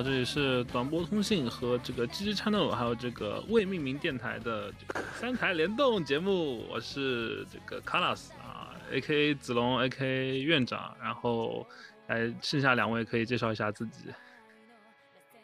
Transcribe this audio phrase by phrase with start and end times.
[0.00, 11.66] 好，这里是短波通信和这个 GG Channel，还有这个未命名电台的这个三台联动节目，我是这个 Carlos 啊，A.K.A 子龙，A.K.A 院长，然后
[12.06, 14.06] 来剩下两位可以介绍一下自己。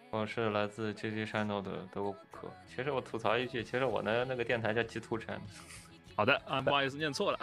[0.09, 2.51] 我是来自 GG Channel 的德国骨科。
[2.66, 5.38] 其实我吐槽一句，其实我的那个电台叫极图城，
[6.16, 7.38] 好的啊，不好意思念错了。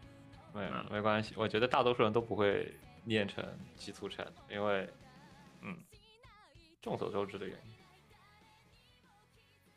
[0.54, 2.74] 没嗯没关系，我觉得大多数人都不会
[3.04, 3.44] 念成
[3.76, 5.03] 极图城，因为嗯，
[6.84, 7.72] 众所周知的原因。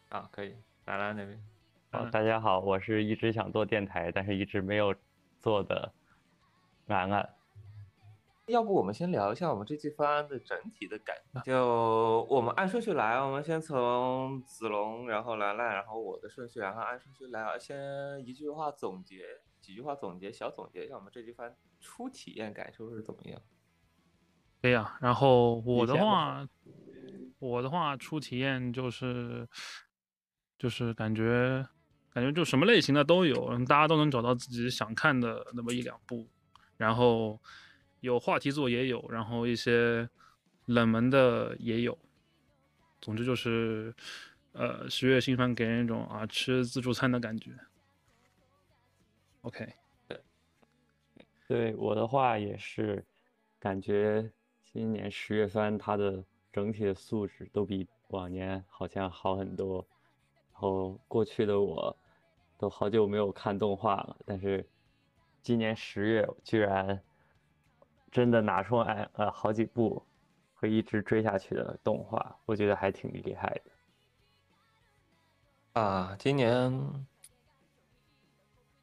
[0.10, 0.54] 啊，可以，
[0.84, 1.42] 兰兰那边。
[1.90, 4.94] 好，嗯大家好，我是一直想做电台，但是一直没有
[5.40, 5.94] 做的
[6.88, 7.34] 兰兰。
[8.48, 19.24] 要不我们先聊一下我们这期方案的整体的感觉，就我们按顺序来，我们先从子龙，然后兰兰，然后我的顺序，然后按顺序来，先一句话总结，
[19.62, 23.42] 几句话总结，小总结一下我们这季番初体验感受是怎么样？
[24.60, 26.48] 对呀啊，然后我的话，
[27.40, 29.48] 我的话初体验就是
[30.58, 31.68] 就是感觉
[32.12, 36.28] 感觉就什么类型的都有，大家都能找到自己想看的那么一两部，
[36.78, 37.40] 然后
[38.00, 40.10] 有话题作也有，然后一些
[40.66, 41.98] 冷门的也有，
[43.00, 43.94] 总之就是
[44.54, 47.52] 呃十月新番给人一种啊吃自助餐的感觉。
[49.42, 49.74] OK，
[51.48, 53.06] 对我的话也是，
[53.60, 54.32] 感觉
[54.74, 56.24] 今年十月番它的
[56.58, 59.86] 整体的素质都比往年好像好很多。
[60.52, 61.96] 然后过去的我
[62.58, 64.68] 都好久没有看动画了，但是
[65.44, 67.00] 今年十月居然
[68.12, 70.04] 真的拿出来呃好几部
[70.56, 73.72] 会一直追下去的动画，我觉得还挺厉害的。
[75.80, 77.06] 啊，今年，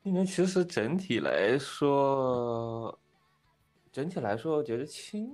[0.00, 2.96] 今年其实整体来说，
[3.90, 5.28] 整体来说，我觉得轻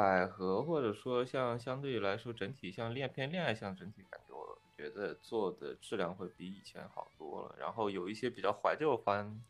[0.00, 7.54] 百合或者说像相对于来说，整体像恋偏恋爱向整体感觉，我觉得做的质量会比以前好多了。
[7.58, 9.44] 然后有一些比较怀旧番，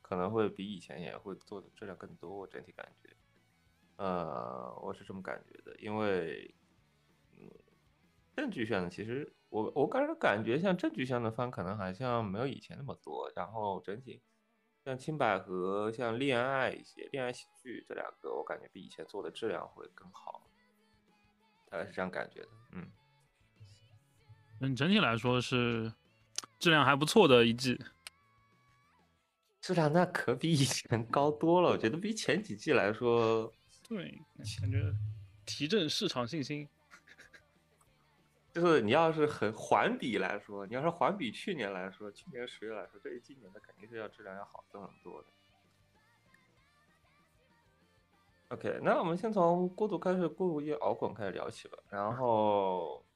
[0.00, 3.14] 可能会比以前也会做的质量更多，我整体感觉，
[3.96, 6.54] 呃，我是这么感觉的，因为，
[7.36, 7.50] 嗯，
[8.34, 14.22] 正剧向的其实我我个人感觉像正剧向的番可能好像没有以前那么多，然后整体
[14.84, 20.42] 像青百合、像恋爱一些恋爱喜剧这两个，我感觉比以前做的质量会更好，
[21.70, 22.48] 大概是这样感觉的。
[22.72, 22.90] 嗯，
[24.60, 25.92] 嗯，整体来说是
[26.58, 27.78] 质量还不错的一季。
[29.60, 33.52] 质量那可比以前高多了，我觉得比前几季来说，
[33.86, 34.18] 对，
[34.60, 34.82] 感觉
[35.44, 36.66] 提振市场信心。
[38.52, 45.28] 就是你要是很环比来说，你要是环比去年来说，去年十月来说，这一今年的肯定是要质量要好很多的。
[48.48, 51.78] OK，那我们先从孤独开始，孤独夜摇滚开始聊起吧。
[51.88, 53.06] 然后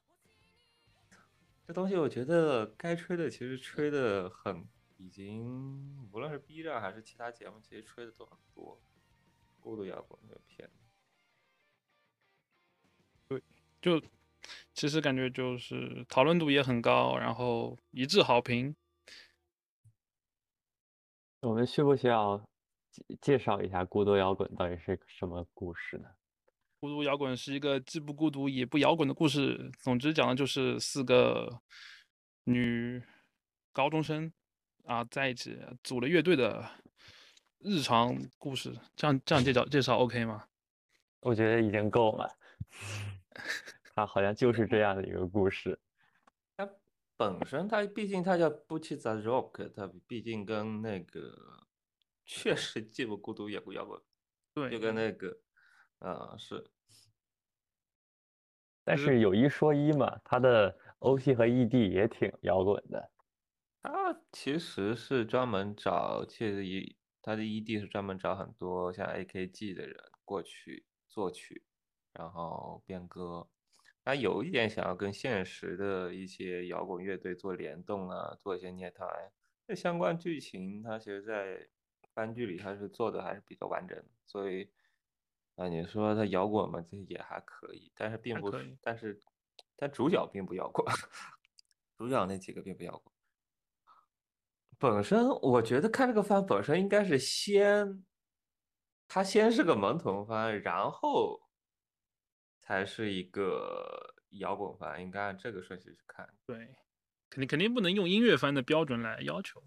[1.67, 8.81] 这东西我觉得该吹的其实吹的很，已经无论是 B 站还是其他节目，其实吹的都很多。
[9.61, 10.71] 孤独摇滚这个片
[13.29, 13.43] 子，
[13.81, 13.99] 就
[14.75, 18.75] 其实感觉就是讨论度也很高，然后一致好评。
[21.41, 22.39] 我们需不需要
[22.91, 26.09] 介介绍一下《孤独摇滚》到底是个什么故事呢？
[26.81, 31.61] 孤独摇滚是一个既不孤独也不摇滚的故事，总之讲的就是四个
[32.45, 33.03] 女
[33.73, 34.33] 高中生
[34.85, 36.69] 啊在一起组了乐队的
[37.59, 38.75] 日常故事。
[38.97, 40.49] 这样这样介绍介绍 OK 吗？
[41.21, 42.37] 我觉得已经够了。
[43.95, 45.79] 它好像就是这样的一个故事。
[46.57, 46.69] 它
[47.17, 51.67] 本身它毕竟它叫 i z a Rock，它毕竟跟那个
[52.25, 54.03] 确实既不孤独也不摇滚，
[54.53, 55.39] 对，就跟那个，
[56.01, 56.71] 呃、是
[58.83, 63.11] 但是有一说一嘛，它的 OP 和 ED 也挺摇滚的。
[63.81, 71.65] 它其实是专门找，其实一它的 ED 是专门找很多像 AKG 的人过去作曲，
[72.13, 73.49] 然后编歌。
[74.05, 79.07] 它有一点想要跟现实的一些摇滚乐队做联动啊，做一些捏台。
[79.67, 81.67] 这相关剧情，它其实在
[82.13, 84.71] 番剧里它是做的还是比较完整的，所以
[85.57, 88.53] 啊，你说他摇滚嘛，这也还可以，但是并不
[88.83, 89.19] 但是
[89.75, 90.85] 但主角并不摇滚，
[91.97, 93.15] 主角那几个并不摇滚。
[94.79, 98.05] 本身我觉得看这个番本身应该是先，
[99.09, 101.41] 他先是个萌童番，然后
[102.67, 106.35] 才是一个摇滚番，应该按这个顺序去看。
[106.47, 106.57] 对，
[107.29, 109.63] 肯定肯定不能用音乐番的标准来要求。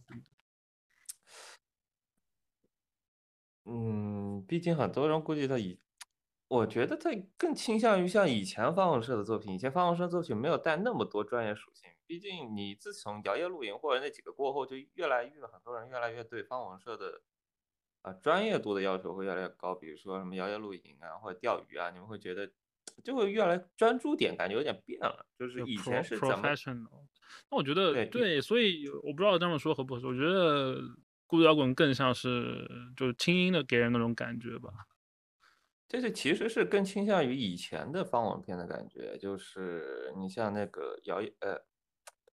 [3.65, 5.79] 嗯，毕竟很多人估计他以，
[6.47, 11.91] 我觉得他更倾向于像以前方文社的作品，以前方文社作品没有带那么多专业属性。
[12.07, 17.21] 毕竟你自从摇曳露营或者那几个过后，就越来越很多人越来越对方文社的
[18.01, 19.75] 啊专业度的要求会越来越高。
[19.75, 22.49] 比如说什么摇曳露营啊，或者钓鱼啊，你们会觉得
[23.03, 26.47] 就会越来专注点感觉有点变了，就是以前是怎么。
[27.49, 30.07] 那我觉得对对，所以我不知道这么说合不合适。
[30.07, 30.81] 我觉得
[31.25, 34.69] 孤独摇滚更像是就是轻音的给人那种感觉吧。
[35.89, 41.55] 这是其实是更倾向于以前的方文片的感觉，就是你像那个摇曳呃，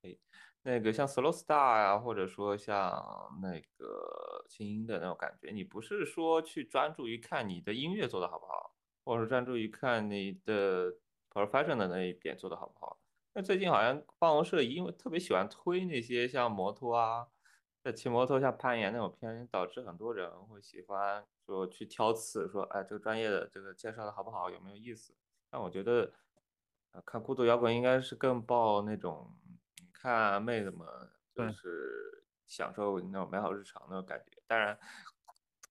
[0.03, 0.19] 呸，
[0.63, 3.01] 那个像 Slow Star 啊，或者说像
[3.41, 8.74] 那个轻音的那种感觉，你不是说去专注于看你的音乐做的好不好，
[9.05, 10.93] 或者是专注于看你的
[11.31, 12.99] professional 的那一点做的好不好。
[13.35, 17.29] 那最近好像办公室因为特别喜欢推那些像摩托啊。
[17.83, 25.15] 在骑摩托像攀岩那种片，导致很多人会喜欢说去挑刺，说哎这个专业的这个介绍的好不好，有没有意思？
[25.51, 26.11] 但我觉得，
[26.93, 29.31] 呃，看孤独摇滚应该是更抱那种
[29.93, 30.89] 看妹子们
[31.35, 34.43] 就是享受那种美好日常的感觉。
[34.47, 34.79] 当然，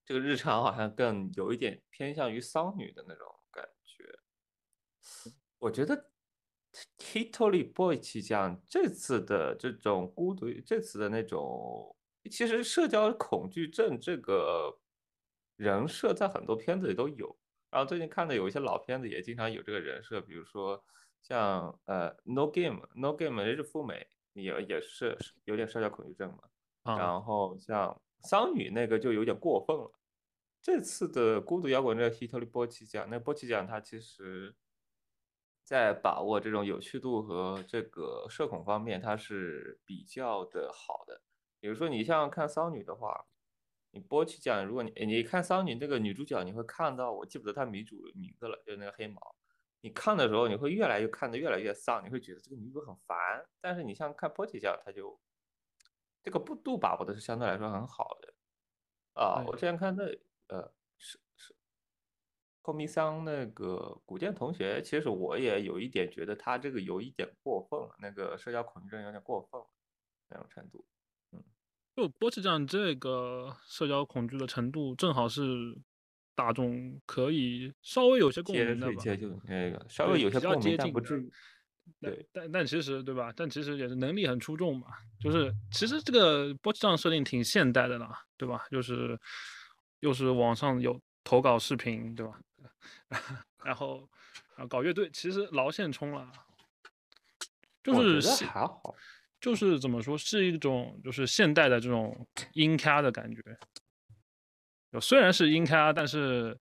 [0.05, 4.19] 这个日常好像更有一点偏向于丧女的那种感觉。
[5.59, 6.09] 我觉得
[6.97, 11.95] Hitory Boy 气酱这次的这种孤独，这次的那种，
[12.29, 14.77] 其实社交恐惧症这个
[15.55, 17.37] 人设在很多片子里都有。
[17.69, 20.83] 然后最近看的有一些老片子也经常有这个人设，比如说
[21.21, 26.39] 像呃 No Game No Game 日富美也也是有点社交恐惧症嘛。
[26.83, 29.91] 啊，然后像桑女那个就有点过分了。
[30.61, 34.55] 这次的孤独摇滚这个 Hitory 波奇奖，那波奇奖它其实，
[35.63, 41.21] 在把握这种有趣度和这个社恐方面，它是比较的好的。
[41.59, 43.25] 比如说你像看桑女的话，
[43.91, 49.19] 你波奇奖，如果你你看桑女那个女主角，你会看到我记不得她女主名字了，就是那个黑毛。
[49.81, 53.45] 你看的时候，你会越来越看的越来越丧，你会觉得这个女主很烦。
[53.59, 55.19] 但是你像看波奇奖，她就
[56.23, 58.33] 这个不度把握的是相对来说很好的
[59.21, 59.43] 啊。
[59.45, 60.03] 我之前看那
[60.47, 61.53] 呃是是
[62.61, 69.67] 后弥桑那个古建同学，其实我也有一点觉得他这个有一点过分了，那个社交恐惧症有点过分了
[70.29, 70.85] 那种程度。
[71.33, 71.43] 嗯
[71.95, 75.43] 就波奇酱这个社交恐惧的程度，正好是
[76.33, 78.93] 大众可以稍微有些共接鸣的吧。
[78.99, 81.31] 接触那个稍微有些共鸣，但不至于。
[82.01, 83.31] 但对但但其实对吧？
[83.35, 84.87] 但其实也是能力很出众嘛。
[85.19, 88.65] 就是其实这个波奇酱设定挺现代的啦，对吧？
[88.71, 89.19] 就是
[89.99, 92.39] 又是网上有投稿视频，对吧？
[93.63, 94.09] 然后
[94.55, 96.31] 啊搞乐队，其实劳现充了，
[97.83, 98.95] 就是还好。
[99.39, 103.41] 就是怎么说，是一种就是现代的这种音咖的感觉。
[105.01, 106.57] 虽然是音咖，但是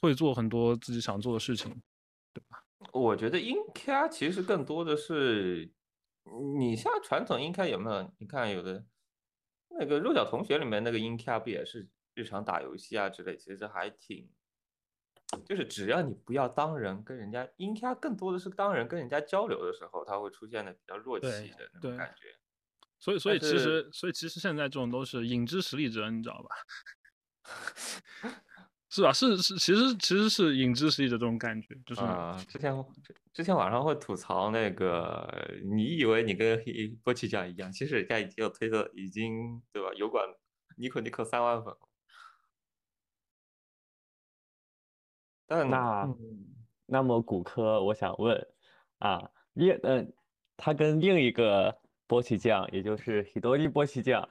[0.00, 1.80] 会做很多自己想做的事情。
[2.92, 5.72] 我觉得音咖其实更多的是，
[6.58, 8.12] 你像传统音咖有没有？
[8.18, 8.84] 你看有的
[9.68, 14.30] 那个弱小同学里面那个音咖不也是日常打游戏啊之类，其实还挺，
[15.44, 22.34] 就是只要你不要当人跟人家音咖，更多的是当人跟人家交流的时候，他会出现的比较弱气的那种感觉。
[23.00, 26.48] 所以，所以其实，所以其实现在这种都是影之实力者，你知道吧？
[28.90, 29.12] 是吧？
[29.12, 32.72] 是是，其实其实是影之实力者这种感觉，就是啊、之前
[33.04, 35.28] 之之前网上会吐槽那个，
[35.64, 39.90] 你以为你跟黑波奇酱一样，其实人家已经有推特，已经对吧？
[39.94, 40.24] 油管
[40.76, 41.78] 尼可尼可三万粉了。
[45.46, 46.54] 但那嗯
[46.86, 48.46] 那么骨科，我想问
[48.98, 50.12] 啊，另嗯，
[50.56, 54.26] 他跟另一个波奇酱，也就是喜多利波奇酱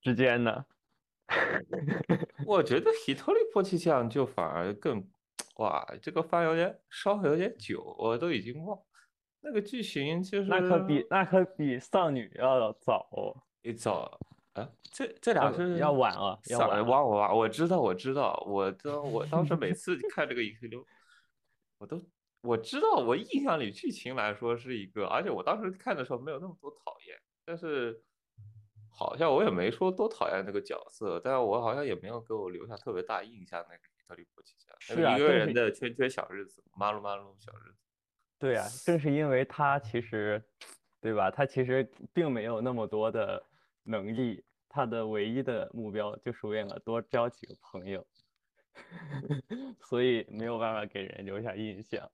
[0.00, 0.64] 之间呢？
[2.46, 5.04] 我觉得 Hitori 波奇酱就反而更，
[5.56, 8.78] 哇，这个番有点稍微有点久，我都已经忘
[9.40, 14.18] 那个剧情，就是那可比那可比丧女要早哦，一早
[14.52, 16.84] 啊，这这要俩是要晚啊，要啥晚了。
[16.84, 20.86] 忘我知道我知道，我当我当时每次看这个影评都，
[21.78, 22.02] 我都
[22.42, 28.00] 我知道，我印象里剧情来说是一个，而且我当时看的时候没有那么多讨厌，但是
[28.96, 33.82] 好像我也没说多讨厌那个角色，但是我好像也没有给我留下特别大印象那个
[34.80, 37.76] 是啊一个人的圈圈小日子，马路马路小日子。
[38.38, 40.42] 对啊，正是因为他其实，
[41.00, 41.30] 对吧？
[41.30, 43.42] 他其实并没有那么多的
[43.82, 48.06] 能力，他的唯一的目标就是为了多交几个朋友，
[49.82, 52.08] 所以没有办法给人留下印象。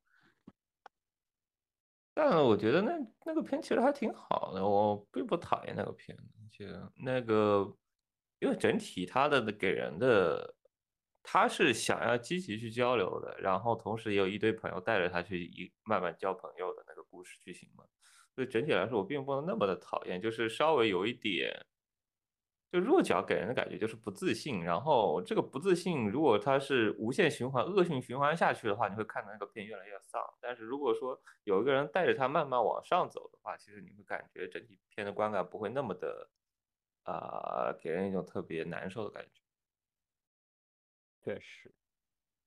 [2.15, 6.17] 但我觉得那那个片其实还挺好的，我并不讨厌那个片，
[6.53, 6.67] 就
[7.03, 7.75] 那个，
[8.39, 10.55] 因为整体他的给人的，
[11.23, 17.85] 他是想要积极去交流的，然后同时也有一堆朋友带着他去一慢慢交朋友的那个故事剧情嘛，
[18.35, 21.65] 所以整体来说我并不能那么的讨厌，就是稍微有一点。
[22.71, 30.23] 就弱角给人的感觉就是不自信，然后这个不自信，如果它是无限循环、恶性循环下去的话，你会看到那个片越来越丧。
[30.41, 36.31] 但是如果说有一个人带着他慢慢往上走的话，其实你会感觉整体片的观感不会那么的，
[37.05, 39.41] 啊，给人一种特别难受的感觉。
[41.25, 41.73] 确实，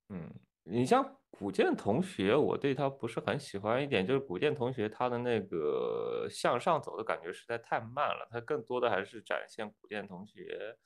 [0.10, 0.30] 嗯。
[0.68, 10.78] 你像古剑同学，我对他不是很喜欢一点，就是古剑同学他的那个向上走的感觉实在太慢了，他更多的还是展现古剑同学，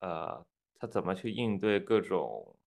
[0.00, 0.46] 呃，
[0.78, 2.58] 他怎么去应对各种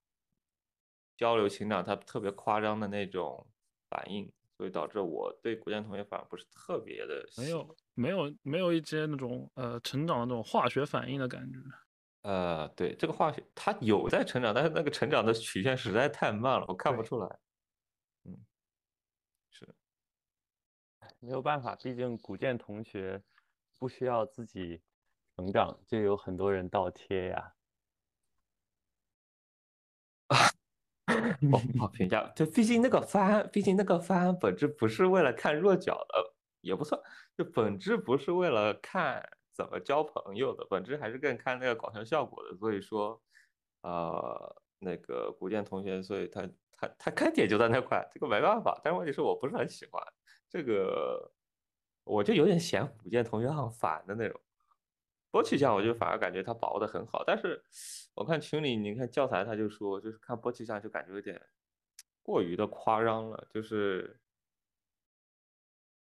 [1.17, 3.47] 交流情感，他特别夸张的那种
[3.89, 11.59] 反应，所以导致我对古剑同学反而不是特别的没有没有没有一些那种呃成长的那种化学反应的感觉。
[12.23, 17.39] 呃，对，这个化学他有在成长，但是那个成长的曲线实在太慢了，我看不出来。
[18.25, 18.45] 嗯，
[19.51, 19.75] 是，
[21.19, 23.23] 没有办法，毕竟古建同学
[23.77, 24.81] 不需要自己
[25.35, 27.56] 成长，就有很多人倒贴呀。
[31.49, 32.25] 不 好评价。
[32.35, 36.99] 就，毕竟那个番，毕竟那个番本质不是为了看弱角的，也不算，
[37.37, 39.23] 就本质不是为了看。
[39.57, 43.19] 怎么交朋友的本质还是更看那个搞笑效果的，所以说，
[43.81, 48.79] 呃，那个古剑同学，所以他他他看点就在那块，这个没办法。
[48.83, 49.99] 但是问题是我不是很喜欢
[50.47, 51.31] 这个，
[52.03, 54.39] 我就有点嫌古剑同学很烦的那种。
[55.37, 57.63] 波奇酱我就反而感觉他把握的很好，但是
[58.15, 61.39] 我看群里你看教材他就说，就是看波奇酱就感觉有点
[62.23, 64.19] 过于的夸张了，就是。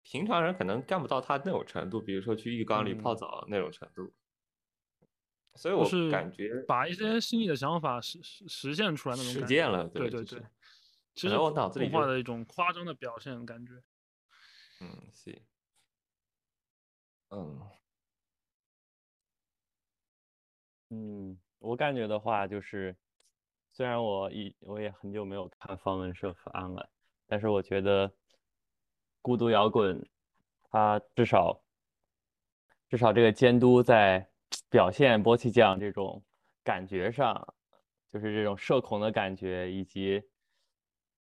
[0.08, 4.14] 平常人可能干不到他那种程度，比如说去浴缸里泡澡那种程度，
[5.56, 10.40] 所以我是感觉把一些心里的想法实实实现出来那种实践了，对对对，
[11.16, 13.72] 其实我脑子里画的一种夸张的表现感觉，
[14.80, 15.42] 嗯，行，
[17.30, 17.60] 嗯，
[20.90, 22.96] 嗯，我感觉的话就是，
[23.72, 26.88] 虽然我已我也很久没有看方文社番了，
[27.26, 28.12] 但是我觉得。
[29.22, 30.08] 孤独摇滚，
[30.70, 31.60] 他至少
[32.88, 34.24] 至少这个监督在
[34.70, 36.24] 表现波奇酱这种
[36.62, 37.54] 感觉上，
[38.08, 40.22] 就是这种社恐的感觉，以及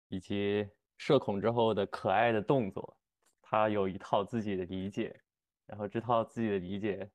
[0.10, 0.68] 以及
[0.98, 2.98] 社恐之后的可爱的动作，
[3.42, 5.18] 他有一套自己的理解，
[5.66, 7.10] 然后这套自己的理解，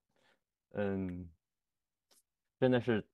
[0.71, 1.28] 嗯，
[2.59, 3.07] 真的是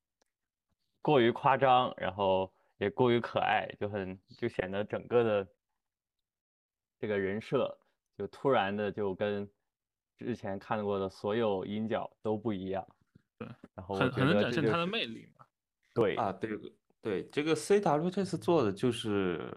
[1.03, 5.49] 过于夸张，然后也过于可爱，就很就显得整个的。
[7.01, 7.77] 这个人设
[8.17, 9.47] 就突然的就跟
[10.17, 12.87] 之前看过的所有音角都不一样，
[13.37, 15.45] 对，然后很很能展现他的魅力嘛。
[15.93, 16.59] 对啊，对
[17.03, 19.53] 对，这个 C W 这次做的就是，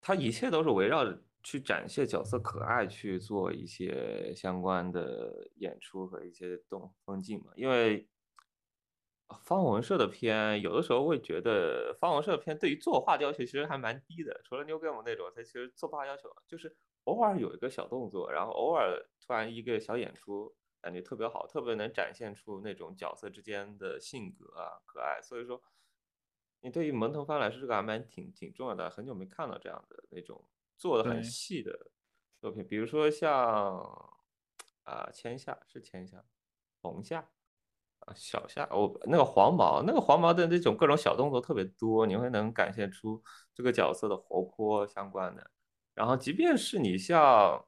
[0.00, 8.06] 他一切都是围绕着去展现角色可爱去做一些相关的演出和一些动风景嘛，因为。
[9.44, 14.40] 方文社的片，有的时候会觉得方文社的片对于作画要求其实还蛮低的。
[14.42, 16.74] 除了 New Game 那种，它其实作画要求就是
[17.04, 25.20] 偶尔有一个小动作，然后偶尔突然一个小演出，感觉特别好，特别能展现出那种角色之间的性格啊、可爱。
[25.20, 25.62] 所以说，
[26.62, 28.88] 你对于萌藤番来说，这个还蛮挺挺重要的。
[28.88, 30.42] 很久没看到这样的那种
[30.78, 31.90] 做的很细的
[32.40, 33.78] 作品，比如说像
[34.84, 36.24] 啊千夏是千夏，
[36.80, 37.28] 红夏。
[38.14, 45.50] 小夏，我那个黄毛，那个黄毛的那种各种小动作特别多，你会能展现出这个角色的活泼相关的。
[45.92, 47.62] 然后，即便是你像，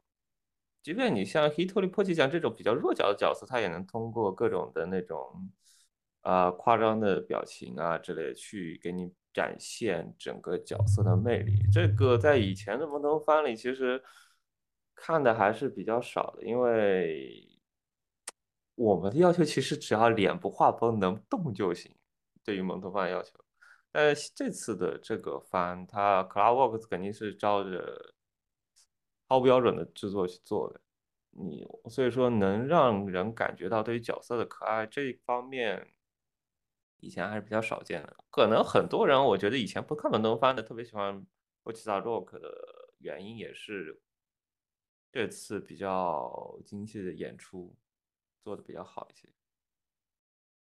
[0.83, 5.51] 即便你像 Hitoli 破气酱这种比较弱角的角色，他也能通过各种的那种
[6.23, 11.55] 啊夸张的表情啊之类，去给你展现整个角色的魅力。
[11.73, 14.03] 这个在以前的蒙头番里其实
[14.95, 17.47] 看的还是比较少的，因为。
[18.77, 21.95] 我们的要求其实只要脸不画风能动就行，
[22.43, 23.35] 对于蒙头番要求。
[23.93, 28.15] 但是这次的这个番，它 Cloudworks 肯定是照着
[29.29, 30.81] 高标准的制作去做的，
[31.33, 35.87] 你所以说能让人感觉到对于角色的可爱这一方面，
[37.01, 38.17] 以前还是比较少见的。
[38.31, 41.27] 可能很多人我觉得以前不看萌头番的，特别喜欢
[41.65, 44.01] h i a Rock 的原因也是
[45.11, 47.77] 这次比较精细的演出。
[48.43, 49.29] 做的比较好一些，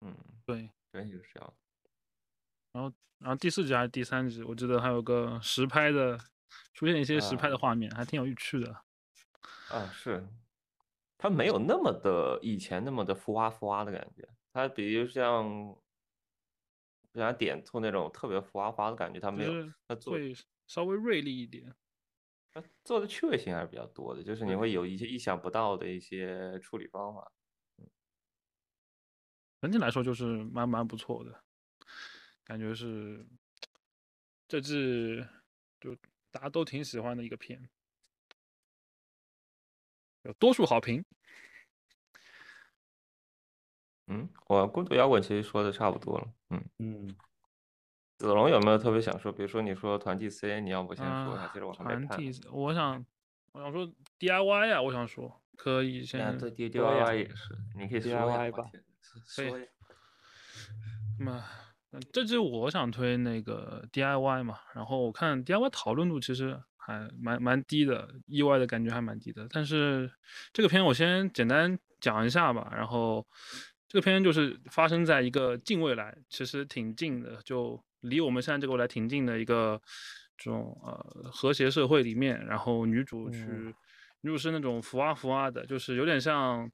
[0.00, 0.12] 嗯，
[0.44, 1.54] 对，对，就是这样。
[2.72, 6.18] 然后，然后第四集还是第三集，我记得还有个实拍的
[6.75, 8.72] 出现一些实拍的啊画面，还挺有趣的。
[9.68, 10.26] 啊，是，
[11.16, 15.78] 它没有那么的以前那么的浮夸浮夸的感觉，它比如像
[17.14, 20.35] 像点兔那种特别浮夸夸的感觉，他没有，就是它做会
[20.67, 21.75] 稍微锐利一点。
[22.52, 27.33] 它做的趣味性还是比较多的，就是你会有一些意想不到的一些处理方法。
[29.61, 31.45] 整体来说就是蛮蛮不错的，
[32.45, 33.26] 感觉是
[34.49, 35.23] 这季
[35.79, 35.95] 就
[36.31, 37.69] 大家都挺喜欢的一个片，
[40.23, 41.05] 有多数好评。
[44.11, 46.29] 嗯，我孤独摇滚其实说的差不多了。
[46.50, 47.14] 嗯，嗯，
[48.19, 49.31] 子龙有没有特别想说？
[49.31, 51.43] 比如说你说团体 C，你要不先说一下？
[51.45, 52.07] 啊其实我还没看。
[52.09, 53.07] 团体，我想
[53.52, 53.87] 我想说
[54.19, 58.00] DIY 啊，我想说可以啊，先对 D I Y 也是，你可以。
[58.00, 58.83] DIY 吧天
[59.52, 59.69] 可以。
[61.21, 61.45] 那么
[61.93, 69.47] 呃这季我想推那个 DIY 嘛，然后我看 DIY 讨论度其实还蛮蛮低的，意外的感觉还蛮低的。
[69.50, 70.11] 但是
[70.52, 73.26] 这个片我先简单讲一下吧，然后
[73.90, 79.78] 这个片就是发生在一个近未来，其实挺近的，就离我们现在这个未来挺近的一个
[80.38, 83.75] 这种呃和谐社会里面，然后女主去，嗯
[84.23, 86.70] 女主是那种浮啊浮啊的，就是有点像。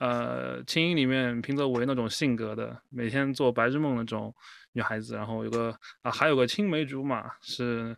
[0.00, 4.32] 呃，青音里面平泽唯那种性格的，每天做白日梦那种
[4.70, 7.96] 女孩子，然后有个啊，还有个青梅竹马，是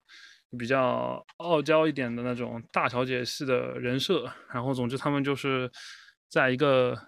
[0.58, 4.32] 比较傲娇一点的那种大小姐系的人设。
[4.50, 5.70] 然后总之他们就是
[6.30, 6.98] 在一个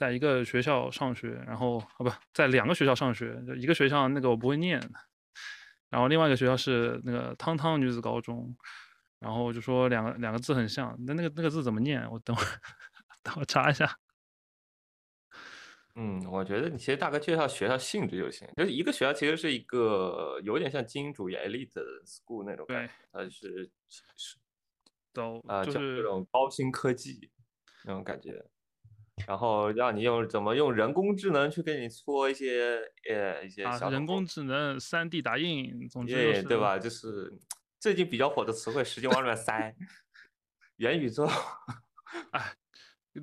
[0.00, 4.80] 在一个学校上学，然后啊不在两个学校上学，就一个学校那个我不会念，
[5.90, 8.56] 然后另外一个学校是那个汤汤女子高中，
[9.18, 12.10] 然后就说两个两个字很像，那那个那个字怎么念？
[12.10, 12.48] 我等会儿
[13.22, 13.94] 等我查一下。
[15.96, 21.74] 嗯，我觉得你其实大概介绍学校性质就行，就是一个学校其实是一个有点像精英主义 elite
[22.06, 23.70] school 那种感对觉，它是
[24.16, 24.38] 是
[25.12, 27.30] 都啊，就是种高新科技
[27.84, 28.42] 那种感觉，
[29.26, 36.78] 然后让你用怎么用人工智能去给你搓一些呃一些啊，小手工人工智能、三 D 打印，总之就耶，是对吧？
[36.78, 37.32] 就是
[37.78, 39.74] 最近比较火的词汇，使劲往里面塞，
[40.76, 41.26] 元宇宙。
[42.32, 42.54] 哎，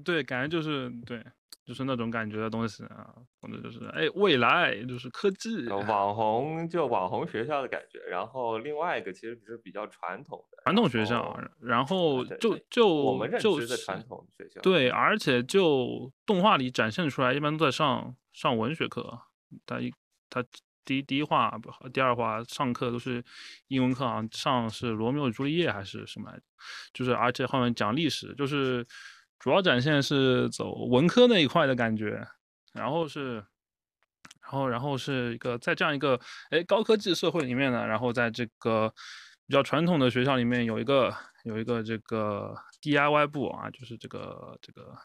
[0.03, 1.23] 对，感觉就是对，
[1.67, 14.62] 就是那种感觉的东西啊，总之就是哎，未来就是科技，呃网红就网红学校的感觉，然后另外一个其实是比较传统的传统学校然后，就就我们认就是知的传统学校。
[14.62, 19.19] 对，而且就动画里展现出来，一般都在上上文学课，
[19.65, 19.93] 他一
[20.30, 20.41] 他
[20.86, 23.21] 第一第一话不好，第二话上课都是
[23.67, 26.43] 英文课，好像上是罗密欧与朱丽叶还是什么来着？
[26.93, 28.88] 就是而且后面讲历史，就是
[29.39, 32.28] 主要展现是走文科那一块的感觉，
[32.73, 33.36] 然后是，
[34.41, 36.19] 然后然后是一个在这样一个
[36.50, 38.91] 哎高科技社会里面呢，然后在这个
[39.45, 44.97] 比较传统的学校里面有一个有一个这个 DIY 部啊，就是这个这个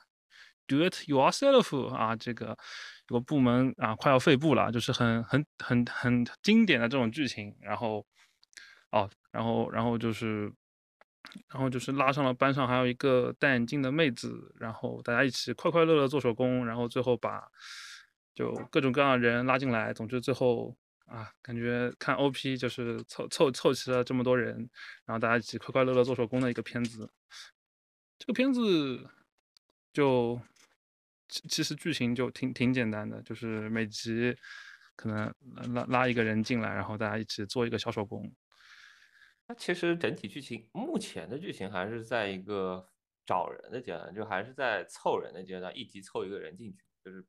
[0.66, 2.56] Do it yourself 啊，这个
[3.08, 8.06] 有个部门啊快要废部了，就是很很很很经典的这种剧情，然后
[8.90, 10.52] 哦，然后然后就是。
[11.48, 17.42] 然后就是拉上了班上还有一个戴眼镜的妹子，然后大家一起快快乐乐做手工，然后最后把
[18.34, 19.92] 就各种各样的人拉进来。
[19.92, 24.56] 总之最后啊，感觉看 OP 就是凑凑凑齐了这么多人，
[25.04, 27.10] 然后大家一起快快乐乐做手工的一个片子。
[28.18, 29.08] 这个片子
[29.92, 30.40] 就
[31.28, 34.36] 其其实剧情就挺挺简单的，就是每集
[34.96, 35.34] 可能
[35.74, 38.32] 拉拉一个人进来，然后大家一起做一个小手工。
[39.52, 42.88] 它其实整体剧情目前的剧情还是在一个
[43.26, 47.22] 找人的阶段，就还是在凑人的阶段，一集凑一个人进去，就是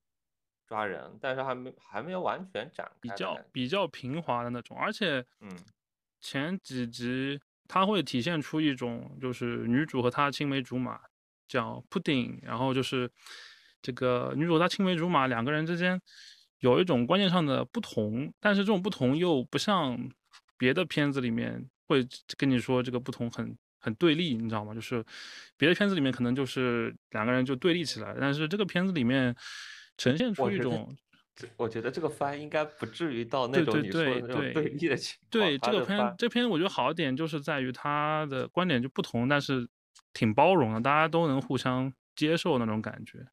[0.66, 3.38] 抓人，但是还没还没有完全展开比较。
[3.52, 5.52] 比较平滑的那种，而且嗯
[6.22, 11.02] 前几集它会体现出一种就是女主和她青梅竹马
[11.50, 13.12] 叫 pudding，然后就是
[13.82, 16.02] 这个女主她青梅竹马两个人之间
[16.60, 20.10] 有一种观念上的不同，但是这种不同又不像
[20.58, 24.74] 别的片子里面会跟你说这个不同很很对立，你知道吗？
[24.74, 25.04] 就是
[25.58, 29.36] 别的片子里面可能就是两个人就对立起来，但是这个片子里面
[29.98, 30.96] 呈现出一种。
[31.58, 35.30] 我觉得这个番应该不至于到那种你说的对那种对对立的情况。
[35.32, 39.68] 对这个片这片我觉得好一点就是在于他的观点就不同，但是
[40.14, 43.26] 挺包容的，大家都能互相接受那种感觉。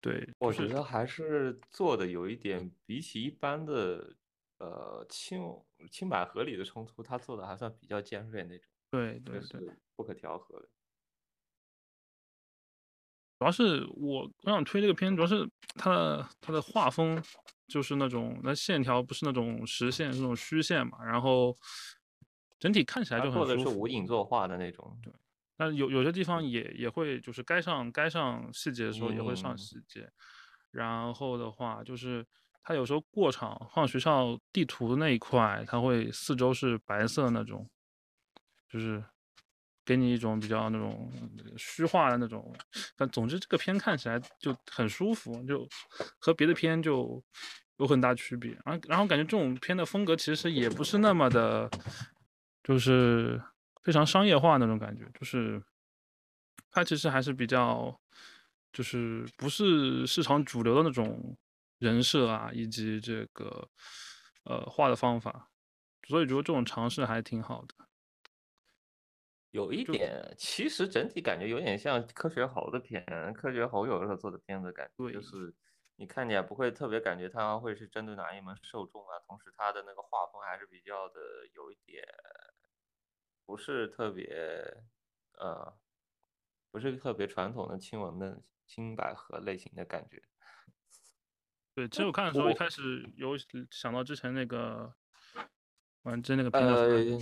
[0.00, 4.16] 对，就是我觉得还是做的有一点，比起一般的
[4.56, 5.42] 呃青
[5.88, 10.68] 青百合理的冲突，他做的还算比较尖锐那种，对对对，是不可调和的。
[13.38, 17.22] 主要是我我想推这个片，主要是它的它的画风
[17.68, 21.56] 就是那种那线条不是那种实线，是那种虚线嘛，然后
[22.58, 23.46] 整体看起来就很舒服。
[23.46, 24.98] 做的是无影作画的那种。
[25.02, 25.12] 对
[25.56, 30.10] 但有有些地方也也会，就是该上该上细节的时候也会上嗯细节。
[30.70, 32.26] 然后的话，就是
[32.70, 37.68] 它有时候过场放学校地图那一块，它会四周是白色那种，
[38.68, 39.02] 就是
[39.84, 41.10] 给你一种比较那种
[41.56, 42.54] 虚化的那种。
[42.94, 45.68] 但总之这个片看起来就很舒服，就
[46.20, 47.20] 和别的片就
[47.78, 48.52] 有很大区别。
[48.64, 51.68] 然后然后感觉这种片的风格其实也不是那么的，
[52.62, 53.42] 就是
[53.82, 55.60] 非常商业化那种感觉，就是
[56.70, 58.00] 它其实还是比较，
[58.72, 61.36] 就是不是市场主流的那种
[61.80, 63.68] 人设啊，以及这个
[64.44, 65.50] 呃画的方法，
[66.06, 67.74] 所以觉得这种尝试还挺好的。
[69.50, 75.52] 有一点，其实整体感觉有点像科学猴的片，科学猴有的时候做的片子感觉就是
[75.96, 81.14] 你看起来不会特别感觉它会是针对哪一门受众啊，同时它的那个画风还是比较的
[81.54, 82.04] 有一点
[83.44, 84.28] 不是特别
[85.38, 85.76] 呃
[86.70, 90.22] 不是特别传统的亲吻的青百合类型的感觉。
[91.80, 93.34] 对，其实我看的时候一开始有
[93.70, 94.92] 想到之前那个
[96.02, 97.18] 玩真那个片叫什么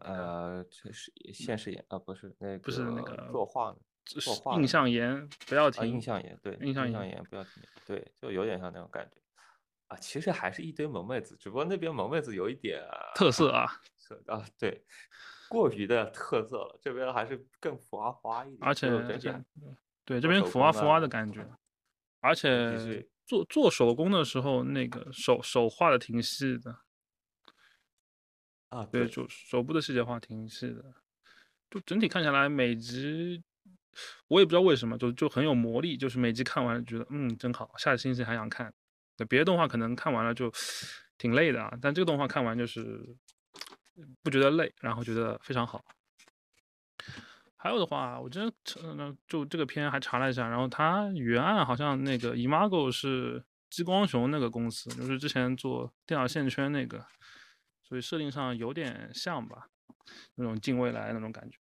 [0.00, 9.20] 呃是现实演啊，不是那不是那个作画印作画的象岩不要啊，停印象岩，对，印象岩岩不要停，对，就有点像那种感觉
[9.86, 9.96] 啊。
[9.98, 12.82] 其实还是一堆萌妹子，只不过那边萌妹子有一点
[13.14, 14.84] 特色啊， 色啊，对，
[15.48, 18.90] 过于的特色了，这边还是更浮夸花一点，而且
[20.04, 21.46] 对这边浮夸浮夸啊的感觉，
[22.20, 26.80] 而且是做做手工的时候，那个手手画的挺细的，
[28.68, 30.94] 啊，对，就手部的细节画挺细的，
[31.70, 33.42] 就整体看下来每集，
[34.28, 38.72] 我也不知道为什么，就就很有魔力，就是每集看完觉得嗯真好，下个星期还想看。
[39.16, 40.52] 对，别的动画可能看完了就
[41.16, 43.00] 挺累的啊，但这个动画看完就是
[44.22, 45.84] 不觉得累，然后觉得非常好。
[47.64, 57.06] 还有的话，我真嗯，就这个片还查了一下，然后它原案好像那个 Imago 是激光熊那个公司，就是之前做电脑线圈那个，
[57.82, 59.68] 所以设定上有点像吧，
[60.34, 61.56] 那种近未来那种感觉。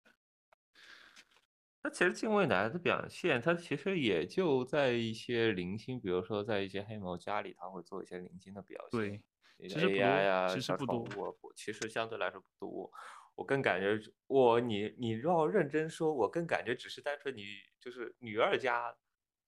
[1.81, 9.01] 它其实近未来的表现，它其实也就在一些零星，比如说在一些黑猫家里，它会做一些零星的表现。
[9.01, 9.23] 对，
[9.69, 11.07] 其实不 AI 多啊，其实不多
[11.55, 12.91] 其实相对来说不多。
[13.35, 17.45] 我更感觉我你你要认真说，我更感觉只是单纯你
[17.81, 18.95] 就是女二家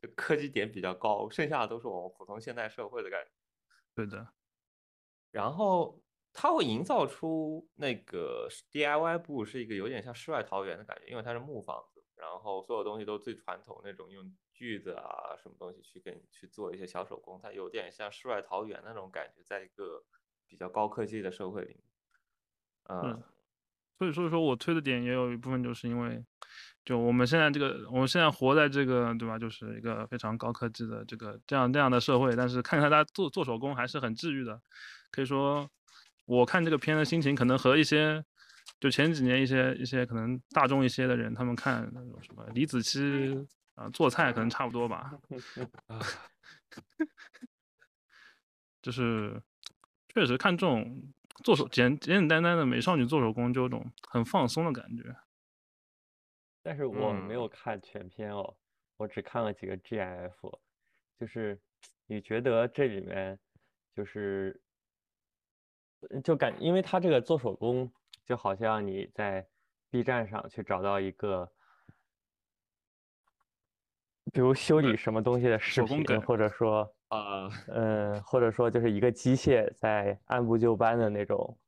[0.00, 3.30] 的科技点比较高，剩下的都是我们普通现代社会的感觉。
[3.94, 4.34] 对的，
[5.30, 20.04] 然后它会营造出那个 DIY 部是一个有点像世外桃源的感觉，因为它是木房子，然后所有东西都最传统那种用锯子啊什么东西去给你去做一些小手工，它有点像世外桃源那种感觉，在一个
[20.46, 21.84] 比较高科技的社会里面。
[22.86, 23.22] 嗯嗯，
[23.98, 26.22] 所以所以说我推的点也有一部分就是因为，
[26.85, 34.61] 就我们现在这个我们现在活在这个对吧，就是一个非常高科技的这个这样这样的社会，但是看看大家做做手工还是很治愈的，
[35.11, 35.68] 可以说
[36.26, 38.22] 我看这个片的心情可能和一些
[38.80, 45.12] 就前几年一些一些可能大众一些的人他们看那种什么李子柒啊、做菜可能差不多吧，
[45.88, 46.00] 啊，
[48.83, 49.40] 就是
[50.14, 51.12] 确实看这种
[51.44, 55.14] 做手简简简单单的美少女做手工，就有种很放松的感觉。
[56.62, 58.57] 但是我没有嗯看全片哦，
[58.96, 60.59] 我只看了几个 GIF，
[61.20, 61.61] 就是
[62.07, 63.38] 你觉得这里面
[63.94, 64.59] 就是
[66.09, 67.92] 呃就感，因为它这个做手工
[68.24, 69.46] 就好像你在
[69.90, 71.52] B 站上去找到一个，
[74.33, 81.59] 比如修理什么东西的视频，手工或者说啊， 嗯，或者说就是一个机械在按部就班的那种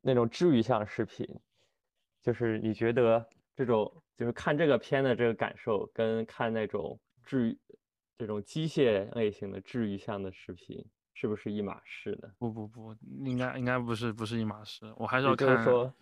[0.00, 1.26] 那种治愈向视频，
[2.22, 7.58] 就是你觉得这种就是看这个片的这个感受，跟看那种治愈
[8.18, 10.84] 这种机械类型的治愈向的视频，
[11.14, 12.30] 是不是一码事呢？
[12.38, 15.64] 不不不，应该应该不是不是一码事，我还是要也就是看。
[15.64, 15.94] 说，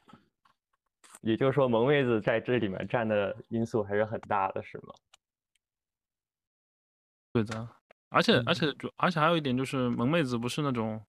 [1.22, 4.94] 也就是说萌妹子在这里面占的因素还是很大的，是吗？
[7.32, 7.68] 对的，
[8.14, 11.04] 而且而嗯且主而且还有一点就是萌妹子不是那种，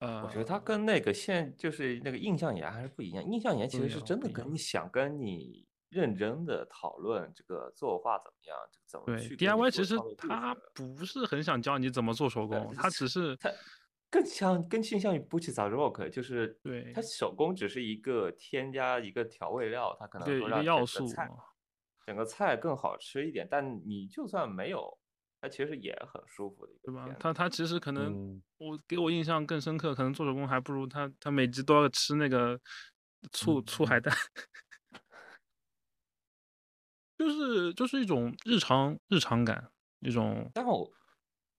[0.00, 3.24] 呃，我觉得它跟那个现就是那个印象岩还是不一样。
[3.24, 13.50] 印象岩其实是真的跟你想跟你认真的讨论这个作画怎么样，这个怎么去 DIY 其实他不是很想教你怎么做手工，他只是他
[14.10, 21.30] 更像更倾向于 b u c h i z Rock，就是对他手工只是一个添加一个调味料，它可能对一个说让整个要素菜
[22.04, 23.46] 整个菜更好吃一点。
[23.50, 24.98] 但你就算没有
[25.42, 27.14] 它其实也很舒服的一对吧。
[27.18, 28.42] 他他其实可能嗯。
[28.58, 32.58] 我给我印象更深刻，可能做手工还不如他他每集都要吃那个
[33.32, 34.10] 醋嗯醋海带，
[37.18, 40.90] 就是就是一种日常日常感，一种但我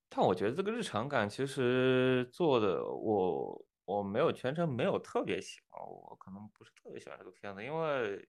[0.10, 8.28] 但我觉得这个日常感其实做的我我没有全程没有特别喜欢，我可能不是特别喜欢这个片子，因为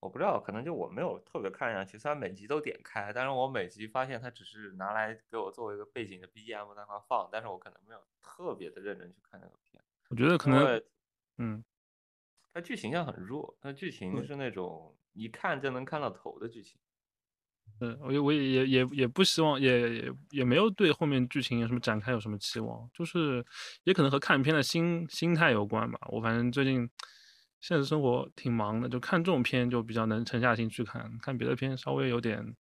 [0.00, 1.98] 我不知道，可能就我没有特别看下去。
[1.98, 10.80] 虽然每集都点开，但是我每集发现它只是拿来给我作为一个背景的 BGM 在那块放，但是我可能没有特别的认真去看那个片，我觉得可能
[11.38, 11.64] 嗯
[12.52, 16.80] 它剧情上很弱，它剧情是那种一看就能看到头的剧情。
[17.80, 23.44] 嗯，我也我也也也也不希望，也也也没有对后面剧情有什么展开有什么期望，就是
[23.84, 25.98] 也可能和看片的心心态有关吧。
[26.08, 26.88] 我反正最近
[27.60, 32.54] 现实生活挺忙的，就看这种片就比较能沉下心去看，看别的片稍微有点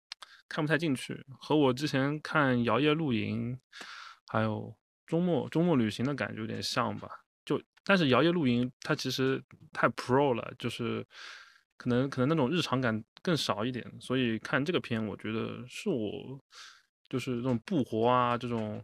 [0.50, 1.26] 看不太进去。
[1.40, 3.54] 和我之前看《摇曳露营》
[4.28, 7.10] 还有周末周末旅行的感觉有点像吧。
[7.46, 11.06] 就但是《摇曳露营》它其实太 pro 了，就是
[11.78, 16.40] 可能可能那种日常感更少一点，所以看这个片，我觉得是我
[17.08, 18.84] 就是这种不活啊，这种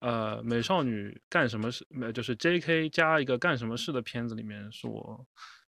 [0.00, 2.88] 呃美少女干什么事，没就是 J.K.
[2.90, 5.26] 加一个干什么事的片子里面，是我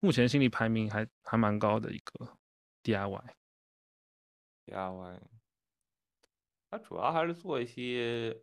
[0.01, 2.39] 目前心里排名还还蛮高的一个
[2.83, 3.25] DIY。
[4.67, 5.21] DIY，
[6.71, 8.43] 它主要还是做一些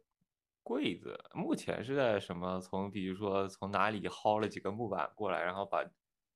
[0.64, 5.84] 柜子，目前是在什么从比如说从哪里薅了几个木板过来，然后把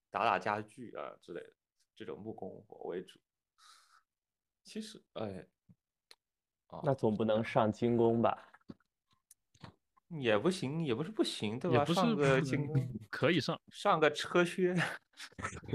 [0.10, 1.54] 打打家具啊之类的
[1.96, 3.20] 这种木工活为主。
[4.64, 5.48] 其实，哎，
[6.68, 8.51] 哦，那总不能上精工吧？
[10.20, 11.78] 也不行，也不是不行，对吧？
[11.78, 14.76] 也不是上个不能精工， 可以上，上个车靴，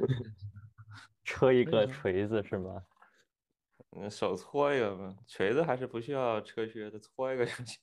[1.25, 2.85] 车一个锤子是吗？
[3.96, 7.79] 嗯，手搓一个吧，锤子还是不需要车靴的，搓一个就行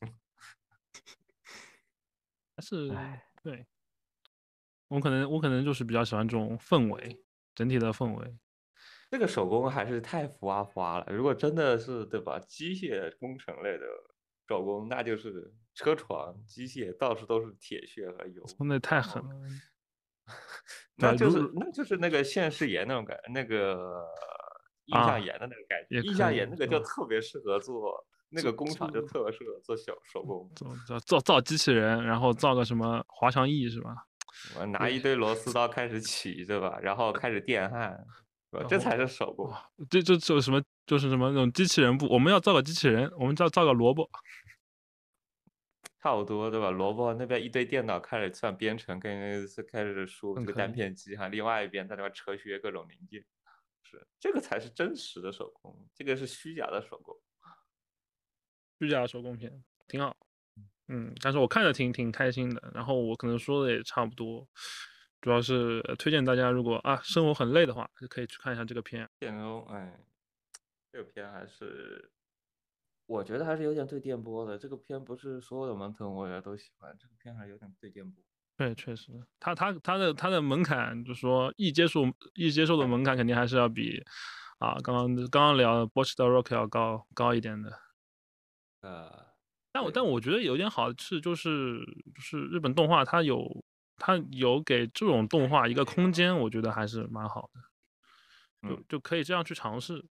[2.59, 3.65] 是唉对。
[4.89, 7.19] 我可能我可能就是比较喜欢这种氛围，
[7.55, 8.37] 整体的氛围。
[9.09, 11.05] 这个手工还是太浮夸花了。
[11.11, 13.85] 如果真的是对吧，机械工程类的
[14.53, 19.33] 手工，那就是车床、机械到处都是铁屑和油，那太狠哦了。
[20.95, 24.05] 那就是那就是那个现世岩那种感，那个
[24.85, 25.95] 印啊象岩的那个感觉。
[25.95, 30.49] 也印象岩那个就特别适合做，那个工厂就特别适合做小手工。
[30.55, 33.95] 造造造造机器人，然后造个什么滑翔翼是吧？
[34.57, 36.79] 我拿一堆螺丝刀开始起，对吧？
[36.81, 37.97] 然后开始电焊，
[38.69, 39.49] 这才是手工。
[39.49, 44.09] 哇，这这就什么就是什么那种机器人部，我们要造个机器人，我们要造个萝卜，
[46.03, 46.69] 差不多对吧？
[46.69, 53.23] 萝卜那边一堆电脑开始算编程，跟是开始输这个单片机哈，另外一边在那边扯削各种零件，
[53.83, 57.15] 是这个才是真实的手工，这个是虚假的手工。
[58.79, 60.17] 虚假的手工片，挺好。
[60.89, 62.69] 嗯，但是我看着挺挺开心的。
[62.75, 64.45] 然后我可能说的也差不多，
[65.21, 69.09] 主要是呃推荐大家，如果啊生活很累的话，就可以去看一下这个片。
[69.19, 70.03] 电工，哎，
[70.91, 72.11] 这个片还是，
[73.05, 74.57] 我觉得还是有点对电波的。
[74.57, 78.23] 这个片不是所有的门腾我也都喜欢，这个片还是有点对电波。
[78.55, 82.03] 对，确实，他他他的他的门槛，就是说易接受
[82.35, 84.01] 易接受的门槛，肯定还是要比
[84.59, 87.71] 啊刚刚刚刚聊的《Watch the Rock》要高高一点的。
[88.81, 89.11] 呃，
[89.71, 91.79] 但我但我觉得有点好的是，就是
[92.13, 93.65] 就是日本动画它有
[93.97, 100.05] 它有给这种动画一个空间，我觉得还是蛮好的，就嗯就可以这样去尝试。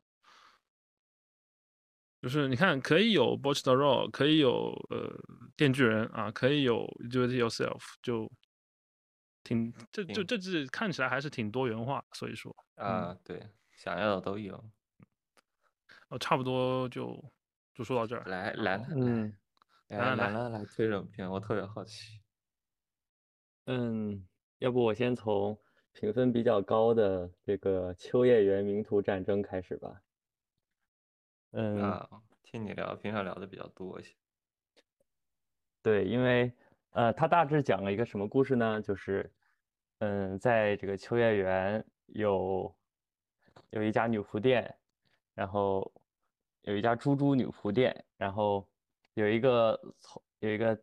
[2.22, 5.12] 就是你看，可以有《Botch the Roll，》，可以有呃
[5.58, 8.32] 电锯人啊，可以有 Do It Yourself，就
[9.44, 13.42] 挺这就挺这季看起来还是挺多元化，所以说啊，对，
[13.76, 14.54] 想要的都有。
[16.10, 17.20] 哦差不多就
[17.74, 18.24] 就说到这儿。
[18.28, 19.36] 来来来嗯
[19.88, 22.20] 来来来来来推这种片，我特别好奇。
[23.66, 24.28] 嗯，
[24.60, 25.58] 要不我先从
[25.94, 30.02] 评分比较高的这个《秋叶原名图战争》开始吧。
[31.52, 32.10] 嗯，啊，
[32.44, 34.16] 听你聊，平常聊的比较多一些。
[35.82, 36.52] 对，因为
[36.92, 38.82] 呃，他大致讲了一个什么故事呢？
[38.82, 39.32] 就是，
[40.00, 42.74] 嗯，在这个秋叶原有
[43.72, 44.74] 有一家女仆店，
[45.34, 45.92] 然后
[46.62, 48.68] 有一家猪猪女仆店，然后
[49.16, 50.80] 有一个从有一个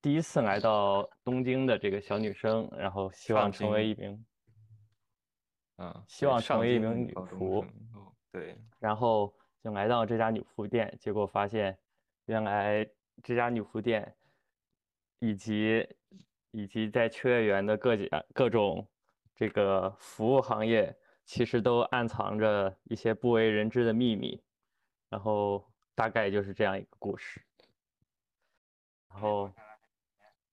[0.00, 4.26] 第一次来到东京的这个小女生，然后希望上成为一名，
[5.76, 11.78] 啊，希望成上为一名女仆哦对，然后就来到这家女仆店，结果发现
[12.26, 12.86] 原来
[13.22, 14.14] 这家女仆店
[15.20, 15.88] 以及
[16.50, 18.86] 以及在秋叶原的各家各种
[19.34, 24.38] 这个服务行业，其实都暗藏着一些不为人知的秘密。
[25.08, 27.40] 然后大概就是这样一个故事。
[29.08, 29.50] 然后，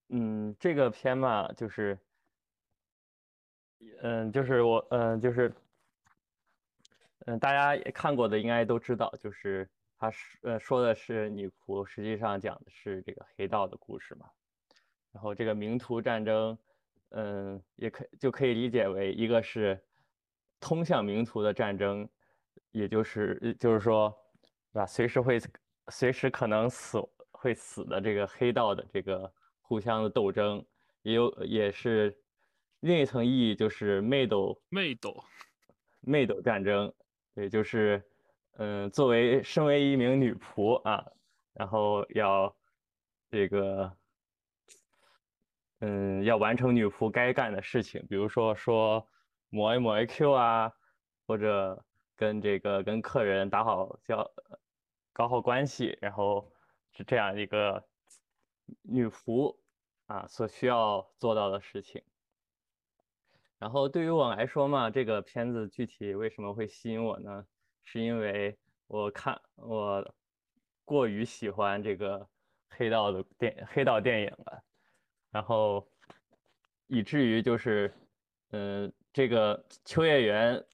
[0.10, 2.00] 嗯，这个片嘛，就是，
[4.04, 5.52] 嗯，就是我，嗯，就是，
[7.25, 14.25] 嗯，大家也看过的应该都知道，就是他是呃说的是女仆，实际上讲的是这个黑道的故事嘛。
[15.12, 16.57] 然后这个名图战争，
[17.10, 19.79] 嗯，也可就可以理解为一个是
[20.60, 22.07] 通向名图的战争，
[22.71, 24.10] 也就是就是说，
[24.71, 24.86] 对吧？
[24.86, 25.39] 随时会
[25.89, 26.97] 随时可能死
[27.31, 30.65] 会死的这个黑道的这个互相的斗争，
[31.01, 32.17] 也有也是
[32.79, 35.23] 另一层意义，就是妹斗妹斗，
[35.99, 36.93] 妹斗战争，
[37.36, 38.04] 也就是
[38.58, 41.06] 嗯，作为身为一名女仆啊，
[41.54, 42.56] 然后要
[43.30, 43.98] 这个。
[45.84, 49.08] 嗯，要完成女仆该干的事情，比如说说
[49.50, 50.72] 抹一抹 AQ 啊，
[51.26, 51.84] 或者
[52.15, 54.32] 跟这个跟客人打好交，
[55.12, 56.54] 搞好关系，然后
[56.91, 57.84] 是这样一个
[58.84, 59.58] 女仆
[60.06, 62.04] 啊所需要做到的事情。
[63.62, 67.45] 然后对于我来说嘛，这个片子具体为什么会吸引我呢？
[67.84, 70.15] 是因为我看我
[70.84, 72.28] 过于喜欢这个
[72.71, 74.63] 黑道的电黑道电影了。
[75.30, 75.88] 然后
[76.88, 77.93] 以至于就是，
[78.50, 80.65] 嗯，这个秋叶原，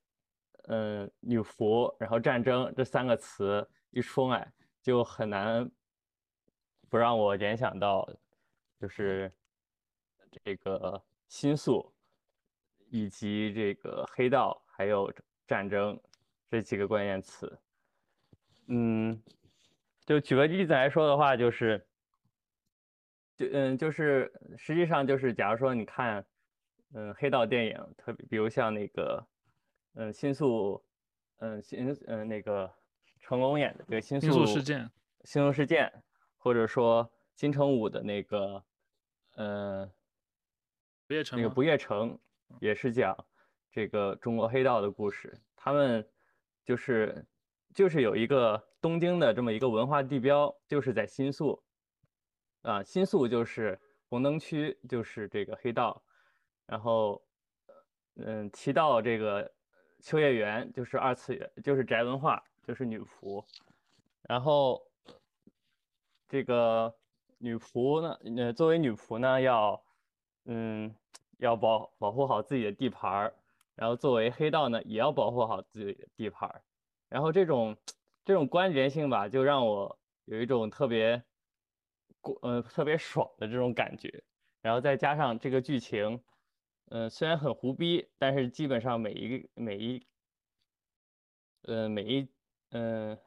[0.69, 4.49] 嗯，女仆，然后战争这三个词一出来，
[4.81, 5.69] 就很难
[6.87, 8.09] 不让我联想到，
[8.79, 9.29] 就是
[10.41, 11.93] 这个新宿，
[12.89, 15.13] 以及这个黑道，还有
[15.47, 15.99] 战争
[16.49, 17.59] 这几个关键词。
[18.67, 19.21] 嗯，
[20.05, 21.83] 就举个例子来说的话，就是。
[23.37, 26.25] 就嗯，就是实际上就是，假如说你看，
[26.95, 29.27] 嗯，黑道电影，特别比如像那个，
[29.93, 30.83] 嗯，新宿，
[31.37, 32.73] 嗯，新嗯那个
[33.19, 34.89] 成龙演的这个新新宿宿事件，
[35.23, 35.93] 新宿事件，
[36.37, 38.63] 或者说金城武的那个，
[39.35, 42.19] 嗯，那个不夜城那个不夜城，
[42.59, 43.15] 也是讲
[43.71, 45.33] 这个中国黑道的故事。
[45.55, 46.07] 他们
[46.63, 47.25] 就是
[47.73, 51.61] 就是有一个东京的这么一个文化地标，就是在新宿。
[52.63, 53.79] 啊，新宿就是
[54.09, 56.03] 红灯区，就是这个黑道，
[56.65, 57.21] 然后，
[58.15, 59.49] 嗯，提到这个
[60.01, 63.45] 秋叶原就是二次元，就是宅文化，就是女仆，
[64.23, 64.81] 然后
[66.27, 66.93] 这个
[67.37, 69.81] 女仆呢，呃，作为女仆呢，要，
[70.45, 70.93] 嗯，
[71.37, 73.33] 要保保护好自己的地盘儿，
[73.75, 76.61] 然后作为黑道呢，也要保护好自己的地盘儿，
[77.09, 77.77] 然后这种
[78.25, 81.23] 这种关联性吧，就让我有一种特别。
[82.19, 84.23] 过呃特别爽的这种感觉，
[84.61, 86.21] 然后再加上这个剧情，
[86.89, 90.05] 嗯，虽然很胡逼，但是基本上每一个每一，
[91.61, 92.27] 呃每一
[92.71, 93.17] 嗯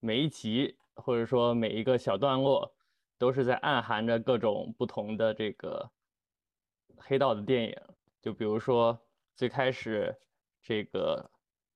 [0.00, 2.74] 每一集或者说每一个小段落，
[3.16, 5.90] 都是在暗含着各种不同的这个
[6.98, 7.76] 黑道的电影，
[8.20, 8.98] 就比如说
[9.34, 10.14] 最开始
[10.62, 11.30] 这个，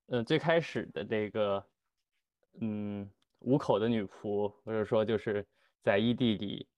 [0.07, 1.67] 嗯最开始的这个，
[2.61, 5.47] 嗯五口的女仆，或者说就是。
[5.81, 6.69] 在异地里，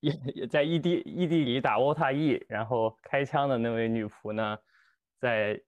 [0.00, 4.58] 也在异地异地里打沃塔 E，然后开枪的那位女仆呢，
[5.18, 5.60] 在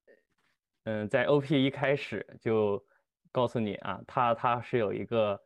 [0.84, 2.86] 嗯在 OP 一开始就
[3.32, 5.40] 告诉你啊，她她是有一个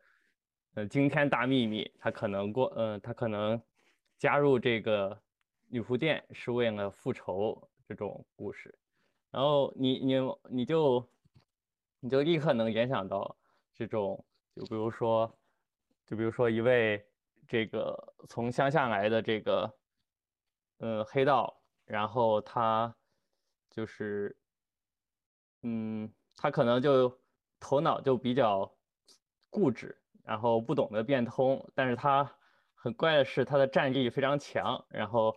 [0.75, 3.59] 呃惊天大秘密，她可能过呃她可能
[4.19, 5.23] 加入这个
[5.67, 8.77] 女仆店是为了复仇这种故事，
[9.31, 10.15] 然后你你
[10.49, 11.09] 你就
[11.99, 13.37] 你就立刻能联想到
[13.73, 14.25] 这种，
[14.55, 15.39] 就比如说。
[16.09, 17.05] 就比如说一位
[17.45, 19.77] 这个从乡下来的这个，
[20.77, 22.95] 呃，黑道，然后他
[23.69, 24.39] 就是，
[25.63, 27.21] 嗯，他可能就
[27.59, 28.73] 头脑就比较
[29.49, 32.33] 固执，然后不懂得变通，但是他
[32.73, 35.35] 很怪的是他的战力非常强，然后，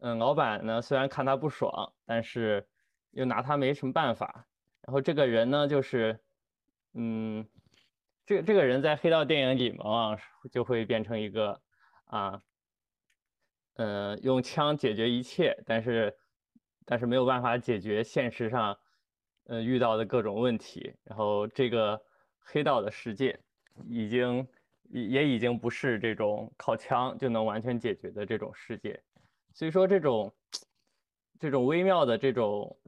[0.00, 2.66] 嗯，老板呢虽然看他不爽，但是
[3.12, 4.46] 又拿他没什么办法，
[4.82, 6.18] 然后这个人呢就是，
[6.94, 7.46] 嗯。
[8.26, 10.16] 这这个人在黑道电影里嘛，
[10.52, 11.60] 就会变成一个
[12.04, 12.40] 啊，
[13.74, 16.16] 呃，用枪解决一切，但是
[16.86, 18.78] 但是没有办法解决现实上
[19.46, 20.94] 呃遇到的各种问题。
[21.02, 22.00] 然后这个
[22.38, 23.36] 黑道的世界
[23.88, 24.46] 已经
[24.90, 29.02] 也已经不是这种靠枪就能完全解决的这种世界，
[29.52, 30.32] 所以说这种
[31.38, 32.78] 这种微妙的这种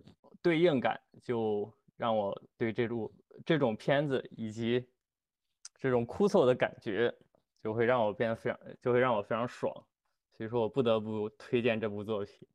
[0.40, 3.12] 对应感，就让我对这部
[3.44, 4.86] 这种片子以及。
[5.78, 7.12] 这种枯燥的感觉
[7.60, 9.74] 就会让我变得非常，就会让我非常爽，
[10.36, 12.46] 所以说我不得不推荐这部作品。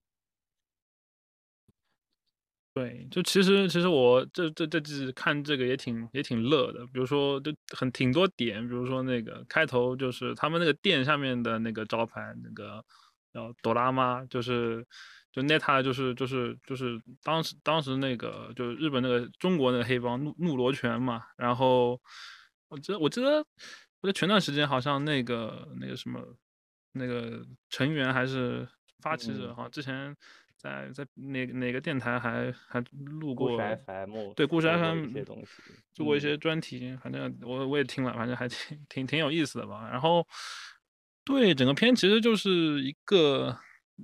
[2.73, 12.81] 对，就其实其实我这这这季看这个也挺也挺乐的，比如说就很挺多点，比如说那个开头就是他们那个店下面的那个招牌，那个
[13.37, 14.83] 叫朵拉妈，就是
[15.31, 22.01] 就 Neta 就是就是就是当时当时那个就是日本那个中国那个黑帮怒怒罗拳嘛，然后
[22.69, 23.37] 我记得我记得
[24.01, 26.19] 我记得前段时间好像那个那个什么
[26.93, 28.67] 那个成员还是
[29.01, 30.15] 发起者嗯好像之前。
[30.59, 32.83] 在在哪哪个电台还还
[33.19, 39.87] 录故事过 FM 对故事 FM 一些东西，嗯做过一些专题，反正我我也听了，反正还挺挺挺有意思的吧。
[39.87, 40.27] 然后
[41.27, 43.59] 对整个片其实就是一个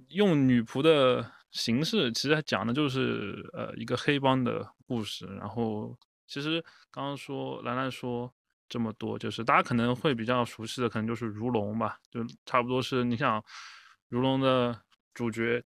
[0.09, 5.25] 用女仆的形式，其实讲的就是呃一个黑帮的故事。
[5.39, 5.97] 然后
[6.27, 6.61] 其实
[6.91, 8.29] 刚刚说兰兰说
[8.67, 13.41] 这么多，就是大家可能会比较熟悉的，可能就是如龙吧，就差不多是你想
[14.09, 14.81] 如龙的
[15.13, 15.63] 主角。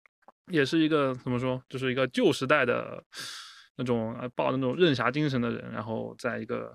[0.49, 3.03] 也是一个怎么说，就是一个旧时代的
[3.75, 6.73] 那种呃抱那种任侠精神的人，然后在一个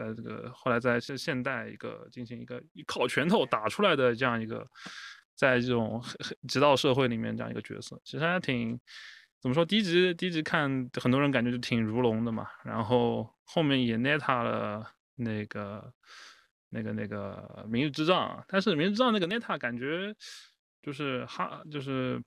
[0.00, 4.66] 在这个后来在现现代一个进行一个依靠拳头打出来的这样一个，
[5.34, 8.80] 在这种黑黑极道社会里面这样一个角色，其实还挺
[9.40, 15.92] 怎么说，第一集第一集看很多人感觉就挺如龙的嘛，然后后面也 neta 了那个
[16.70, 20.14] 那个那个明日之杖，但是明日之杖那个 neta 感觉
[20.82, 22.20] 就是哈就是。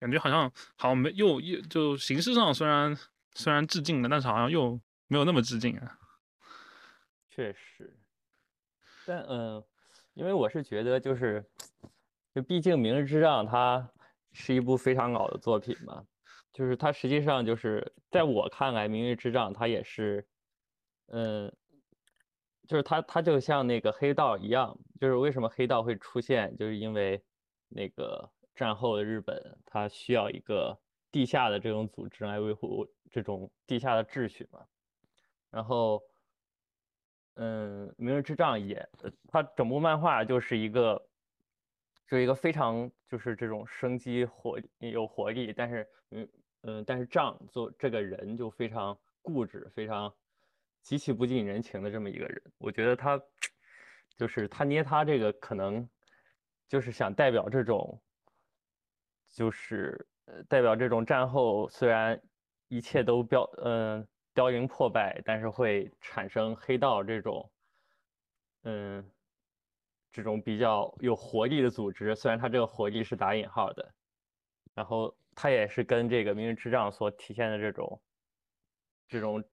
[0.00, 2.94] 感觉好像好像没又又就形式上虽然
[3.32, 5.96] 虽然致敬了，但是好像又没有那么致敬啊。
[7.34, 7.98] 确实，
[9.04, 9.64] 但嗯，
[10.12, 11.44] 因为我是觉得就是，
[12.32, 13.90] 就毕竟《明日之杖》它
[14.32, 16.06] 是一部非常老的作品嘛，
[16.52, 20.24] 就是它实际上就是在我看来，《明日之杖》它也是，
[21.08, 21.52] 嗯，
[22.68, 27.20] 就是它它就像那个黑道一样，就是为什么黑道会出现，就是因为
[27.68, 28.30] 那个。
[28.54, 30.78] 战后的日本，它需要一个
[31.10, 34.64] 地下的这种组织来维护这种地下的秩序嘛。
[35.50, 36.00] 然后，
[37.34, 38.88] 嗯，《明日之杖》也，
[39.28, 41.08] 它整部漫画就是一个，
[42.06, 46.28] 是一个非常就是这种生机活有活力，但是，嗯
[46.62, 50.14] 嗯，但是杖做这个人就非常固执，非常
[50.82, 52.42] 极其不近人情的这么一个人。
[52.58, 53.20] 我觉得他，
[54.16, 55.88] 就是他捏他这个可能，
[56.68, 58.00] 就是想代表这种。
[59.36, 62.22] 就是呃，代表这种战后虽然
[62.68, 67.50] 一切都标嗯凋零破败，但是会产生黑道这种
[68.64, 69.10] 嗯
[70.12, 72.14] 这种比较有活力的组织。
[72.14, 73.94] 虽然它这个活力是打引号的，
[74.74, 78.02] 然后它也是跟这个《明日之杖》所体现的这种
[79.08, 79.44] 这种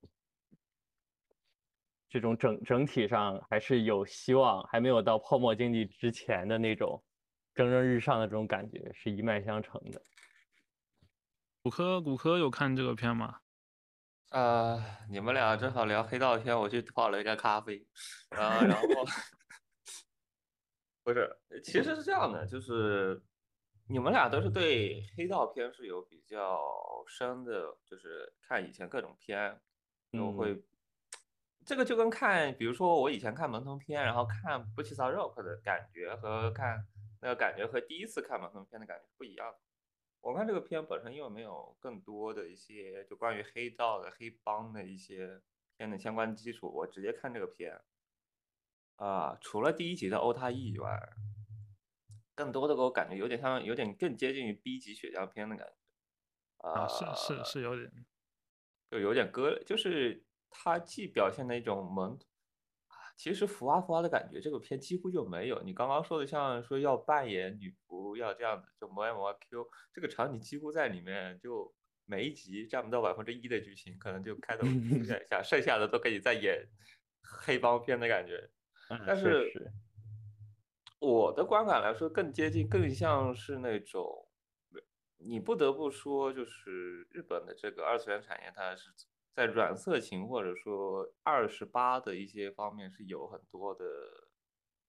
[2.08, 7.02] 这种整整体上还是有希望，还没有到泡沫经济之前的那种。
[7.54, 10.00] 蒸蒸日上的这种感觉是一脉相承的。
[11.62, 13.41] 骨科，骨科有看这个片吗？
[14.32, 17.86] 呃，你们俩正好聊黑道片，我去泡了一个咖啡，
[18.30, 18.88] 啊，然后
[21.04, 23.22] 不是，其实是这样的，就是
[23.88, 26.58] 你们俩都是对黑道片是有比较
[27.06, 29.60] 深的，就是看以前各种片，
[30.12, 30.64] 就会，
[31.66, 36.86] 这个就跟看，比如说我以前看门童片，然后看《不起骚 rock》的感觉和看。
[37.24, 39.54] 那个感觉和第一次看门童片的感觉是不一样。
[40.22, 45.42] 我看这个片本身因为没有更多的一些就关于黑道的黑帮的一些
[45.76, 47.80] 片的相关基础，我直接看这个片。
[48.96, 50.96] 啊，除了第一集的欧太一以外，
[52.36, 56.68] 更多的给我感觉有点像，有点更接近于 B 级血浆片的感觉。
[56.68, 57.90] 啊，是是是有点，
[58.90, 62.16] 就有点割，就是它既表现了一种萌。
[63.14, 65.62] 其实浮夸浮夸的感觉，这个片几乎就没有。
[65.62, 71.72] 你刚刚说的，像说要扮演女仆，要这样子就摸来摸 Q，这个场景几乎在里面就
[72.04, 76.66] 每一集占不到百分之一的剧情，可能就开头出现一下，剩下的都可以再演
[77.22, 78.50] 黑帮片的感觉。
[79.06, 79.52] 但是
[80.98, 84.28] 我的观感来说，更接近，更像是那种，
[85.18, 88.90] 你不得不说，就是日本的这个二次元产业，它是。
[89.34, 93.84] 在软色情或者说二十八的一些方面是有很多的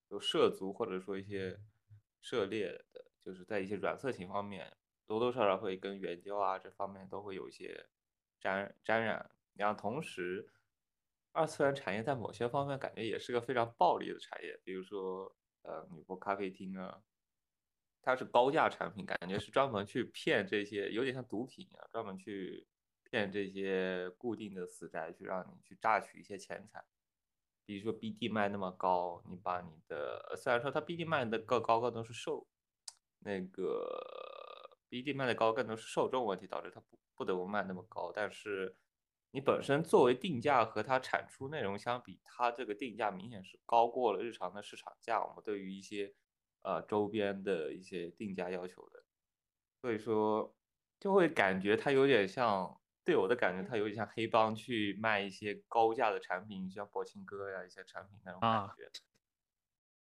[0.09, 1.57] 有涉足或者说一些
[2.19, 4.75] 涉猎的，就是在一些软色情方面
[5.07, 7.87] 多多少少会跟援交啊这方面都会有一些
[8.37, 9.31] 沾沾染。
[9.53, 10.49] 然后同时，
[11.31, 17.01] 二次元产业在某些方面感觉也是个非常暴利的产业，比如说呃女仆咖啡厅啊，
[18.01, 22.67] 它是高价产品，感觉是专门去骗这些，有点像毒品一样，专门去。
[23.13, 26.83] 骗这些固定的死宅去让你去榨取一些钱财，
[27.63, 32.47] 比如说 BD 卖那么高，你把你的虽然说它 BD 卖的更高更多是受
[33.19, 38.75] 那个 BD 卖的高更多是受众问题导致它不不得不卖那么高，但是
[39.29, 45.23] 你本身作为定价和它产出内容相比，它这个定价明显是高过了日常的市场价。
[45.23, 46.15] 我们对于一些
[46.63, 49.03] 呃周边的一些定价要求的，
[49.79, 50.55] 所以说
[50.99, 58.89] 就会感觉它有点像，对我的感觉它有点像黑帮去卖一些高价的产品，像博清哥呀一些产品那种感啊觉。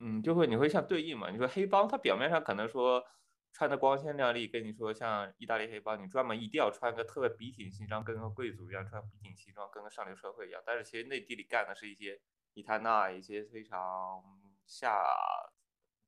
[0.01, 1.31] 嗯，就会你会像对应嘛？
[1.31, 3.05] 你说黑帮，它表面上可能说
[3.53, 10.63] 穿的光鲜亮丽，跟你说像意大利黑帮，你专门一定要穿个特别笔挺西装，跟个贵族一样穿笔挺西装，跟个上流社会一样。
[10.65, 12.21] 但是其实内地里干的是一些
[12.55, 14.23] 一摊那一些非常
[14.67, 15.05] 下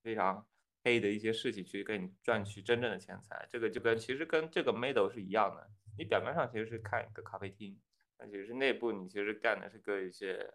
[0.03, 0.47] 非常
[0.83, 3.47] 黑的一些事情，去给你赚取真正的钱财。
[3.51, 5.71] 这个就跟其实跟这个 model 是一样的。
[5.99, 7.81] 你表面上其实是看一个咖啡厅，
[8.17, 10.55] 但其实内部你其实干的是个一些。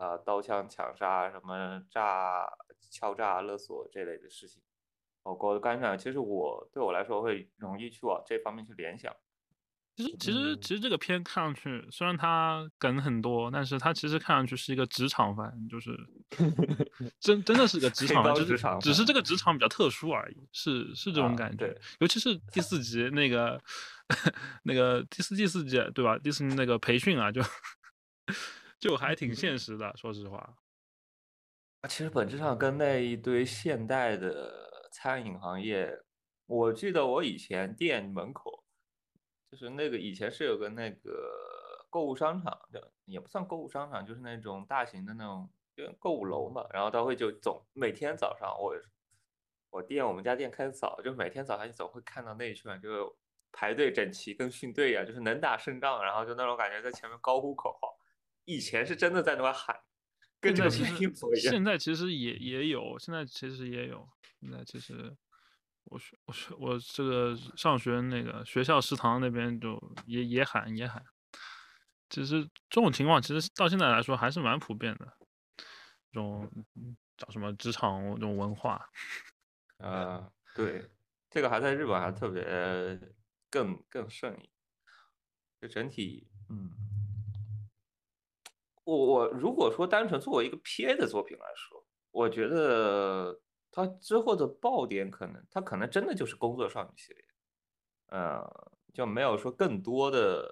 [0.00, 2.48] 呃、刀枪抢杀、什么诈、
[2.88, 4.62] 敲诈勒索这类的事情。
[5.24, 9.12] 我我感，其实我对我来说会容易去往这方面去联想。
[9.98, 15.90] 其实其实嗯其实这个片看上去虽然它梗很多，但是它其实看上去是一个职场番，就是
[17.18, 21.80] 真真的是个职场番，就是帮职场只是这个职场比较特殊而已，是是这种啊感觉对。
[21.98, 23.60] 尤其是第四集那个
[24.62, 26.16] 那个第四第四季对吧？
[26.16, 27.42] 第四那个培训啊，就
[28.78, 30.54] 就还挺现实的，说实话。
[31.88, 35.92] 其实本质上跟那一堆现代的餐饮行业，
[36.46, 38.57] 我记得我以前店门口，
[39.50, 46.66] 就是那个以前是有个那个购物商场的，也不算购物商场，就是那种大型的那种就购物楼嘛。
[46.72, 48.74] 然后他会就总每天早上我
[49.70, 53.16] 我店我们家店开的早，就每天早上你总会看到那一圈就
[53.52, 57.96] 排队整齐，跟训队一样，就是能打胜仗，然后就那种感觉在前面高呼口号。
[58.44, 59.78] 以前是真的在那边喊，
[60.40, 61.52] 跟这个片现在其实一模一样。
[61.52, 64.08] 现在其实也也有，现在其实也有。
[64.40, 65.16] 现在其实
[65.90, 71.02] 我学我学我这个上学那个学校食堂那边就也也喊也喊。
[72.10, 75.12] 其实这种情况其实到现在来说还是蛮普遍的，
[76.10, 76.50] 这种
[77.16, 78.88] 叫什么职场这种文化。
[79.78, 80.90] 呃，对，
[81.30, 82.42] 这个还在日本还特别
[83.50, 84.50] 更更盛一。
[85.60, 86.70] 就整体，嗯，
[88.84, 93.40] 我我如果说单纯作为一个 PA 的作品来说，我觉得
[93.70, 97.24] 它之后的爆点可能，它可能真的就是工作少女系列，
[98.08, 100.50] 呃，就没有说更多的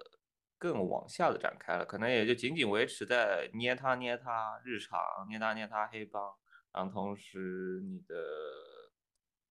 [0.58, 6.34] 更往下的展开了，可能也就仅仅维持在捏他捏他日常，捏他捏他黑帮，
[6.72, 8.14] 然后同时你的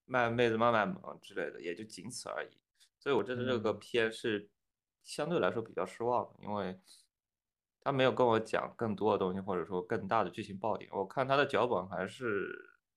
[0.06, 2.58] 卖妹子卖卖萌之类的，也就仅此而已。
[3.00, 4.50] 所以我觉得这个嗯片是
[5.04, 6.80] 相对来说比较失望的，因为
[7.82, 10.90] 他没有跟我讲更多的东西，或者说更大的剧情爆点。
[10.92, 12.48] 我看他的脚本还是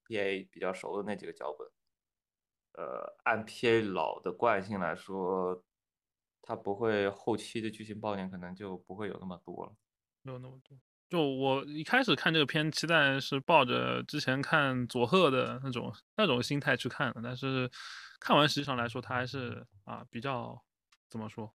[0.08, 1.68] PA 比较熟的那几个脚本，
[2.72, 5.62] 呃，按 PA 老的惯性来说，
[6.40, 9.76] 他不会后期的剧情爆点可能就不会有那么多了。
[10.22, 10.76] 没有那么多。
[11.10, 17.70] 就我一开始看这个片，期待是抱着之前看佐贺的那种那种心态去看的，但是
[18.20, 20.62] 看完实际上来说，它还是啊比较
[21.08, 21.50] 怎么说，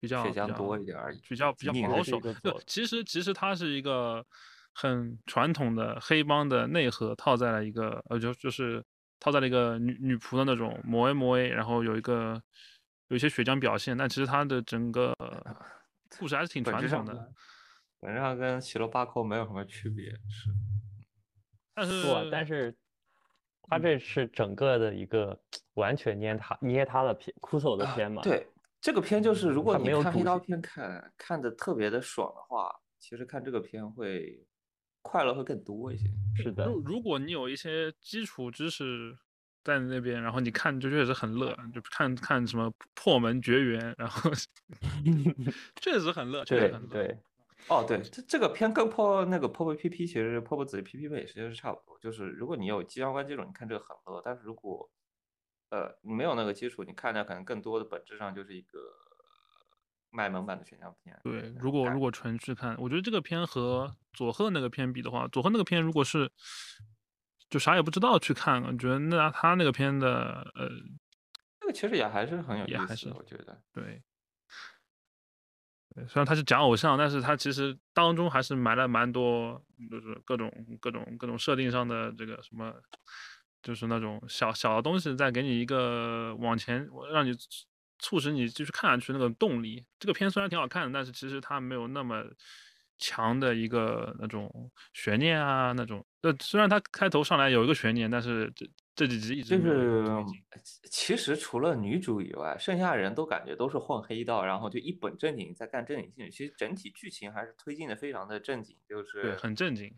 [0.00, 2.20] 比较比血浆多一点而已比较比较保守。
[2.66, 4.26] 其实其实它是一个
[4.74, 8.84] 很传统的黑帮的内核，套在了一个呃就就是
[9.20, 12.42] 套在了一个女女仆的那种抹 A 抹 A，然后有一个
[13.08, 15.14] 有一些血浆表现，但其实它的整个
[16.18, 17.32] 故事还是挺传统的。
[18.00, 20.50] 本质上跟喜罗巴扣没有什么区别，是。
[21.74, 22.76] 但是但是
[23.62, 25.40] 他这是整个的一个
[25.74, 28.46] 完全捏他捏他的片，枯手的啊片嘛。，对，
[28.80, 34.44] 这个片就是如果你看黑刀片看看的特别的爽的话，其实看这个片会
[35.02, 36.06] 快乐会更多一些。
[36.36, 39.16] 是的如，如果你有一些基础知识
[39.62, 44.30] 在那边，然后你看就确实很乐，就看看什么破门绝缘，然后
[45.80, 46.88] 确实很乐，确实对很乐。
[46.88, 47.18] 对，
[47.68, 54.90] 哦，对，这这个片跟破那个破破 PP 其实破破子 PP 也其实是差不多，就是如果你有机关关基础，你看这个很乐，但是如果
[55.70, 58.78] 呃你没有那个基础，你看的可能更多的本质上就是一个
[60.10, 61.18] 卖萌版的选项片。
[61.22, 66.30] 对，如果如果纯去看，我觉得这个片和佐贺那个片比的话，佐贺那个片如果是
[67.48, 70.68] 就啥也不知道去看，我觉得那他那个片的呃，
[71.60, 73.62] 那个其实也还是很有也还是我觉得。
[73.72, 74.02] 对，
[76.08, 80.50] 虽然他是讲偶像，但是他其实当中还是埋了蛮多，就是各种
[80.80, 82.72] 各种各种设定上的这个什么，
[83.62, 87.66] 就是那种小小的东西，在给你一个往前让你促
[87.98, 89.84] 促使你继续看下去那个动力。
[89.98, 92.24] 这个片虽然挺好看的，但是其实它没有那么
[93.02, 96.06] 强的一个那种悬念啊，那种。
[96.22, 100.06] 呃，虽然它开头上来有一个悬念，但是这这几集一直就是。
[100.84, 106.30] 其实除了女主以外，剩下人都感觉都是混黑道，然后就一本正经在干正经事情。
[106.30, 109.92] 其实整体剧情还是推进的非常的正经，就对，是很正经。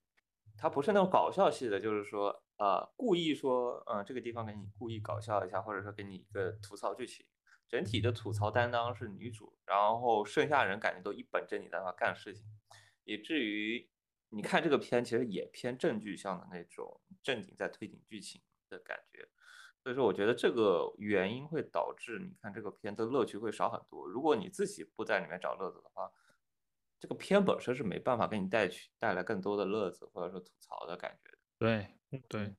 [0.56, 7.26] 它不是那种搞笑系的，就是说呃故意说嗯、呃这个地方给你故意搞笑一下，或者说给你一个吐槽剧情。
[7.66, 12.44] 整体的吐槽担当是女主，然后剩下人感觉都一本正经在那干事情，
[13.04, 13.88] 以至于
[14.30, 19.28] 你看这个片其实也偏正剧向的那种正经在推进剧情的感觉。
[19.82, 24.06] 所以说，我觉得这个原因会导致你看这个片的乐趣会少很多。
[24.06, 26.10] 如果你自己不在里面找乐子的话，
[26.98, 31.38] 这个片本身是没办法给你带去带来更多的乐子或者说吐槽的感觉的。
[31.58, 31.86] 对
[32.28, 32.54] 对。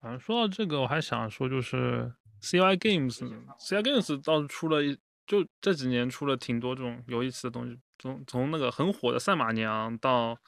[0.00, 10.38] 嗯，说到这个，我还想说，就是 CY Games，CY Games 倒是出了一，就这几年出了挺多这种有意思的东西，从从那个很火的赛马娘到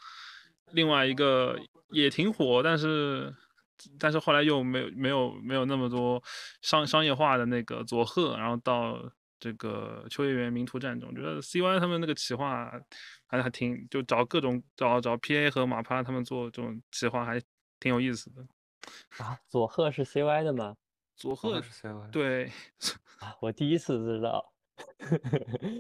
[0.73, 1.59] 另外一个
[1.91, 3.35] 也挺火，但是
[3.99, 6.23] 但是后来又没有没有没有那么多
[6.63, 12.71] 商商业化的那个佐贺，然后到这个秋叶原名图战中，我觉得 CY 他们那个企划
[13.27, 17.41] 还还挺，就找各种找找 PA 和马趴他们做这种企划还
[17.79, 18.43] 挺有意思的。
[19.19, 20.77] 啊，佐贺是 CY 的吗？
[21.15, 22.53] 佐贺是 CY，对，
[23.21, 24.53] 啊，我第一次知道。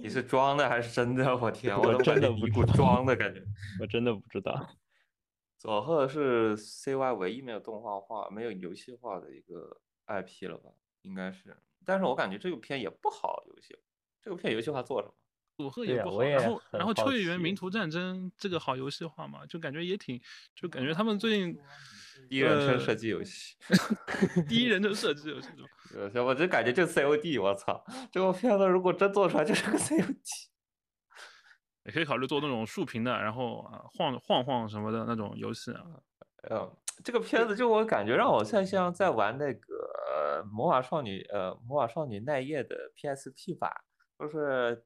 [0.02, 1.24] 你是装的还是真的？
[1.36, 3.42] 我天，我真的不觉你一股知道装的感觉？
[3.80, 4.68] 我真的不知道。
[5.58, 10.70] 佐贺是 CY 唯一没有动画化、没有游戏化的一个 IP 了吧？
[11.02, 13.76] 应该是，但是我感觉这个片也不好游戏。
[14.22, 15.14] 这个片游戏化做什么？
[15.56, 20.20] 佐贺也不好，然后然后秋叶原名图战争这个好游戏化嘛，就感觉也挺，
[20.54, 21.58] 就感觉他们最近
[22.28, 23.56] 第一人称呃射击游戏。
[24.48, 25.68] 第一人称射击游戏是吧？
[25.94, 27.84] 呃，我真感觉就 COD，我操！
[28.10, 30.16] 这个片子如果真做出来，就是个 COD。
[31.84, 35.82] 也可以考虑做那种竖屏的，然后啊晃晃晃什么的那种游戏啊。
[36.50, 39.74] 嗯，这个片子就我感觉让我像像在玩那个
[40.10, 43.72] 呃魔法少女呃魔法少女奈叶的 PSP 版，
[44.18, 44.84] 就是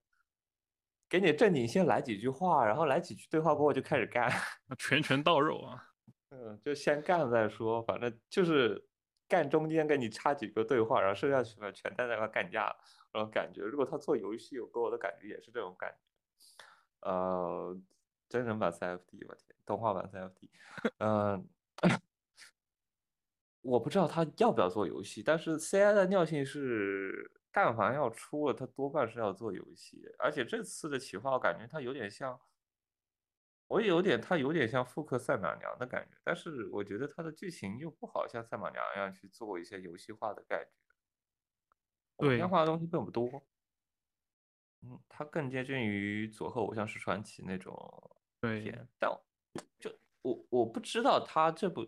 [1.09, 4.31] 给你正经先来几句话，然后来几句对话过后就开始干。
[4.79, 5.83] 拳拳到肉啊！
[6.31, 8.83] 嗯，就先干再说，反正就是
[9.33, 12.65] 干中间给你插几个对话，然后剩下去了全在那块干架，
[13.11, 15.97] 然后感觉如果他做游戏，我给我的感觉也是这种感觉。
[17.01, 17.75] 呃，
[18.29, 20.51] 真人版 CFD，我天，动画版 CFD，
[20.99, 21.49] 嗯、
[23.63, 32.39] 我不知道他要不要做游戏，但是 CI 的尿性是，但凡要出了，他多半是要做游戏，而且这次的企划我感觉他有点像。
[33.73, 40.71] 我也有点，他有点像复刻赛马娘的感觉，但是我觉得他的剧情又不好像赛马娘一样去做一些游戏化的感觉，
[42.19, 43.43] 对变化的东西并不多。
[44.83, 47.75] 嗯，它更接近于佐贺偶像式传奇那种
[48.43, 49.11] 对，片，但
[49.79, 51.87] 就我我不知道他这部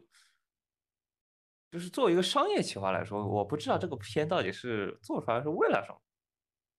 [1.70, 6.00] 就是作为一个商业企划来说，我不知道这个片到底是做出来是为了什么。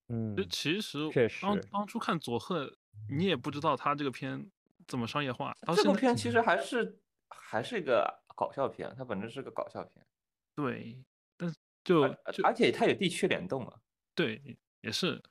[0.08, 2.76] 嗯就，其实确当实当初看佐贺，
[3.08, 4.50] 你也不知道他这个片
[4.86, 10.06] 怎么商业化，这部片其实还是还是一个搞笑片，它本质是个搞笑片，
[10.54, 11.02] 对，
[11.36, 13.74] 但是就而就而且它有地区联动啊。
[14.14, 15.22] 对，也是。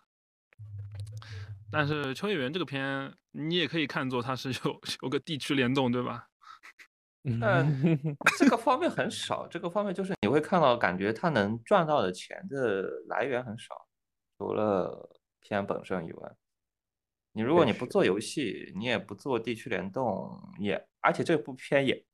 [1.72, 6.28] 但是秋叶原这个片，你也可以看作它是有有个地区联动，对吧？
[7.41, 7.68] 但
[8.38, 13.88] 这个 方面很少，这个方面就是你会看到，感觉它能赚到的钱的来源很少，
[14.38, 15.10] 除了
[15.41, 16.32] 片本身以外，
[17.36, 22.06] 你如果你不做游戏，你也不做地区联动，也而且这部片也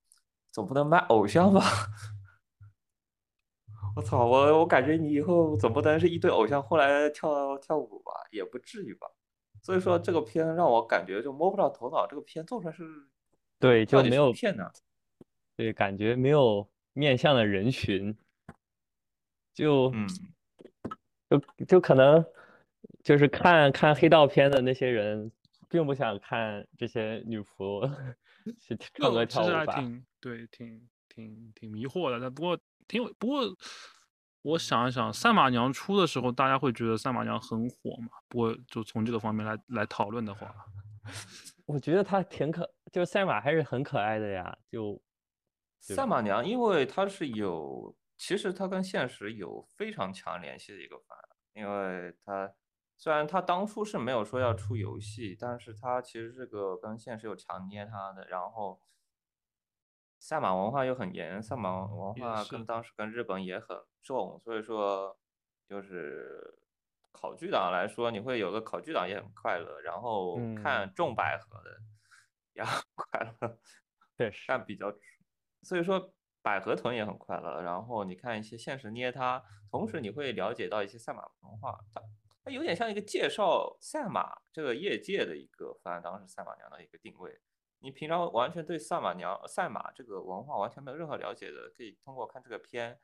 [0.51, 1.61] 总不能卖偶像吧？
[3.95, 9.05] 我操，我我感觉你以后总不能是一堆偶像后来跳跳舞吧，也不至于吧？
[9.61, 12.83] 所以说这个片让我感觉就摸不着头脑，这个片做出来是
[13.59, 14.71] 对，就没有骗呢？
[15.55, 18.17] 对，感觉没有面向的人群，
[19.53, 20.07] 就嗯。
[21.29, 22.25] 就就可能
[23.03, 25.31] 就是看看黑道片的那些人，
[25.69, 27.87] 并不想看这些女仆
[28.59, 29.75] 去唱歌就其实还跳舞吧。
[29.75, 32.19] 挺对，挺挺挺迷惑的。
[32.19, 33.43] 但不过挺有，不过
[34.43, 38.09] 我想一想，赛马娘出的时候，大家会觉得赛马娘很火嘛？
[38.27, 40.53] 不过就从这个方面来来讨论的话，
[41.65, 45.01] 我觉得她挺可，就是赛马还是很可爱的呀，就
[45.79, 51.17] 赛马娘，因为它是有，其实它跟现实有非常强联系的一个番，
[51.53, 52.51] 因为它
[53.01, 58.79] 虽然他当初是没有说要出游戏，但是他其实这个跟现实有强捏他的，然后
[60.19, 65.17] 赛马文化又很严，赛马文化跟当时跟日本也很重，所以说
[65.65, 66.59] 就是
[67.11, 71.81] 考据党来说，你会有个考据党也很快乐，然后看嗯重百合的
[72.53, 73.57] 也很 快乐。
[74.15, 74.93] 确实，但比较，
[75.63, 81.79] 所以说百合豚也很快乐，然后你看一些现实捏他，同时你会了解到一些赛马文化，
[82.43, 87.39] 它它有点像一个介绍赛马这个业界的一个番，当时赛马娘的一个定位。
[87.79, 92.99] 你平常完全对赛马娘赛马这个文化完全没有任何了解的，可以通过看这个片，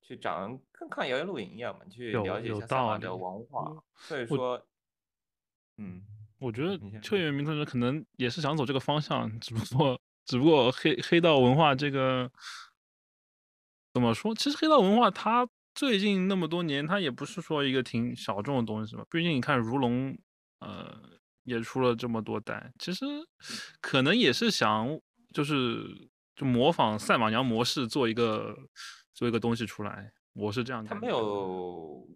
[0.00, 3.82] 去长跟看谣言录影一样嘛，去了解一下赛马的文化嗯。
[3.96, 4.66] 所以说，
[5.76, 6.02] 嗯，
[6.38, 12.30] 我觉得秋叶明同学可能也是想走这个方向，只不过只不过黑黑道文化这个
[13.92, 14.34] 怎么说？
[14.34, 19.04] 其实黑道文化它最近那么多年，它也不是说一个挺小众的东西嘛。
[19.10, 20.16] 毕竟你看如龙，
[20.60, 23.04] 呃，也出了这么多代，其实
[23.80, 25.00] 可能也是想
[25.32, 28.56] 就是就模仿赛马娘模式做一个
[29.12, 30.12] 做一个东西出来。
[30.32, 32.06] 我是这样他没有，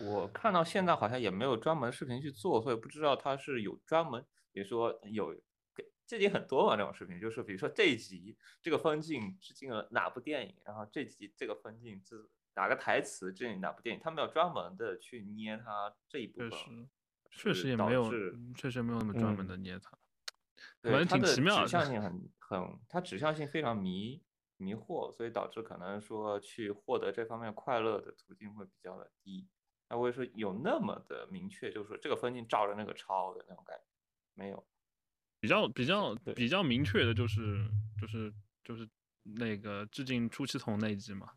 [0.00, 5.34] 我看到现在好像也没有专门视频去做，所以不知道他是有专门，比如说有
[6.06, 16.88] 这集很多嘛这种视频，就是比如说这一集这个分镜致敬了哪部电影，然后这集这个分镜是哪个台词这哪部电影，他们要专门的去捏它这一部确分，实
[17.30, 18.10] 确实也没有
[18.54, 19.98] 确实没有那么专门嗯的捏它，
[20.82, 21.42] 对它的指。
[21.66, 24.22] 向性很很，它指向性非常迷
[24.56, 29.48] 迷惑，所以导致可能说去获得这方面快乐的途径会比较的低。
[29.88, 33.84] 那我也说有那么的明确，就是说这个分镜照着那个抄的那种感觉，
[34.34, 34.66] 没有。
[35.40, 37.66] 比较比较比较明确的就是
[37.98, 38.32] 就是
[38.62, 38.86] 就是
[39.22, 41.28] 那个致敬出气筒那一集嘛，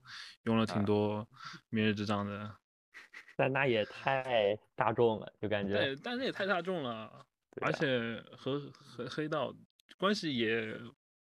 [0.44, 1.28] 用了挺啊多
[1.70, 2.56] 明日之章的，
[3.38, 7.26] 但那也太大众了，就感觉对，但是也太大众了，
[7.62, 9.54] 而且和和黑道
[9.98, 10.80] 关系也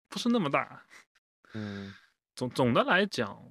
[0.10, 0.86] 不是那么大。
[1.54, 1.94] 嗯
[2.36, 3.42] 总总的来讲，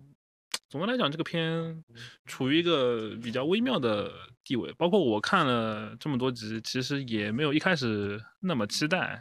[0.68, 1.84] 总的来讲，这个片
[2.24, 4.12] 处于一个比较微妙的
[4.44, 4.72] 地位。
[4.74, 9.20] 包括我看了这么多集，其实也没有一开始那么期待。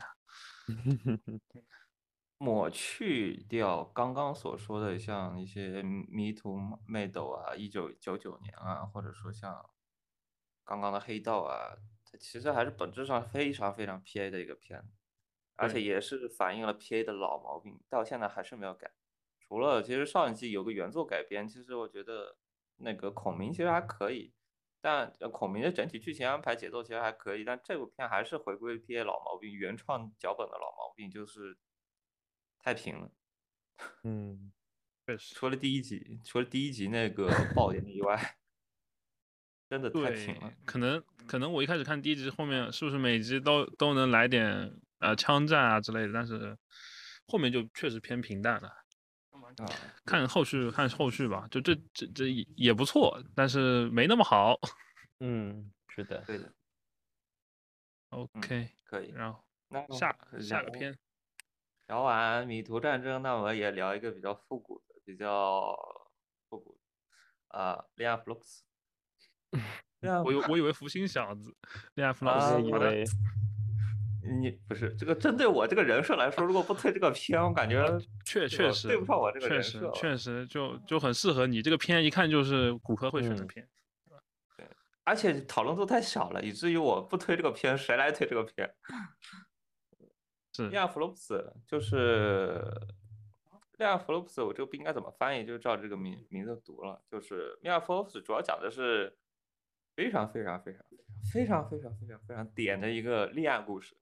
[2.37, 9.69] 抹去掉刚刚所说的，像一些迷途妹斗啊，一九九九年啊，或者说像
[10.63, 14.87] 刚刚的黑道啊，它其实还是本质上非常非常 PA 的一个片子，
[15.55, 18.91] 而且也是反映了 PA 的老毛病，到现在还是没有改。
[19.39, 22.37] 除了其实上一季有个原作改编，其实我觉得
[22.77, 24.33] 那个孔明其实还可以，
[24.81, 31.57] 但呃孔明的整体剧情安排节奏其实还可以，但这部片还是回归 PA 老毛病，原创脚本的老毛病，就是
[32.65, 33.11] 太平了。
[34.03, 34.51] 嗯，
[35.05, 38.37] 确实，除了第一集，除了第一集那个爆点以外，
[39.69, 46.57] 真的太平对了。，可能可能我一开始看第一集，后面是不是每集都都能来点呃枪战啊之类的，但是
[47.27, 48.69] 后面就确实偏平淡了。
[49.57, 49.69] 啊，
[50.03, 54.59] 看后续看后续吧，就这这这也也不错，但是没那么好。
[55.19, 56.51] 嗯，是的，对的
[58.09, 59.11] ，OK，可以。
[59.11, 60.11] 然后那下
[60.41, 60.97] 下个聊片，
[61.87, 65.75] 聊完米图战争，那我们也聊一个比较复古的，比较
[66.49, 66.77] 复古
[67.49, 68.61] 的啊，恋爱 Flux。
[70.23, 71.55] 我以我以为福星小子，
[71.95, 73.03] 恋爱弗 啊朗斯，我也以好的为
[74.27, 77.85] 你不是这个针对我这个人设来说，如果不推这个片，我感觉
[78.25, 83.47] 确确实对不上我这个确实人设确实就就很适合你这个片，一看就是骨科会选的嗯
[84.57, 84.67] 对。
[85.03, 88.73] 而且讨论度太小了，以至于我不推这个片，谁来推这个片？
[90.55, 92.63] 是利亚弗洛普斯就是
[93.77, 97.03] 利亚弗洛普斯，我这个不应该怎么翻译，就照这个名名字读了。
[97.09, 99.17] 就是利亚弗洛普斯主要讲的是
[99.95, 100.81] 非常非常非常
[101.33, 103.97] 非常非常非常非常点的一个恋爱故事。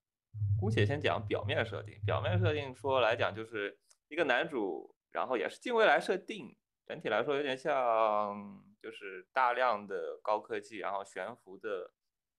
[0.59, 3.79] 姑且先讲表面设定，表面设定说来讲就是
[4.09, 11.91] 一个男主，然后也是近未来设定，整体来说有点像就是大量的高科技，然后悬浮的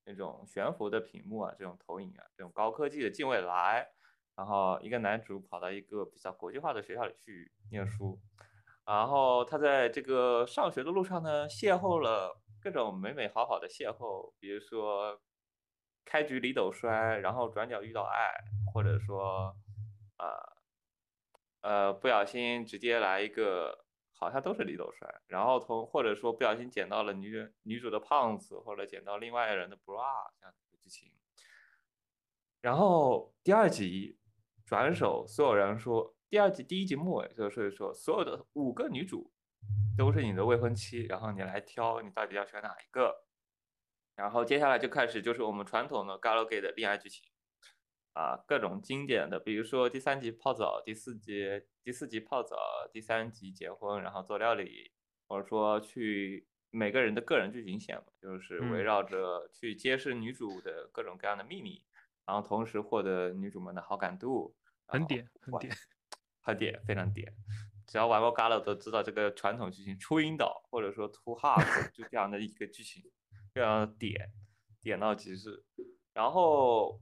[0.04, 3.90] 那种悬浮的屏幕啊，这种投影啊，这种高科技的近未来。
[4.37, 8.18] 然后一个男主跑到一个比较国际化的学校里去念书，
[8.85, 15.20] 然后他在这个上学的路上呢，邂逅了各种美美好好的邂逅，比如说
[16.05, 18.35] 开局李斗摔，然后转角遇到爱，
[18.72, 19.57] 或者说
[20.16, 20.26] 啊
[21.61, 23.87] 呃不小心直接来一个，
[24.18, 31.12] 好像都是李斗摔，然后从或者说不小心捡到了女女主的胖子，或者捡到另外人的 bra 这样的剧情。
[32.61, 34.18] 然后第二集
[34.74, 39.30] 转手，所有人说第二集第一集末尾就是说所有的五个女主
[39.96, 43.22] 都是你的未婚妻，然后你来挑你到底要选哪一个。
[44.16, 47.24] 然后接下来就开始就是我们传统的 Galgame 的恋爱剧情
[48.14, 52.56] 啊，各种经典的，比如说第三集泡澡，第四集第四集泡澡，
[52.92, 54.90] 第三集结婚，然后做料理，
[55.28, 61.80] 或者说去每个人的个人剧情线嘛，就是围嗯绕着去揭示女主的各种各样的秘密。
[62.26, 64.56] 然后同时获得女主们的好感度，
[64.87, 65.74] 很点很哇点，
[66.41, 67.35] 很点，非常点。
[67.87, 73.03] 只要玩过 Gala 都知道这个传统剧情初音岛或者说 Too Hard 就这样的一个剧情，
[73.53, 74.32] 非常的点
[74.80, 75.64] 点到极致。
[76.12, 77.01] 然后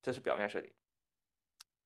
[0.00, 0.72] 这是表面设定，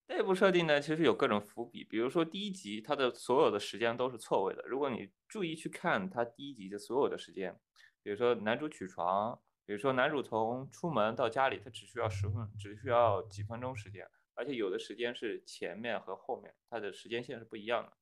[0.09, 7.59] 内部设定呢其实有各种伏笔，比如说第一集它的所有的时间都是错位的，如果你注意去看它第一集的所有的时间，
[8.03, 17.93] 比如说男主起床，比如说男主从出门到家里，他只需要十分，只需要几分钟时间，而且有的时间是前面和后面，它的时间线是不一样的。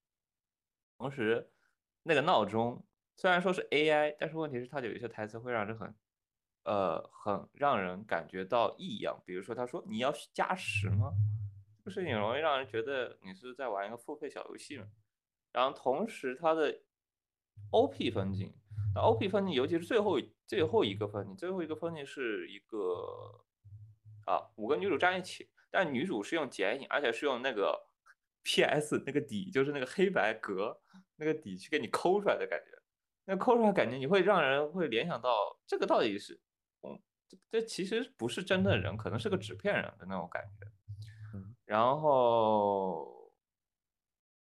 [0.99, 1.51] 同时，
[2.03, 5.95] 那个闹钟虽然说是 AI，但是问题是它有一些台词会让人很，
[6.65, 9.23] 呃，很让人感觉到异样。
[9.25, 11.13] 比如说他说：“你要加时吗？”
[11.79, 14.87] 这个事情容易让人觉得你是在玩一个付费小游戏嘛。
[15.53, 16.81] 然后同时它的
[17.71, 18.53] OP 分镜，
[18.95, 23.45] 那 OP 分镜尤其是最后最后一个分镜，最后一个分镜是一个
[24.27, 27.77] 啊五个女主站一起，但女主是用剪影，而且是用那个
[28.45, 30.81] PS 那个底，就是那个黑白格
[31.17, 32.71] 那个底去给你抠出来的感觉。
[33.25, 36.41] 那抠出来感觉你会让人会联想到这个到底是，
[36.83, 40.67] 嗯，这这其实不是真的人，可能是个纸片人的那种感觉。
[41.67, 43.33] 然后，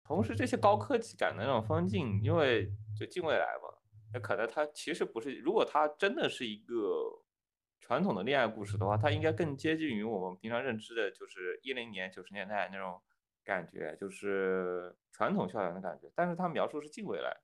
[0.03, 3.69] 同时这些高科技感的那种风景，因为就近未来嘛，
[4.13, 6.75] 那可能它其实不是，如果它真的是一个
[7.79, 13.01] 传统的恋爱故事的话，它应该更接近于我们平常认知的，就是一零年、九十年代那种
[13.43, 16.11] 感觉，就是传统校园的感觉。
[16.15, 17.35] 但是它描述是近未来，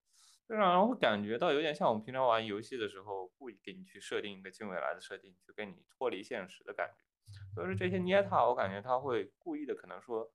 [0.48, 7.06] 就让人会感觉到有点像我们平常玩游戏的时候，故意给你去设定一个近未来的设定，去跟你脱离现实的感觉。
[7.54, 10.32] 所以说这些捏塔，我感觉他会故意的，可能说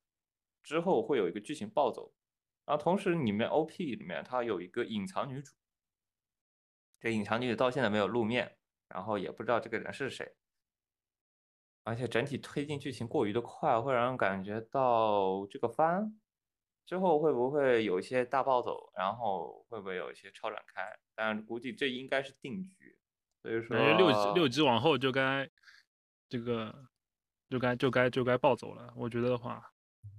[0.63, 2.13] 之后会有一个剧情暴走，
[2.67, 5.55] 然后同时里面 OP 里面它有一个隐藏女主，
[6.99, 8.59] 这隐藏女主到现在没有露面，
[8.93, 10.35] 然后也不知道这个人是谁，
[11.85, 16.21] 而且整体推进剧情过于的快，会让人感觉到这个番
[16.85, 20.99] 之后会不会有一些大暴走，然后会不会有一些超展开？
[21.15, 22.99] 但估计这应该是定局，
[23.43, 25.49] 所以说感觉六集六集往后就该
[26.29, 26.89] 这个
[27.49, 28.93] 就该就该就该暴走了。
[28.97, 29.73] 我觉得的话，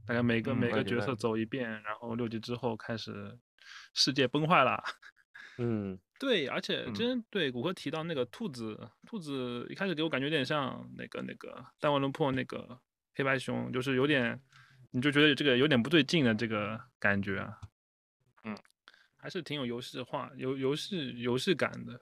[0.08, 3.38] 大概每个嗯每个角色走一遍，然后六集之后开始
[3.94, 4.82] 世界崩坏了。
[5.58, 12.80] 嗯，对，而且嗯真对谷歌提到那个兔子，兔子一开始给我感觉有点像那个那个弹丸论破那个
[13.16, 14.40] 黑白熊，就是有点，
[14.92, 17.60] 你就觉得这个有点不对劲的这个感觉啊。
[18.44, 18.56] 嗯，
[19.16, 22.00] 还是挺有游戏化、游游戏游戏感的。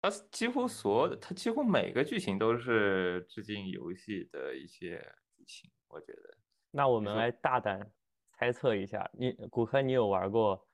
[0.00, 5.04] 它几乎所有的，它几乎每个剧情都是致敬游戏的一些
[5.36, 6.38] 剧情，我觉得。
[6.70, 7.90] 那我们来大胆
[8.30, 10.69] 猜测一下，你骨科你有玩过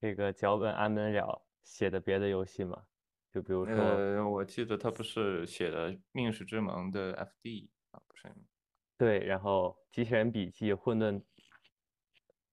[0.00, 2.86] 这个脚本安门了写的别的游戏吗？
[3.30, 8.34] 就比如说，呃，我记得他不是写的《命使之盟》的 FD 啊，不是，
[8.96, 11.22] 对，然后机器人笔记、混沌、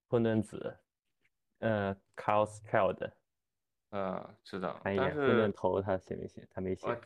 [0.10, 0.78] 混沌子，
[1.60, 3.12] 呃，Chaos Child，
[3.92, 6.46] 呃，知道，看一但眼混沌头他写没写？
[6.52, 7.02] 他没写。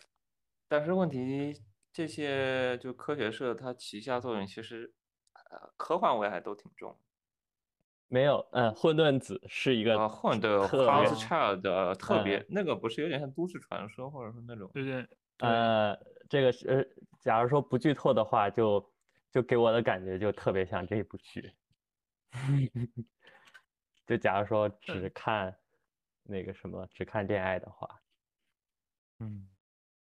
[0.67, 1.61] 但是问题，
[1.93, 4.93] 这些就科学社它旗下作品其实，
[5.33, 6.99] 呃，科幻味还都挺重。
[8.11, 15.07] 没有，嗯，混沌子是一个啊，混的特 House Child 呃特别嗯那个不是有点像都市传说，或者说那种有点
[15.37, 15.49] 对。
[15.49, 15.97] 呃，
[16.29, 16.83] 这个是，呃
[17.21, 18.93] 假如说不剧透的话，就
[19.31, 21.53] 就给我的感觉就特别像这部剧。
[24.05, 25.55] 就假如说只嗯看
[26.23, 27.87] 那个什么，只看恋爱的话，
[29.19, 29.47] 嗯，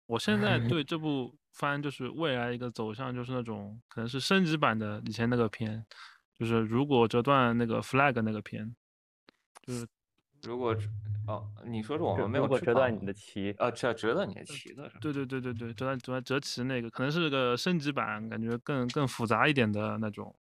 [0.06, 5.84] 我现在对这部番就是未来一个走向，就是那种可能是升级版的以前那个片，
[6.38, 8.74] 就是如果折断那个 flag 那个片，
[9.62, 9.86] 就是
[10.42, 10.76] 如果
[11.26, 14.98] 哦，你说是我们没有翅如果折断你的旗，啊，折折断你的旗子是吧？
[15.00, 20.36] 对对对对对，折断折断折旗那个可能是个升级版，感觉更更复杂一点的那种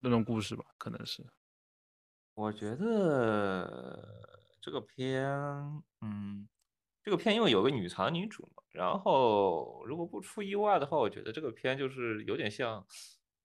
[0.00, 1.24] 那种故事吧，可能是。
[2.34, 4.06] 我觉得
[4.60, 5.24] 这个片，
[6.00, 6.48] 嗯，
[7.02, 12.84] 这个片因为有个女藏女主嘛，然后如果不出意外的话，我觉得这个片就是有点像，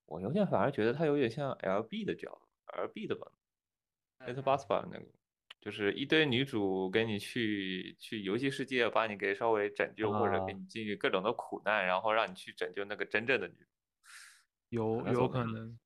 [0.10, 3.28] 我有点反而觉得它有点像 LB 的角，LB 的吧
[4.20, 5.06] l i t t l e Boss 吧那个，
[5.62, 13.66] 就是一堆女主给你去去游戏世界，把你给稍微拯救，或者给啊你经历各种的苦难，然后让你去拯救那个真正的女主。
[14.70, 15.80] 有有可能，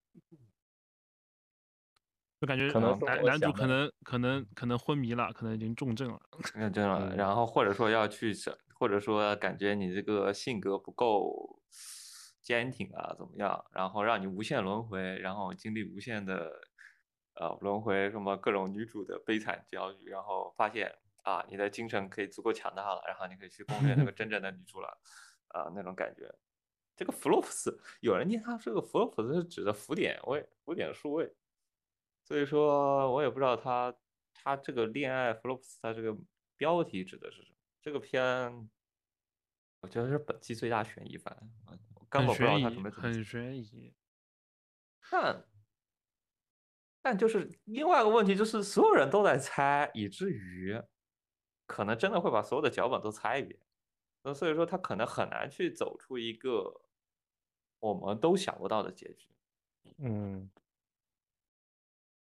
[2.42, 6.20] 就感觉可能男男主可能可能可能昏迷了，可能已经重症了。
[6.56, 11.62] 那真的，嗯然后或者说要去整，或者说感觉你这个性格不够
[12.44, 13.66] 坚挺啊，怎么样？
[13.72, 16.62] 然后让你无限轮回，然后经历无限的
[17.36, 25.00] 呃轮回，什么各种女主的悲惨遭遇，然后发现啊，你的精神可以足够强大了，然后你可以去攻略那个真正的女主了，
[25.48, 26.32] 啊，那种感觉。
[26.96, 31.34] 这个弗洛夫斯，有人念它这个弗洛夫斯是指的浮点位，浮点数位。
[32.24, 33.94] 所以说我也不知道他
[34.34, 36.16] 他这个恋爱 flops 他这个
[36.56, 37.58] 标题指的是什么。
[37.82, 38.70] 这个片
[39.82, 41.36] 我觉得是本季最大悬疑番，
[42.14, 43.94] 根很本不知道悬疑，他准备怎么很解悬疑。
[45.10, 45.46] 但
[47.02, 50.80] 但就是另外一个问题，就是所有人都在猜，以至于
[51.66, 53.60] 可能真的会把所有的脚本都猜一遍。
[54.22, 56.82] 那所以说他可能很难去走出一个
[57.80, 59.28] 我们都想不到的结局，
[59.98, 60.50] 嗯，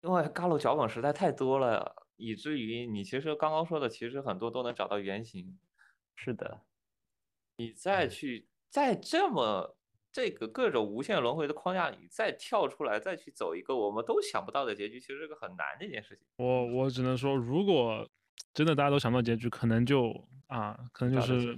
[0.01, 5.57] 因为嘎鲁脚本实在太多了，以至于你其实刚刚说的，其实很多都能找到原型。
[6.17, 6.63] 是的，
[7.57, 9.77] 你再去在这么
[10.11, 16.27] 这个各种无限轮回的框架里再跳出来，再去走一个我们都想不到的结局，其实是个很难的一件事情。
[16.39, 18.05] 我我只能说，如果
[18.53, 20.13] 真的大家都想不到结局，可能就
[20.49, 21.57] 啊，可能就是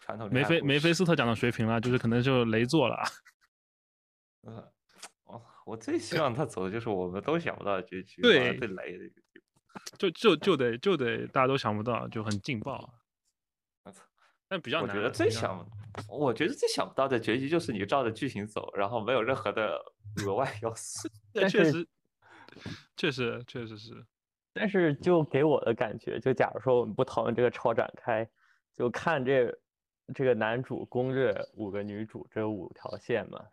[0.00, 3.04] 传统梅菲梅菲斯特讲的水平了，就是可能就雷做了。
[4.44, 4.64] 嗯，
[5.28, 9.82] 我我最希望他走的就是我们都想不到的结局，对完了最雷的一个地方。
[9.98, 12.94] 就就就得就得大家都想不到，就很劲爆。
[14.48, 15.66] 但比较难啊，我觉得最想，
[16.08, 19.80] 我觉得最想不到的结局就是你照着剧情走，然后没有任何的
[20.24, 21.08] 额外要素。
[21.34, 21.88] 确实，
[22.96, 24.06] 确实确实是。
[24.52, 28.26] 但是就给我的感觉，就假如说我们不讨论这个超展开，
[28.74, 29.54] 就看这
[30.14, 33.44] 这个男主攻略五个女主这五条线嘛，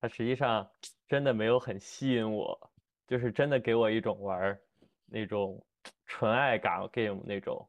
[0.00, 0.70] 它实际上
[1.08, 2.70] 真的没有很吸引我，
[3.08, 4.56] 就是真的给我一种玩
[5.06, 5.64] 那种
[6.06, 7.68] 纯爱感 game 那种，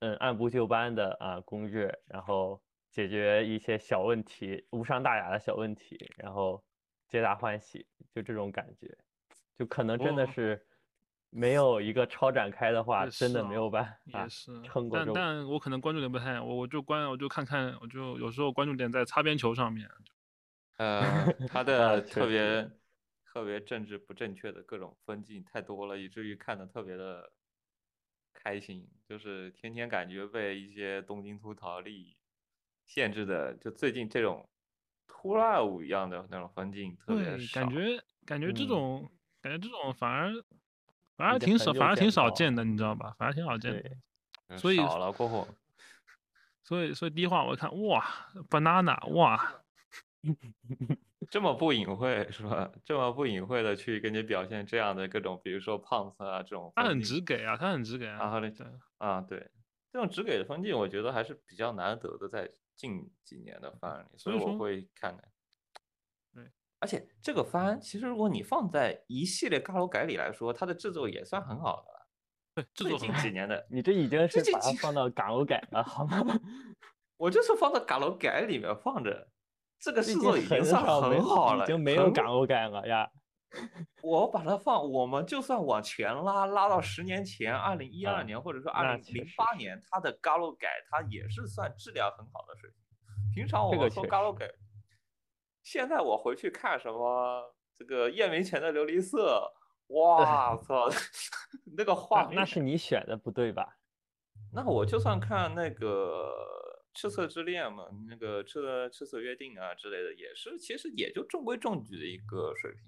[0.00, 6.64] 嗯，按部就班的啊攻略，然后解决一些小问题，无伤大雅的小问题，然后
[7.08, 8.96] 皆大欢喜，就这种感觉，
[9.58, 10.64] 就可能真的是。
[11.30, 14.26] 没有一个超展开的话，也真的没有办法
[14.64, 14.98] 撑过。
[14.98, 19.86] 但但我可能关注点不太，我我就关我就看看，我就有时候关注点在擦边球上面。
[20.78, 21.02] 呃，
[21.46, 22.70] 他 啊的特别
[23.26, 27.30] 特别政治不正确的各种分镜太多了，以至于看的特别的
[28.48, 32.16] 开心，就是天天感觉被一些东京秃桃利
[32.86, 34.48] 限制的，就最近这种
[35.06, 37.60] 突赖舞一样的那种风景特别对，少。
[37.60, 39.10] 感觉感觉这嗯种、
[39.42, 40.32] 感觉这种反而
[41.14, 43.14] 反而挺少，反而挺少见的，你知道吧？
[43.18, 44.56] 反而挺少见的。
[44.56, 45.46] 所以少了过后，
[46.64, 48.02] 所以所以第一话我一看，哇
[48.48, 49.62] ，banana，哇，
[51.30, 52.70] 这么不隐晦是吧？
[52.84, 58.18] 这么不隐晦的去给你表现这样的各种，比如说胖子啊这种他很直给啊，他很直给啊。
[58.18, 58.66] 然后呢对，
[58.98, 59.50] 啊，对，
[59.92, 65.28] 这种直给的分镜，我觉得还是比较难得的，在近几年的番里，所以我会看看。
[66.34, 72.08] 对，而且这个番其实如果你放在一系列嘎楼改里来说，它的制作也算很好的了。
[72.54, 76.24] 对，制最近作很好几年的， 你这已经是把它放到港楼改了，好吗？
[77.18, 79.28] 我就是放到嘎楼改里面放着，
[79.80, 83.10] 这个最近制作已经很算很好了，已经没有很港欧改了呀。
[84.02, 92.78] 我把它放，我们就算往前拉，拉到十年前，二零一二嗯年或者说那二零零八年，它的嘎洛改它也是算质量很好的水平。
[93.34, 94.46] 平常我这个们说嘎洛改，
[95.62, 99.50] 现在我回去看什么这个夜明前的琉璃色，
[99.88, 100.90] 哇 操，
[101.76, 103.78] 那个画那是你选的不对吧？
[104.52, 105.86] 那我就算看那个
[106.98, 112.82] 《赤色之恋》嘛，那个赤色赤色约定啊之类的，也是其实也就中规中矩的一个水平。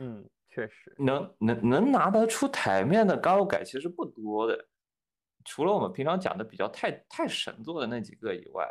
[0.00, 0.92] 嗯，确实。
[0.98, 4.66] 能能能拿得出台面的高改其实不多的，
[5.44, 8.68] 除了我们平常讲的比较太太神作的那几个以外，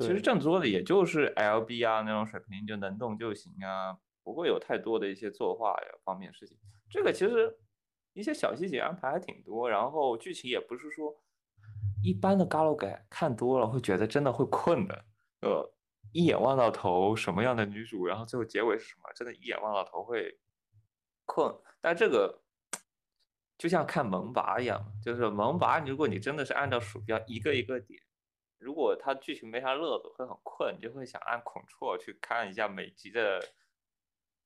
[0.00, 6.56] 其实正作的也就是 LB 啊那种水平，就能动就行啊，不会有太多的一些作画呀方面的事情。
[6.88, 7.54] 这个其实
[8.14, 11.14] 一些小细节安排还挺多，然后剧情也不是说
[12.02, 15.04] 一般的 g a l 改看多了会觉得真的会困的，
[15.40, 15.72] 呃，
[16.12, 20.38] 一眼望到头什么样的女主，然后最后结尾是什么，真的一眼望到头会
[21.24, 21.54] 困。
[21.80, 22.42] 但这个
[23.56, 28.00] 就像看萌娃一样，就是萌娃，如果你真的是按照鼠标一个一个点，
[28.58, 33.40] 如果它剧情没啥乐子，会很困，你就会想按 Ctrl 去看一下每集的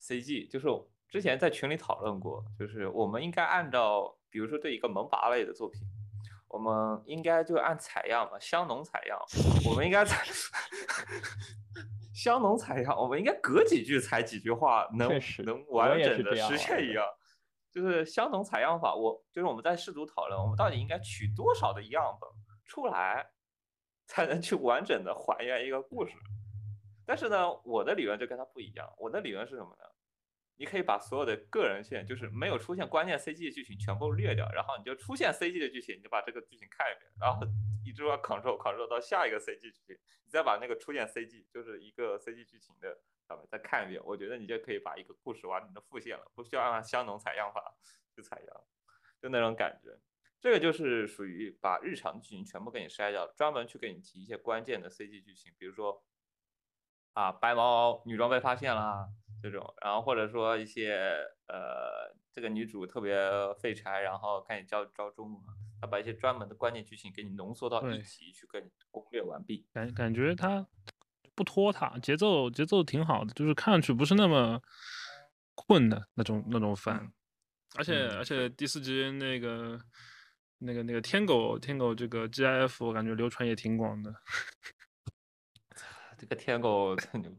[0.00, 0.50] CG。
[0.50, 0.66] 就是
[1.09, 5.80] 之前在群里讨论过，就是我们应该按照，比如说对一个萌娃类的作品，
[6.53, 9.18] 我们应该就按采样嘛，香农采样，
[9.66, 10.22] 我们应该采
[12.14, 15.09] 香农采样，我们应该隔几句采几句话，能
[15.46, 17.03] 能完整的实现一样。
[17.72, 22.28] 就是相同采样法，我就是我们在试图讨论，我们到底应该取多少的样本
[22.66, 23.26] 出来，
[24.07, 26.12] 才能去完整的还原一个故事。
[27.07, 29.84] 但是呢，我的理论就跟他不一样，我的理论是什么呢？
[30.62, 37.44] 你可以把所有的个人线，就是没有出现关键 CG 的剧情全部略掉，然后你就出现 CG 的剧情，你就把这个剧情看一遍，然后
[37.84, 42.96] 一直往 Ctrl Ctrl 到下一个 CG 剧情，你再把那个出现 CG 就是一个 CG 剧情的，
[43.26, 47.74] 上面再看一遍，我觉得你就可以把一个故事完整的复现了，不需要按香农采样法
[48.14, 48.64] 去采样，
[49.20, 49.98] 就那种感觉。
[50.40, 56.04] 这个就是属于把日常剧情全部给你筛掉，专门去给你提一些关键的 CG 剧情，比如说
[57.14, 59.08] 啊白毛女装被发现啦
[59.43, 60.95] 这种，然后或者说一些
[61.49, 63.14] 呃这个女主特别
[63.61, 65.40] 废柴，然后赶紧招招中嘛，
[65.80, 68.03] 他把一些专门的关键剧情给你浓缩到一对。
[68.03, 69.66] 集去跟你攻略完毕。
[69.72, 70.66] 感感觉它
[71.34, 74.62] 不拖沓，节奏节奏挺好的，就是看上去不是那么
[75.55, 77.12] 困的那种那种番，
[77.76, 78.24] 而且、嗯而。
[78.24, 79.80] 且第四集那个
[80.59, 84.14] 那个那个天狗天狗这个 GIF 我感觉流传也挺广的，
[86.16, 87.30] 这个天狗真牛，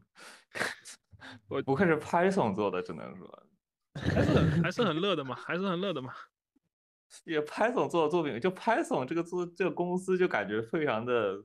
[1.48, 3.46] 我不愧是 Python 做的，只能说，
[3.94, 6.14] 还是很还是很乐的嘛，还是很乐的嘛。
[7.24, 11.44] 也 Python 做的作品，就 Python 这个做这个公司就感觉非常的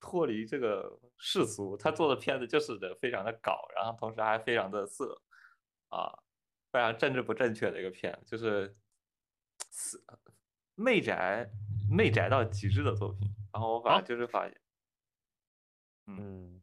[0.00, 5.22] 脱离这个世俗，他做的片子就是的非常的搞，然后同时还非常的色
[5.88, 6.12] 啊，
[6.72, 8.76] 非常政治不正确的一个片，就是
[9.70, 10.04] 死
[10.74, 11.48] 媚宅
[11.88, 13.32] 媚宅到极致的作品。
[13.52, 14.60] 然后我反正就是发现，
[16.06, 16.60] 嗯，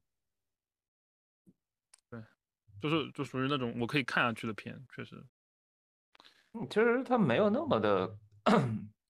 [2.82, 5.24] 就是就属于那种我可以看下去的片，确实。
[6.54, 8.18] 嗯，其实它没有那么的，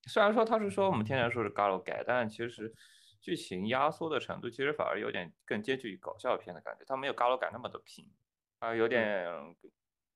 [0.07, 2.71] 虽然说它是说我们天天说是 Galo 改，但其实
[3.19, 8.07] 剧情压缩的程度其实反而有点更接近于搞笑片的感觉，它没有 Galo 改那么的平，
[8.59, 9.25] 啊，有点，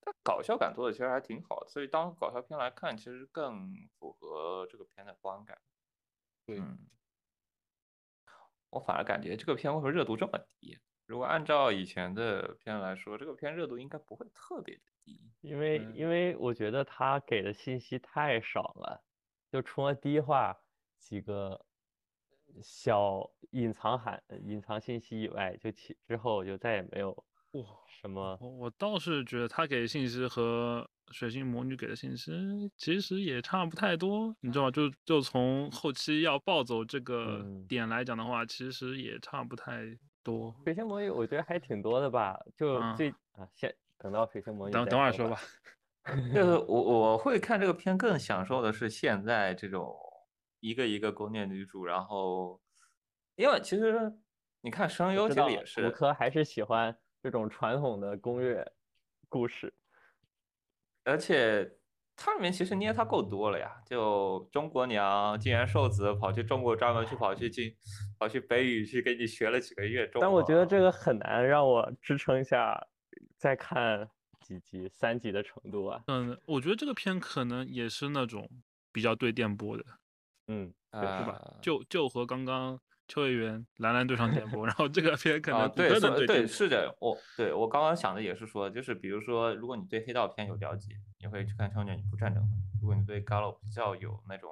[0.02, 5.58] 它搞笑感做的其实还挺好的，所以当搞笑片来看，其实更符合这个片的观感。
[6.46, 6.78] 对嗯，
[8.70, 10.78] 我反而感觉这个片为什么热度这么低？
[11.06, 15.20] 如果按照以前的片来说，这个片热度应该不会特别的低。
[15.42, 19.04] 因为嗯因为我觉得他给的信息太少了，
[19.52, 20.56] 就除了第一话
[21.00, 21.66] 几个
[22.64, 27.12] 小隐藏含隐藏信息以外，就其之后就再也没有
[27.52, 32.32] 哇，什么我我倒是觉得他给的信息和水星魔女给的信息
[32.78, 34.72] 其实也差不太多，你知道吗？
[34.72, 39.84] 就就从后期要暴走这个嗯点来讲的话，其实也差不太
[40.26, 40.54] 多。
[40.64, 42.38] 水星魔女，我觉得还挺多的吧。
[42.58, 45.40] 就嗯最啊，先等到水星魔女等等会儿说吧。
[46.34, 49.96] 就是我我会看这个片，更享受的是现在这种
[50.60, 52.60] 一个一个攻略女主，然后
[53.36, 54.12] 因为其实
[54.62, 58.66] 你看声优其实也是，科还是喜欢这种传统的攻略
[59.30, 59.74] 故事。
[61.04, 61.72] 而且
[62.16, 67.76] 它里面其实捏它够多了呀，就中国娘金元寿子跑去中国专门去跑去进
[68.18, 72.88] 跑去北语去给你学了几个月中文，但我觉得这个很难让我支撑下
[73.38, 74.10] 再看
[74.42, 76.02] 几集三集的程度啊。
[76.08, 78.50] 嗯，我觉得这个片可能也是那种
[78.92, 79.84] 比较对电波的，
[80.48, 81.42] 嗯，对是吧？
[81.62, 92.44] 就就和刚刚秋叶原兰兰对上电波， 然后这个片可啊，能骨对，对能电波是的，我对我刚刚想的也是说，就是比如说，如果你对黑道片有了解，你会去看《少年女仆战争》；
[92.82, 94.52] 如果你对 Gallo 比较有那种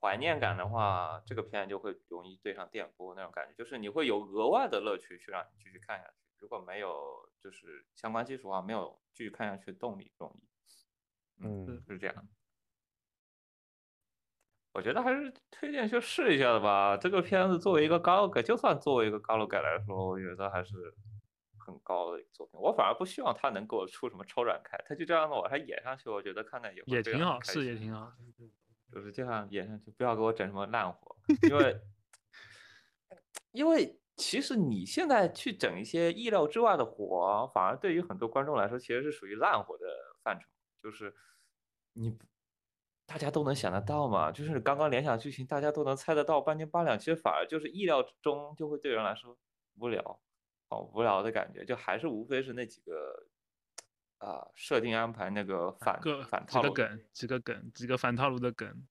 [0.00, 6.14] 怀念感的话，这个片就会容易对上电波那种感觉，就是你会有额外的乐趣去让你继续看下去。
[6.38, 10.48] 如果没有就是相关基础的话，没有继续看下去的动力容易。
[11.42, 12.28] 嗯是这样。
[14.72, 16.96] 我觉得还是推荐去试一下的吧。
[16.96, 20.94] 这个片子作为一个高改，就算作为一个高楼改来说，我觉得还是
[21.58, 22.60] 很高的一个作品。
[22.60, 28.12] 我反而不希望他能给我出什么超展开，他就这样的往上演上去，我觉得看看也也挺好，是也挺好。
[28.92, 31.16] 就是这样演上去，不要给我整什么烂活，
[31.48, 31.80] 因为
[33.52, 39.84] 因为其实你现在去整一些意料之外的活，反而对于很多观众来说，其实是属于烂活的
[40.22, 40.46] 范畴，
[40.76, 41.14] 就是
[41.92, 42.24] 你不
[43.10, 49.36] 大家都能想得到嘛，就是刚刚联想剧情，大家都能猜得到半斤八两，其实反而就是意料之中，就会对人来说
[49.80, 50.20] 无聊，
[50.68, 53.26] 好无聊的感觉，就还是无非是那几个
[54.18, 58.86] 啊设定安排那个反个反套路梗，几个梗，几个反套路的梗。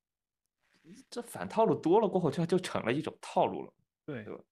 [1.10, 3.74] 这反套路多了过后，就就成了一种套路了。
[4.06, 4.44] 对对吧？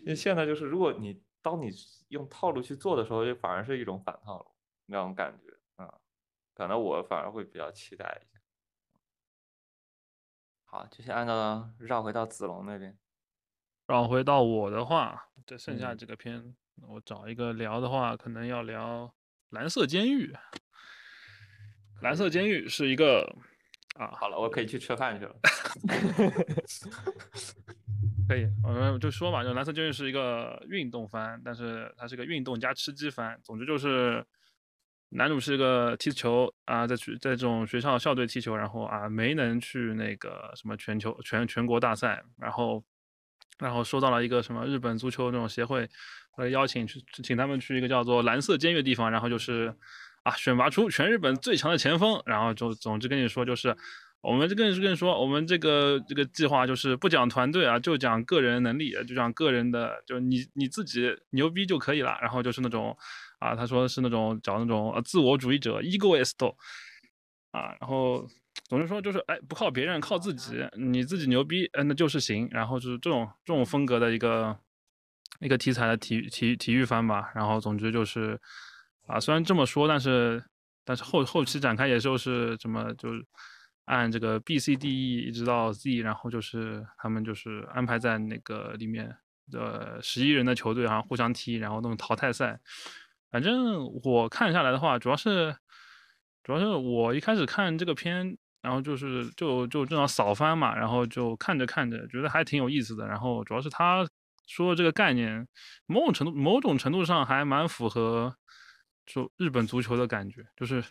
[0.00, 1.70] 因为现在就是，如果你当你
[2.08, 4.50] 用套路去做的时候，就反而是一种反套路
[4.86, 5.55] 那种感觉啊、
[6.56, 8.40] 可能我反而会比较期待一下。
[10.64, 12.96] 好，就先按照绕回到子龙那边。
[13.86, 16.56] 绕回到我的话，这剩下几个片，
[16.88, 19.04] 我找一个聊的话，可能要聊
[19.50, 20.32] 《蓝色监狱》。
[22.00, 23.36] 蓝色监狱是一个
[23.96, 25.36] 啊，好了，我可以去吃饭去了。
[28.26, 33.38] 可以，我们就说嘛，就蓝色监狱是一个运动番，但是它是个运动加吃鸡番。
[33.44, 34.26] 总之就是，
[35.10, 42.84] 男主是个踢球啊，在去在这种学校校队踢球，然后啊没能去那个什么全球全全国大赛，然后
[43.58, 45.88] 然后收到了一个什么日本足球这种协会
[46.36, 49.74] 的邀请去，请他们去一个叫做蓝色监狱的地方，然后就是
[50.22, 53.76] 啊选拔出全日本最强的前锋，然后就总之跟你说就是。
[54.22, 62.18] 我们这跟跟你说，我们这个这个计划就是不讲团队啊，就讲个人能力，就讲个人的，就你你自己牛逼就可以了。
[62.20, 62.96] 然后就是那种
[63.38, 66.32] 啊，他说是那种找那种呃自我主义者 egoist
[67.50, 68.26] 啊，然后
[68.68, 72.48] 总之说就是哎不靠别人，靠自己，你自己牛逼，嗯那就是行。
[72.50, 74.56] 然后就是这种这种风格的一个
[75.40, 77.30] 一个题材的体育体体育番吧。
[77.34, 78.40] 然后总之就是
[79.06, 80.44] 啊，虽然这么说，但是
[80.84, 83.24] 但是后后期展开也就是什么就是。
[83.88, 89.16] 按这个 B C D E 一直到 Z，然后就是他们就是安排在那个里面
[89.48, 92.58] 的十一人的球队啊，互相踢，然后那种淘汰赛。
[93.30, 95.56] 反正我看下来的话，主要是
[96.42, 103.06] 主要是我一开始看这个片，然后就是就就正好扫翻嘛，然后就看着看着觉得还挺有意思的。
[103.06, 104.06] 然后主要是他
[104.46, 105.46] 说这个概念，
[105.86, 108.36] 某种程度某种程度上还蛮符合
[109.04, 110.82] 就日本足球的感觉，就是。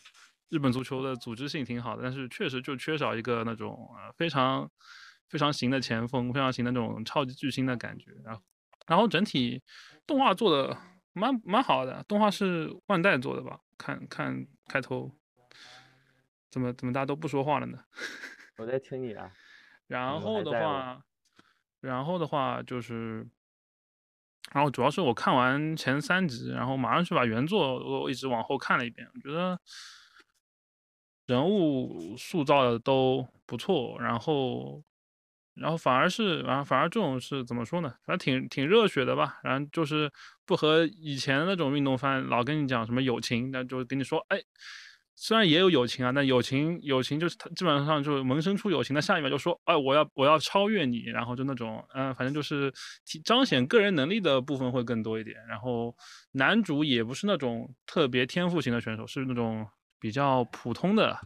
[0.49, 4.69] 日本足球的组织性挺好的，但是确实就缺少一个那种呃非常
[5.27, 8.11] 非常行的前锋，非常行的那种超级巨星的感觉。
[8.23, 8.41] 然后，
[8.85, 9.63] 然后整体
[10.05, 10.77] 动画做的
[11.15, 13.61] 蛮蛮好的，动画是万代做的吧？
[13.77, 15.11] 看看开头，
[16.51, 17.85] 怎么怎么大家都不说话了呢？
[18.57, 19.31] 我在听你啊。
[19.87, 21.01] 然后的话，
[21.79, 23.27] 然后的话就是，
[24.51, 29.59] 然后主要是我看完前三集，然后马上去把原作我一直往后看了一遍，我觉得。
[31.27, 34.83] 人物塑造的都不错，然后，
[35.55, 37.89] 然后反而是，然后反而这种是怎么说呢？
[38.05, 39.39] 反正挺挺热血的吧。
[39.43, 40.11] 然后就是
[40.45, 44.37] 不和以前那种运动番老跟你讲什么友情，那就跟你说，哎，
[45.15, 52.73] 虽然也有友情啊，但友情友情就是他基本上就萌生出友情的下一秒就说，哎，我要我要超越你，然后就那种，嗯，反正就是
[53.23, 55.37] 彰显个人能力的部分会更多一点。
[55.47, 55.95] 然后
[56.33, 59.67] 男主也不是那种特别天赋型的选手，是那种。
[59.97, 61.17] 比较普通的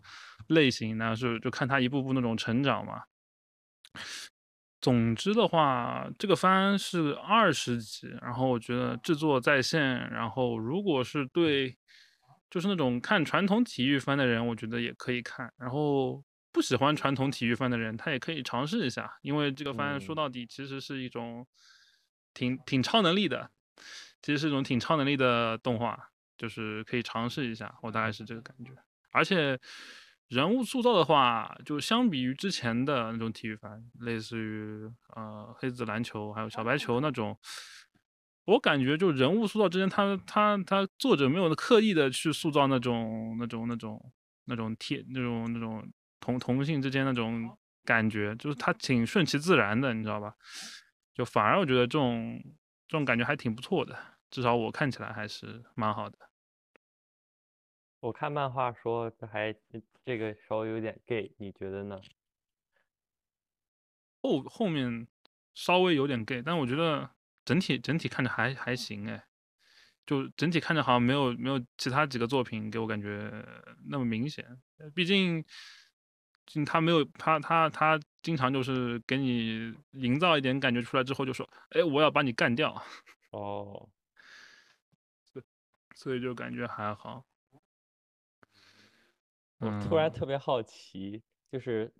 [0.47, 3.01] 类型，那是就看他一步步那种成长嘛。
[4.81, 11.77] 总之的话，这个番是二十集，然后我觉得制作在线，然后如果是对
[12.49, 15.51] 就是那种看传统体育番的人，我觉得也可以看。
[15.57, 21.45] 然后不喜欢传统体育番的人，他也可以尝试一下，因为这个番说到底其实是一种
[22.33, 23.51] 挺挺超能力的，
[24.21, 26.09] 其实是一种挺超能力的动画。
[26.37, 28.71] 就是可以尝试一下，我大概是这个感觉。
[29.11, 29.59] 而且
[30.29, 37.35] 人物塑造的话，就相比于之前的那种体育番，类似于呃黑子篮球还有小白球那种，
[38.45, 44.11] 我感觉就人物塑造之间，他他他作者没有刻意的去塑造那种那种那种
[44.45, 50.35] 那种贴那种那种同同性之间那种感觉，就是他挺顺其自然的，你知道吧？
[51.15, 52.39] 就反而我觉得这种
[52.87, 53.97] 这种感觉还挺不错的，
[54.29, 56.19] 至少我看起来还是蛮好的。
[57.99, 59.53] 我看漫画说这还
[60.05, 61.99] 这个稍微有点 gay，你觉得呢？
[64.21, 65.07] 后后面
[65.53, 67.09] 稍微有点 gay，但我觉得
[67.45, 69.23] 整体整体看着还还行哎，
[70.05, 73.45] 就整体看着好像没有没有其他几个作品给我感觉
[73.87, 74.59] 那么明显。
[74.93, 75.45] 毕竟，
[76.65, 82.83] 他没有他他他经常就是给你营造一点感觉出来之后就说，哎，我要把你干掉。
[83.31, 83.89] 哦，
[85.95, 87.28] 所以就感觉还好。
[89.59, 91.21] 我突然特别好奇，
[91.51, 91.93] 就是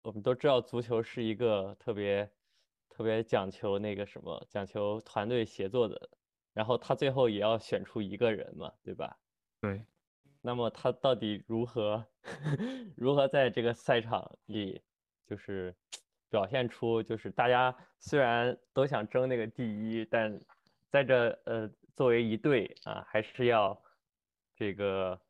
[0.00, 2.30] 我们都知道足球是一个特别
[2.88, 6.10] 特别讲求那个什么，讲求团队协作的，
[6.54, 9.18] 然后他最后也要选出一个人嘛，对吧？
[9.60, 9.84] 对。
[10.40, 12.06] 那么他到底如何
[12.96, 14.80] 如何在这个赛场里，
[15.26, 15.76] 就是
[16.30, 20.40] 表现出，就是大家虽然都想争那个第一，但
[20.88, 23.78] 在这呃作为一队啊，还是要
[24.54, 25.20] 这个。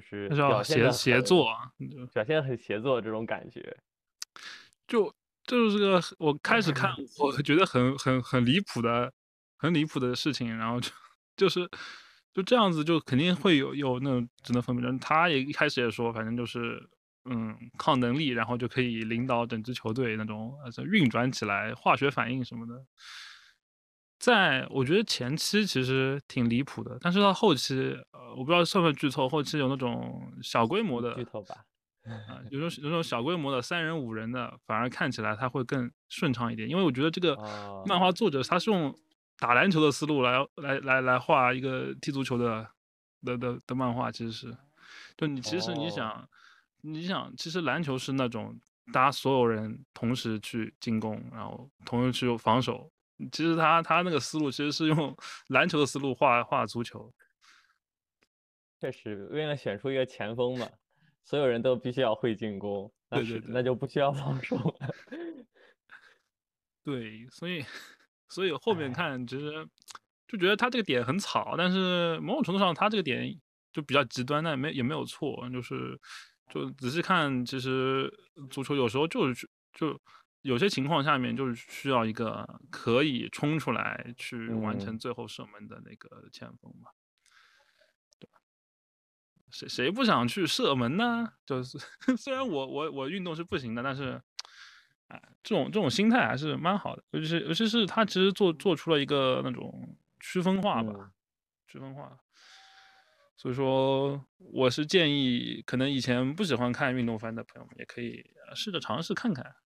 [0.00, 1.54] 就是表现协作，
[2.12, 3.76] 表现很协作这种感觉，
[4.86, 5.14] 就
[5.44, 9.12] 就是个我开始看， 我觉得很很很离谱的，
[9.56, 10.90] 很离谱的事情，然后就
[11.36, 11.68] 就是
[12.32, 14.98] 就这样子，就肯定会有有那种职能分辨。
[14.98, 16.88] 他也一开始也说，反正就是
[17.24, 20.54] 嗯靠能力，然后就可以领导整支球队那种
[20.90, 22.84] 运转起来，化学反应什么的。
[24.20, 27.74] 在我觉得前期其实挺离谱的，但是到后期，
[28.12, 31.64] 呃，我不知道算不算剧透，后期有那种小规模的剧透吧，
[32.04, 37.34] 啊，有种有种小规模的三人五人的，反而看起来它会更顺畅一点，因为我觉得这个
[37.86, 38.94] 漫画作者他是用
[39.38, 42.68] 打篮球的思路来来来来画一个踢足球的
[43.24, 44.54] 的的的漫画，其实是，
[45.16, 46.28] 就你其实你想
[46.82, 48.60] 你想，其实篮球是那种
[48.92, 52.92] 大家所有人同时去进攻，然后同时去防守。
[53.30, 55.16] 其实他他那个思路其实是用
[55.48, 57.12] 篮球的思路画画足球。
[58.80, 60.68] 确实，为了选出一个前锋嘛，
[61.24, 64.94] 所有人都必须要会进攻，那对对对那就不需要防守了。
[66.82, 67.62] 对，所以
[68.28, 69.68] 所以后面哎看其实
[70.26, 73.38] 就觉得他这个点很草，但是某种程度上他这个点
[73.70, 76.00] 就比较极端，但也没也没有错，就是
[76.48, 78.10] 就仔细看，其实
[78.50, 80.00] 足球有时候就是就
[80.42, 86.90] 有些情况下面就是需要一个可以冲出来去完成嗯最后射门的那个前锋嘛，
[88.18, 88.40] 对吧？
[89.50, 91.32] 谁谁不想去射门呢？
[91.44, 91.78] 就是
[92.16, 94.22] 虽然我我我运动是不行的，但是。
[95.12, 101.10] 哎，这种这种心态还是蛮好的，尤其是尤其是他其实做做出了一个那种区分化吧，嗯
[101.66, 102.16] 区分化。
[103.36, 109.56] 所以说，我是建议，可能以前不喜欢看运动番的朋友们，也可以呃试着尝试看看，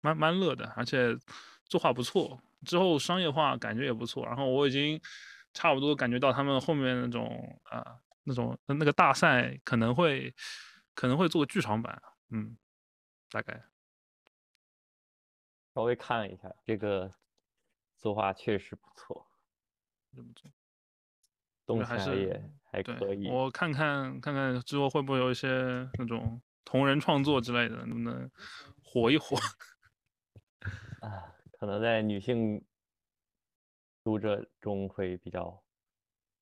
[0.00, 1.16] 蛮蛮乐的，而且
[1.64, 4.24] 作画不错，之后商业化感觉也不错。
[4.26, 5.00] 然后我已经
[5.52, 10.34] 差不多感觉到他们后面那种啊、那种那个大赛可能会
[10.94, 12.00] 可能会做个剧场版，
[12.30, 12.56] 嗯，
[13.30, 13.64] 大概。
[15.74, 17.14] 稍微看了一下，这个
[17.96, 19.26] 作画确实不错。
[21.66, 23.28] 动起来还是也还可以。
[23.28, 25.48] 我看看看看之后会不会有一些
[25.98, 28.28] 那种同人创作之类的，能不能
[28.82, 29.36] 火一火？
[31.00, 32.64] 啊，可能在女性
[34.02, 35.62] 读者中会比较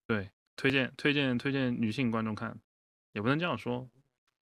[0.07, 2.61] 对，推荐推荐推荐女性观众看，
[3.13, 3.91] 也不能这样说。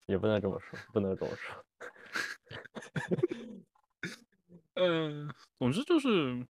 [0.06, 1.64] 也不能这么说，不能这么说。
[4.74, 6.46] 嗯、 总之就是，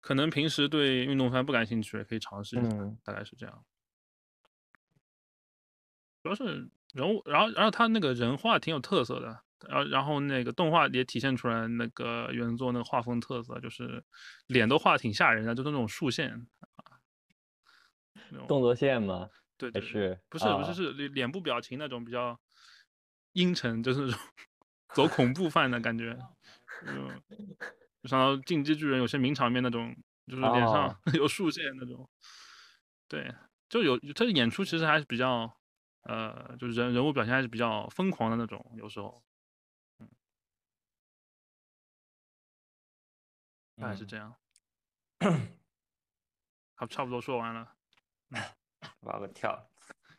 [0.00, 3.64] 可能平时对运动番不感兴趣，也可以尝试一下，嗯大概是这样。
[6.22, 14.02] 主要是人物，然后然后他那个人画挺有特色的，然后然后那个动画也体现出来那个原作那个画风特色，就是
[14.46, 16.46] 脸都画挺吓人的，就是那种竖线
[18.48, 19.28] 动作线吗？
[19.58, 22.38] 对对对，是不是不啊是是脸脸部表情那种比较
[23.32, 24.20] 阴沉，就是那种
[24.94, 26.16] 走恐怖范的感觉，
[26.86, 27.20] 嗯，
[28.02, 29.94] 就像到进击巨人有些名场面那种，
[30.26, 32.08] 就是脸上哦 有竖线那种，
[33.08, 33.32] 对，
[33.68, 35.50] 就有他的演出其实还是比较，
[36.02, 39.22] 呃，就是人人物表现还是比较疯狂的那种，有时候，
[43.82, 44.34] 大概是嗯这样，
[46.74, 47.74] 好差不多说完了。
[49.00, 49.68] 把我跳。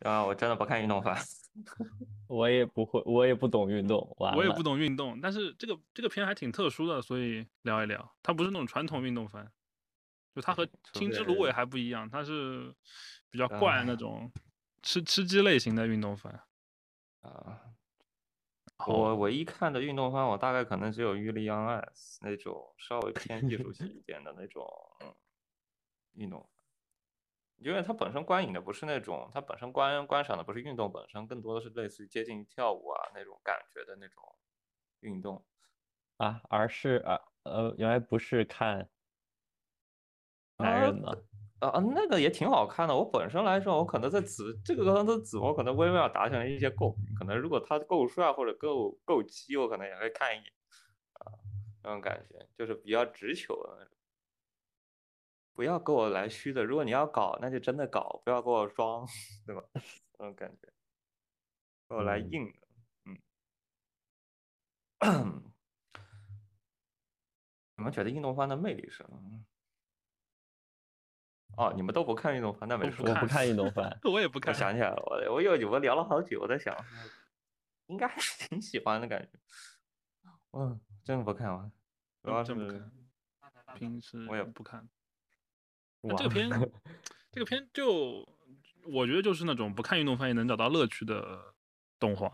[0.00, 1.16] 啊，我真的不看运动番。
[2.28, 8.14] 我也不会，我也不懂运动，我也不懂运动，但是这个这个片还挺特殊的，所以聊一聊。
[8.22, 9.50] 它不是那种传统运动番，
[10.34, 12.74] 就它和《青之芦苇》还不一样，它是
[13.30, 14.30] 比较怪的那啊种
[14.82, 16.32] 吃吃鸡类型的运动番。
[17.22, 17.73] 啊，好
[18.86, 24.66] 我唯一看的运动番，我大概可能只有《玉立 on Ice》那种稍微偏艺术性一点的那种
[25.00, 25.14] 嗯
[26.14, 26.48] 运动，
[27.56, 34.22] 因为它本身观影的不是那种，它本身观观赏的不是运动本身，更多的是类似于接近于跳舞啊那种感觉的那种
[35.00, 35.44] 运动。
[36.18, 38.88] 啊，而是啊呃，原来不是看
[40.58, 41.10] 男啊人吗？
[41.10, 41.16] 啊
[41.68, 42.94] 啊，那个也挺好看的。
[42.94, 47.14] 我本身来说，我可能在紫这个跟的紫，我可能微妙达成了一些共鸣。
[47.14, 50.52] 可能如果他够帅或者够够鸡，我可能也会看一眼
[51.14, 51.32] 啊，
[51.82, 53.96] 那种感觉就是比较直球的那种。
[55.54, 59.06] 不要给我来虚的，如果你要搞，那就真的搞，不要给我装，
[59.46, 59.62] 对吧？
[60.18, 60.68] 那种感觉，
[61.88, 62.58] 给我来嗯硬的，
[63.04, 63.18] 嗯。
[67.76, 69.18] 你们觉得运动番的魅力是什么？
[71.56, 73.02] 哦，你们都不看运动番，那没事。
[73.02, 76.76] 我不看运动 番，我也不我看，想起来了，我我有我聊了好久，我在想，
[77.86, 79.38] 应该是挺喜欢的感觉。
[80.52, 81.70] 嗯，真的不看完，
[82.22, 82.92] 主要是真不看，
[83.74, 84.88] 平时我也不看。
[86.02, 86.50] 哇那这个片，
[87.32, 88.28] 这个片就
[88.86, 91.54] 我觉得就是那种不看运动番也能找到乐趣的
[91.98, 92.30] 动画。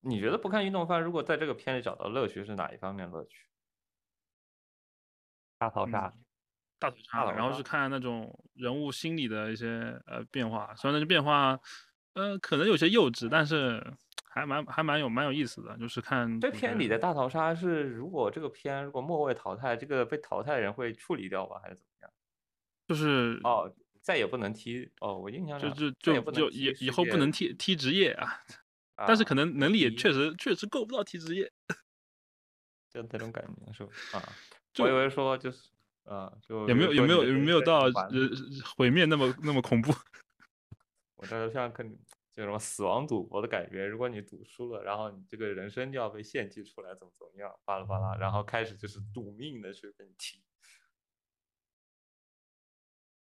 [0.00, 3.46] 你觉得不看运动番，如果在这个片里找到乐趣是哪一方面乐趣？
[5.56, 6.12] 大逃杀，
[6.78, 11.58] 大逃杀，了然后是看那种人物心理的一些呃变化，虽然那些变化，
[12.14, 13.82] 呃，可能有些幼稚，但是
[14.28, 22.10] 还蛮还蛮有蛮有意思的，就是看这片里的大逃杀是，如果这个片如果末位淘汰，这个被淘汰的人会处理掉吧，还是怎么样？
[22.86, 23.72] 就是哦，
[24.02, 28.38] 再也不能踢哦，我印象就就就就以以后不能踢踢职业啊，
[29.06, 31.50] 但是啊可能能力也确实确实够不到踢职业，
[32.92, 33.92] 就那种感觉是吧？
[34.18, 34.22] 啊，
[34.74, 35.70] 就我以为说就是
[36.04, 38.12] 啊，就也没有也没有也没有到呃
[38.76, 39.92] 毁灭那么那么恐怖。
[41.16, 41.90] 我这像跟
[42.32, 43.86] 就什么死亡赌博的感觉。
[43.86, 50.42] 如果你赌输了，然后你这个人生就要被献祭出来，怎么怎么样，巴拉巴拉，然后开始就是赌命的去跟你踢。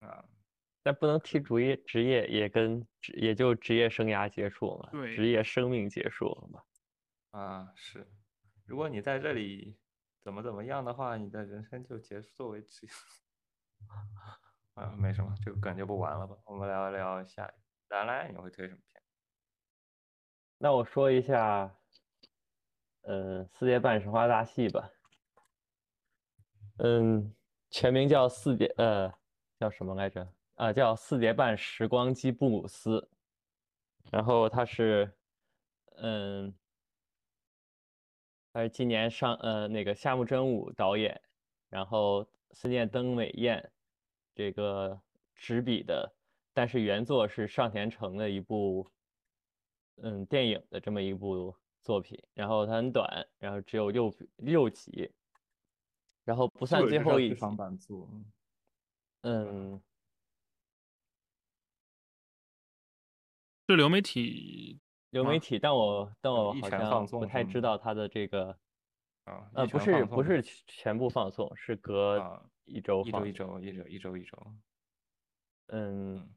[0.01, 0.24] 啊，
[0.82, 6.62] 但不能踢职业，职业也跟职也就职业生涯结束了嘛，对职业生命结束了嘛。
[7.32, 8.06] 啊，是，
[8.64, 9.76] 如果你在这里
[10.22, 12.86] 怎么怎么样的话，你的人生就结束为止。
[14.74, 16.36] 啊，没什么，这个梗就不玩了吧。
[16.44, 17.97] 我们聊一聊下一个。
[17.97, 19.02] 兰兰，你会推什么片？
[20.59, 21.74] 那我说一下，
[23.02, 24.88] 呃，四叠半神话大戏吧。
[26.78, 27.34] 嗯，
[27.70, 29.12] 全名叫四叠，呃，
[29.59, 30.32] 叫什么来着？
[30.55, 33.10] 啊，叫四叠半时光机布鲁斯。
[34.12, 35.12] 然后它是，
[35.97, 36.55] 嗯，
[38.52, 41.20] 他是今年上，呃，那个夏目真武导演，
[41.68, 43.72] 然后思念登美彦
[44.35, 45.01] 这个
[45.35, 46.14] 执笔的，
[46.52, 48.90] 但是原作是上田诚的一部。
[50.02, 53.06] 嗯，电影的这么一部作品，然后它很短，
[53.36, 55.12] 然后只有六六集，
[56.24, 58.09] 然后不算最后一集，长版作。
[59.24, 59.78] 嗯，
[63.68, 68.57] 是流媒体吗流媒体，但我但我好像不太知道它的这个，
[69.24, 74.39] 啊，呃，不是不是全部放送，是隔啊一周放一周一，周一周一周一周。
[75.69, 76.28] 嗯，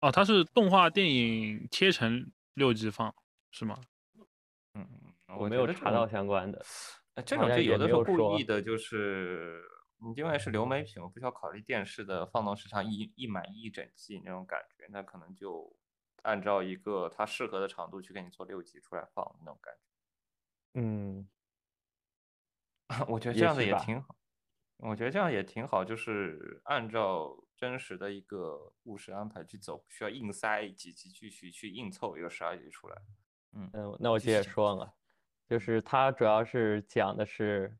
[0.00, 3.14] 哦，它是动画电影切成六集放
[3.50, 3.78] 是吗？
[4.74, 4.86] 嗯，
[5.38, 6.64] 我没有查到相关的，
[7.14, 9.62] 呃这种就有的时候故意的，就是
[9.98, 15.74] 你因为是流媒体，我不需要考虑电视的放送时长一一买一整季那种感觉，那可能就
[16.24, 19.80] 按照一个它适合的长度去给你做六集出来放那种感觉
[20.80, 21.28] 嗯，
[23.08, 24.16] 我觉得这样的也挺好，
[24.78, 33.02] 我觉得这样也挺好，就是按照真实的一个故事安排去走，不需要硬塞几集继续去硬凑一个十二集出来。
[33.52, 34.92] 嗯嗯，那我接着说了，
[35.46, 37.78] 就是它主要是讲的是，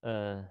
[0.00, 0.48] 嗯，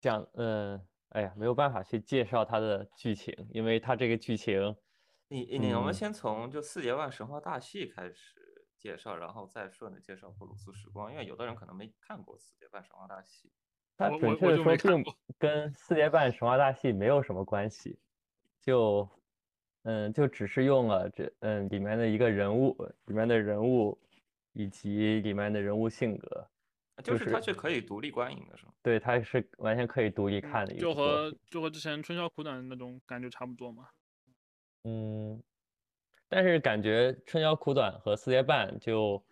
[0.00, 4.74] 讲，嗯，哎呀，没有办法去介绍它的剧情，因为它这个剧情，
[5.28, 13.50] 你你我们嗯先从就四节半神话大戏开始介绍，然后再顺着介绍布鲁斯时光，因为有的人可能没看过四节半神话大戏。
[13.96, 17.98] 它我准确的说跟四节半神话大戏没有什么关系，
[18.60, 19.06] 就，
[19.82, 22.74] 嗯，就只是用了这，嗯，里面的一个人物，
[23.06, 23.98] 里面的人物，
[24.52, 26.48] 以及里面的人物性格，
[27.00, 28.72] 就是它是是可以独立观影的，是吗？
[28.82, 31.32] 对，它是完全可以独立看的一就和。
[31.48, 33.88] 就和之前春宵苦短那种感觉差不多嘛。
[34.84, 35.42] 嗯，
[36.28, 39.22] 但是感觉春宵苦短和四叠半就，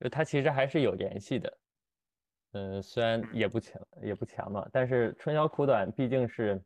[0.00, 1.58] 就它其实还是有联系的。
[2.52, 6.62] 嗯，虽然也不强也不强嘛，但是春宵苦短毕竟是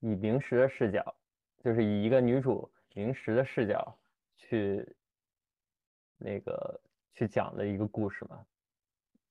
[0.00, 1.16] 以明石的视角，
[1.62, 3.96] 就是以一个女主明石的视角
[4.36, 4.84] 去
[6.16, 6.80] 那个
[7.14, 8.44] 去讲的一个故事嘛。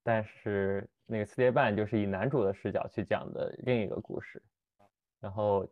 [0.06, 4.40] 但是那个四叠半就是以男主的视角去讲的另一个故事。
[5.19, 5.68] 然后，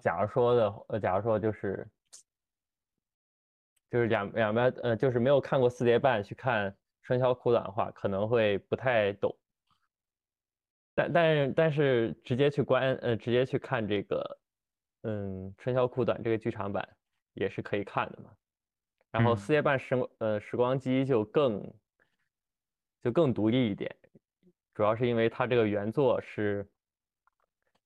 [0.00, 1.84] 假如说的，呃，假如说就是
[3.90, 6.72] 就是两两边，呃，就是没有看过四叠半去看
[7.02, 9.36] 春宵苦短的话，可能会不太懂。
[10.94, 14.38] 但但是但是直接去观，呃，直接去看这个，
[15.02, 16.88] 嗯，春宵苦短这个剧场版
[17.34, 18.30] 也是可以看的嘛。
[19.10, 21.74] 然后嗯四叠半时呃时光机就更
[23.00, 23.94] 就更独立一点，
[24.74, 26.68] 主要是因为它这个原作是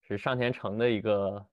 [0.03, 1.47] 是上田诚的一个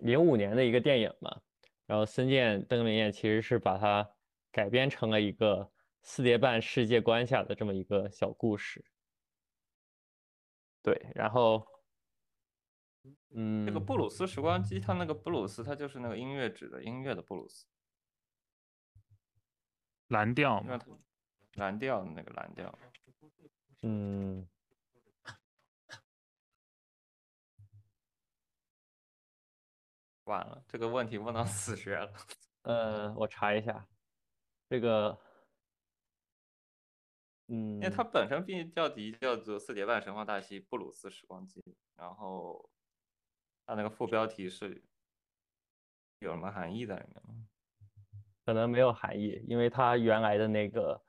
[0.00, 1.40] 零五年的一个电影嘛，
[1.86, 4.08] 然后森见登明彦其实是把它
[4.52, 5.70] 改编成了一个
[6.02, 8.84] 四叠半世界观下的这么一个小故事。
[10.82, 11.66] 对，然后，
[13.30, 17.66] 嗯，这个布鲁斯时光机，它那个布鲁斯，它就是那个音乐指的音乐的布鲁斯，
[20.08, 20.62] 蓝调
[21.56, 22.78] 蓝调的那个蓝调。
[23.82, 24.46] 嗯，
[30.24, 32.12] 完了，这个问题问到死穴了。
[32.62, 33.86] 呃，我查一下，
[34.70, 35.18] 这个，
[37.48, 41.60] 嗯，因为它本身并叫题叫做《四叠半神话大戏布鲁斯时光机》，
[41.94, 42.70] 然后
[43.66, 44.82] 它那个副标题是
[46.20, 47.46] 有什么含义在里面吗？
[48.46, 51.02] 可能没有含义，因为它原来的那个，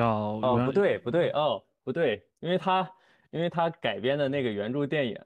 [0.00, 2.90] 叫哦，原不对，不对，哦，不对，因为它，
[3.30, 5.18] 因为它改编的那个原著电影，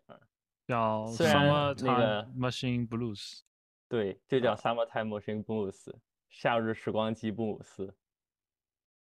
[0.66, 3.40] 叫虽然 Summer 那个 Time Machine Blues。
[3.86, 5.84] 对，就叫啊《Summertime Machine Blues》，
[6.28, 7.94] 夏日时光机布鲁斯。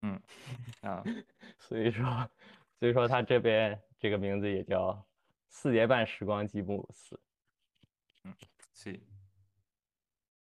[0.00, 0.18] 嗯，
[0.80, 1.02] 啊，
[1.58, 2.04] 所以说，
[2.78, 5.06] 所以说他这边这个名字也叫
[5.48, 7.20] 四节半时光机布鲁斯。
[8.24, 8.34] 嗯，
[8.72, 9.00] 是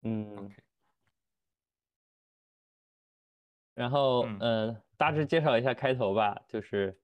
[0.03, 0.55] 嗯，OK。
[3.75, 6.97] 然后嗯呃，大致介绍一下开头吧，就是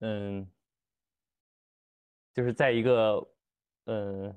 [0.00, 0.50] 嗯，
[2.32, 3.28] 就是在一个
[3.84, 4.30] 嗯，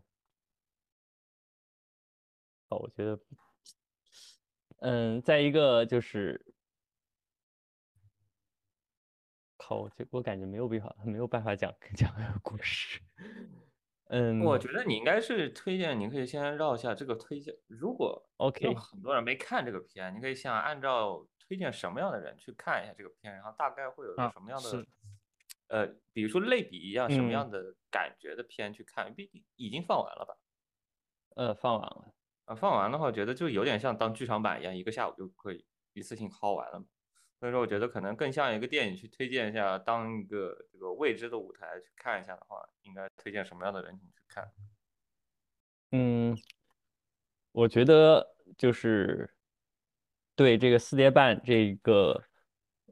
[2.67, 3.17] 哦，我觉得
[4.79, 6.45] 嗯，在一个就是。
[9.57, 12.99] 靠，我这我感觉没有必要，没有办法讲 讲这个故事。
[14.09, 17.55] 嗯，我觉得你应该是推荐，你可以先绕一下这个推荐。
[17.67, 24.87] 如果 OK，很多人没看这个片，你可以想按照推荐什么样的人去看一下这个片，然后大概会有什么样的是，
[25.67, 30.35] 呃，比如说类比一样什么嗯样的感觉的片去看，毕竟已经放完了吧？
[31.35, 32.13] 呃，放完了。
[32.45, 36.85] 啊，放完的话，我觉得就有点像当剧场版一样，一个下午就可以一次性薅完了嘛。
[37.39, 44.51] 所以说，我觉得可能更像一个电影去推荐一下，当一个这个未知的舞台去看一下的话，应该推荐什么样的人群去看？
[45.91, 46.37] 嗯，
[47.51, 49.34] 我觉得就是
[50.35, 52.21] 对这个四叠半这个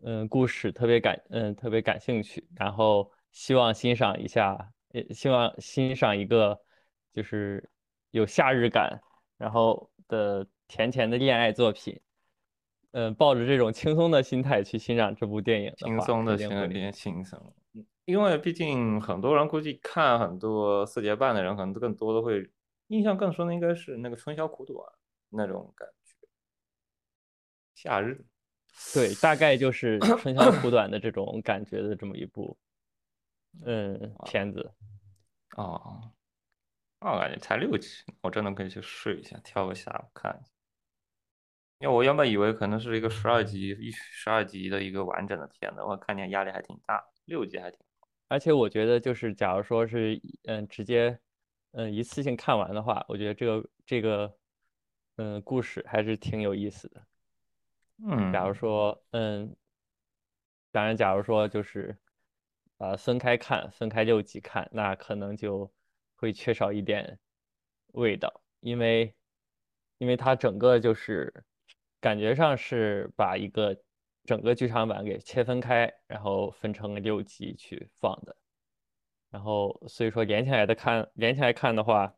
[0.03, 6.59] 嗯故事特别感嗯特别感兴趣，然后希望欣赏一下，也希望欣赏一个
[7.11, 7.69] 就是
[8.11, 9.01] 有夏日感，
[9.37, 11.99] 然后的甜甜的恋爱作品。
[12.91, 17.39] 嗯，抱着这种轻松的心态去欣赏这部电影轻，松的轻肯定会点轻松，
[17.73, 22.47] 嗯因为毕竟很多人估计看很多四节半的人，可能更多的会
[22.87, 24.77] 印象更深的应该是那个春宵苦短
[25.29, 26.02] 那种感觉，
[27.73, 28.25] 夏日。
[28.93, 32.57] 对，大概就是春宵苦 短的这种感觉的这么一部
[33.65, 34.73] 嗯片子。
[35.55, 36.11] 哦，
[36.99, 37.89] 那我感觉才六集，
[38.21, 40.51] 我真的可以去试一下，挑个下午看一下。
[41.79, 47.79] 因为我原本以为可能是一个十二集一十二集的一个完整的片子，我看见压力还挺大，六集还挺。
[48.29, 51.19] 而且我觉得，就是假如说是嗯直接
[51.73, 54.35] 嗯一次性看完的话，我觉得这个这个
[55.17, 57.05] 嗯故事还是挺有意思的。
[57.97, 59.55] 嗯，假如说嗯，
[60.71, 61.97] 当然假如说就是
[62.77, 65.71] 呃分开看，分开六集看，那可能就
[66.15, 67.19] 会缺少一点
[67.93, 69.13] 味道，因为
[69.97, 71.33] 因为它整个就是
[72.01, 73.77] 感觉上是把一个
[74.25, 78.35] 整个剧场版给切分开，然后分成了六集去放的。
[79.29, 82.13] 然后所以说连起来的看，连起来看的话，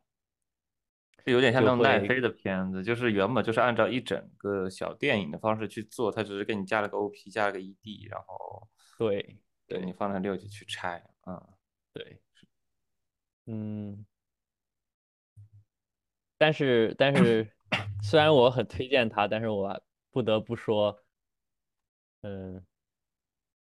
[1.32, 11.42] 有点像那就会种奈飞的片子，就是原本就是按照一整个小电影的方式去做，它只是给你加了个 OP，加了个 ED，然后对对你放在六集去拆，嗯，
[11.92, 12.20] 对，
[13.46, 14.06] 嗯，
[16.38, 17.50] 但是但是
[18.02, 19.82] 虽然我很推荐它，但是我
[20.12, 20.96] 不得不说，
[22.22, 22.64] 嗯，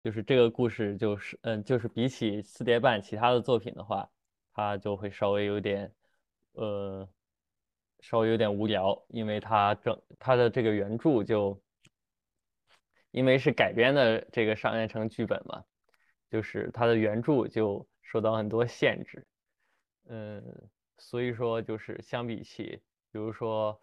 [0.04, 4.10] 就是这个故事就是嗯，就是比起四叠半其他的作品的话，
[4.54, 5.94] 它就会稍微有点
[6.54, 7.08] 呃
[8.02, 11.62] 稍微有点无聊，因为它整它的这个原著就
[13.12, 15.64] 因为是改编的这个上演成剧本嘛，
[16.30, 19.26] 就是它的原著就受到很多限制，
[20.08, 20.44] 嗯，
[20.98, 23.82] 所以说就是相比起，比如说，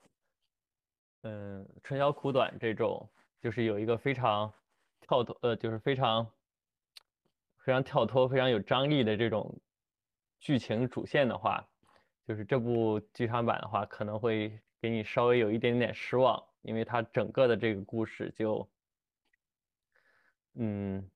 [1.23, 3.09] 嗯，春宵苦短这种，
[3.41, 4.53] 就是有一个非常
[5.01, 6.27] 跳脱，呃，就是非常
[7.59, 9.61] 非常跳脱、非常有张力的这种
[10.41, 11.67] 剧情主线的话，
[12.29, 18.69] 就是这部剧场版的话，可能会给你稍微有一点点失望，因为它整个的这个故事就，
[20.53, 21.11] 嗯，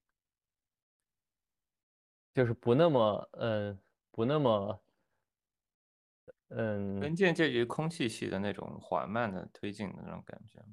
[2.33, 3.79] 就是不那么，嗯，
[4.11, 4.81] 不那么，
[6.49, 10.65] 嗯，更介介于空气系的那种缓慢的推进的那种感觉，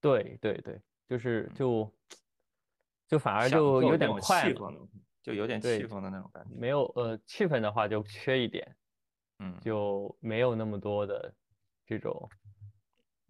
[0.00, 1.92] 对对对，就是就
[3.08, 4.52] 就反而就有点快
[5.20, 8.76] 就有点气氛的那种感觉，没有呃气氛的话就缺一点，
[9.38, 11.34] 嗯，就没有那么多的
[11.86, 12.28] 这种，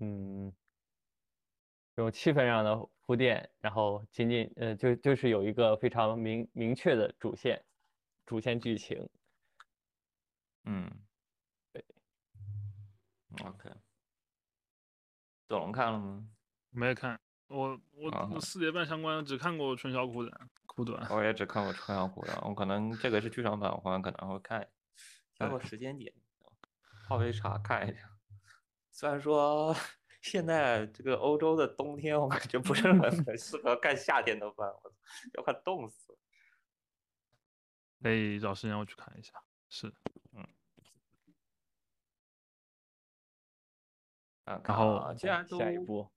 [0.00, 0.52] 嗯，
[1.94, 7.62] 这种气氛上的铺垫，然后仅仅呃就就是有一个非常明明确的主线，
[8.24, 9.08] 主线剧情，
[10.64, 10.90] 嗯，
[11.72, 11.84] 对
[13.44, 13.70] ，OK，
[15.48, 16.28] 左龙看了吗？
[16.70, 17.18] 没有看，
[17.48, 20.32] 我我啊我四点半相关只看过《春宵苦短》
[20.66, 21.06] 苦短。
[21.10, 24.68] 我也只看过《春宵苦短》，我可能这个是剧场版，我可能会看，
[25.38, 26.12] 挑个时间点，
[27.06, 28.10] 泡杯茶看一下。
[28.90, 29.74] 虽然说
[30.20, 34.92] 现在这个欧洲的冬天，我感觉不是很 很适合干夏天的饭，我
[35.34, 36.18] 要快冻死了。
[38.02, 39.32] 可以找时间我去看一下。
[39.68, 39.92] 是，
[40.32, 40.46] 嗯，
[44.44, 46.10] 然后既然都下一步，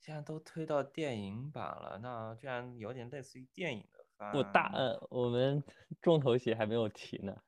[0.00, 5.62] 既然都推到电影版了，那居然有点类似于电影的番，不大呃我们
[6.02, 7.42] 重头戏还没有提呢，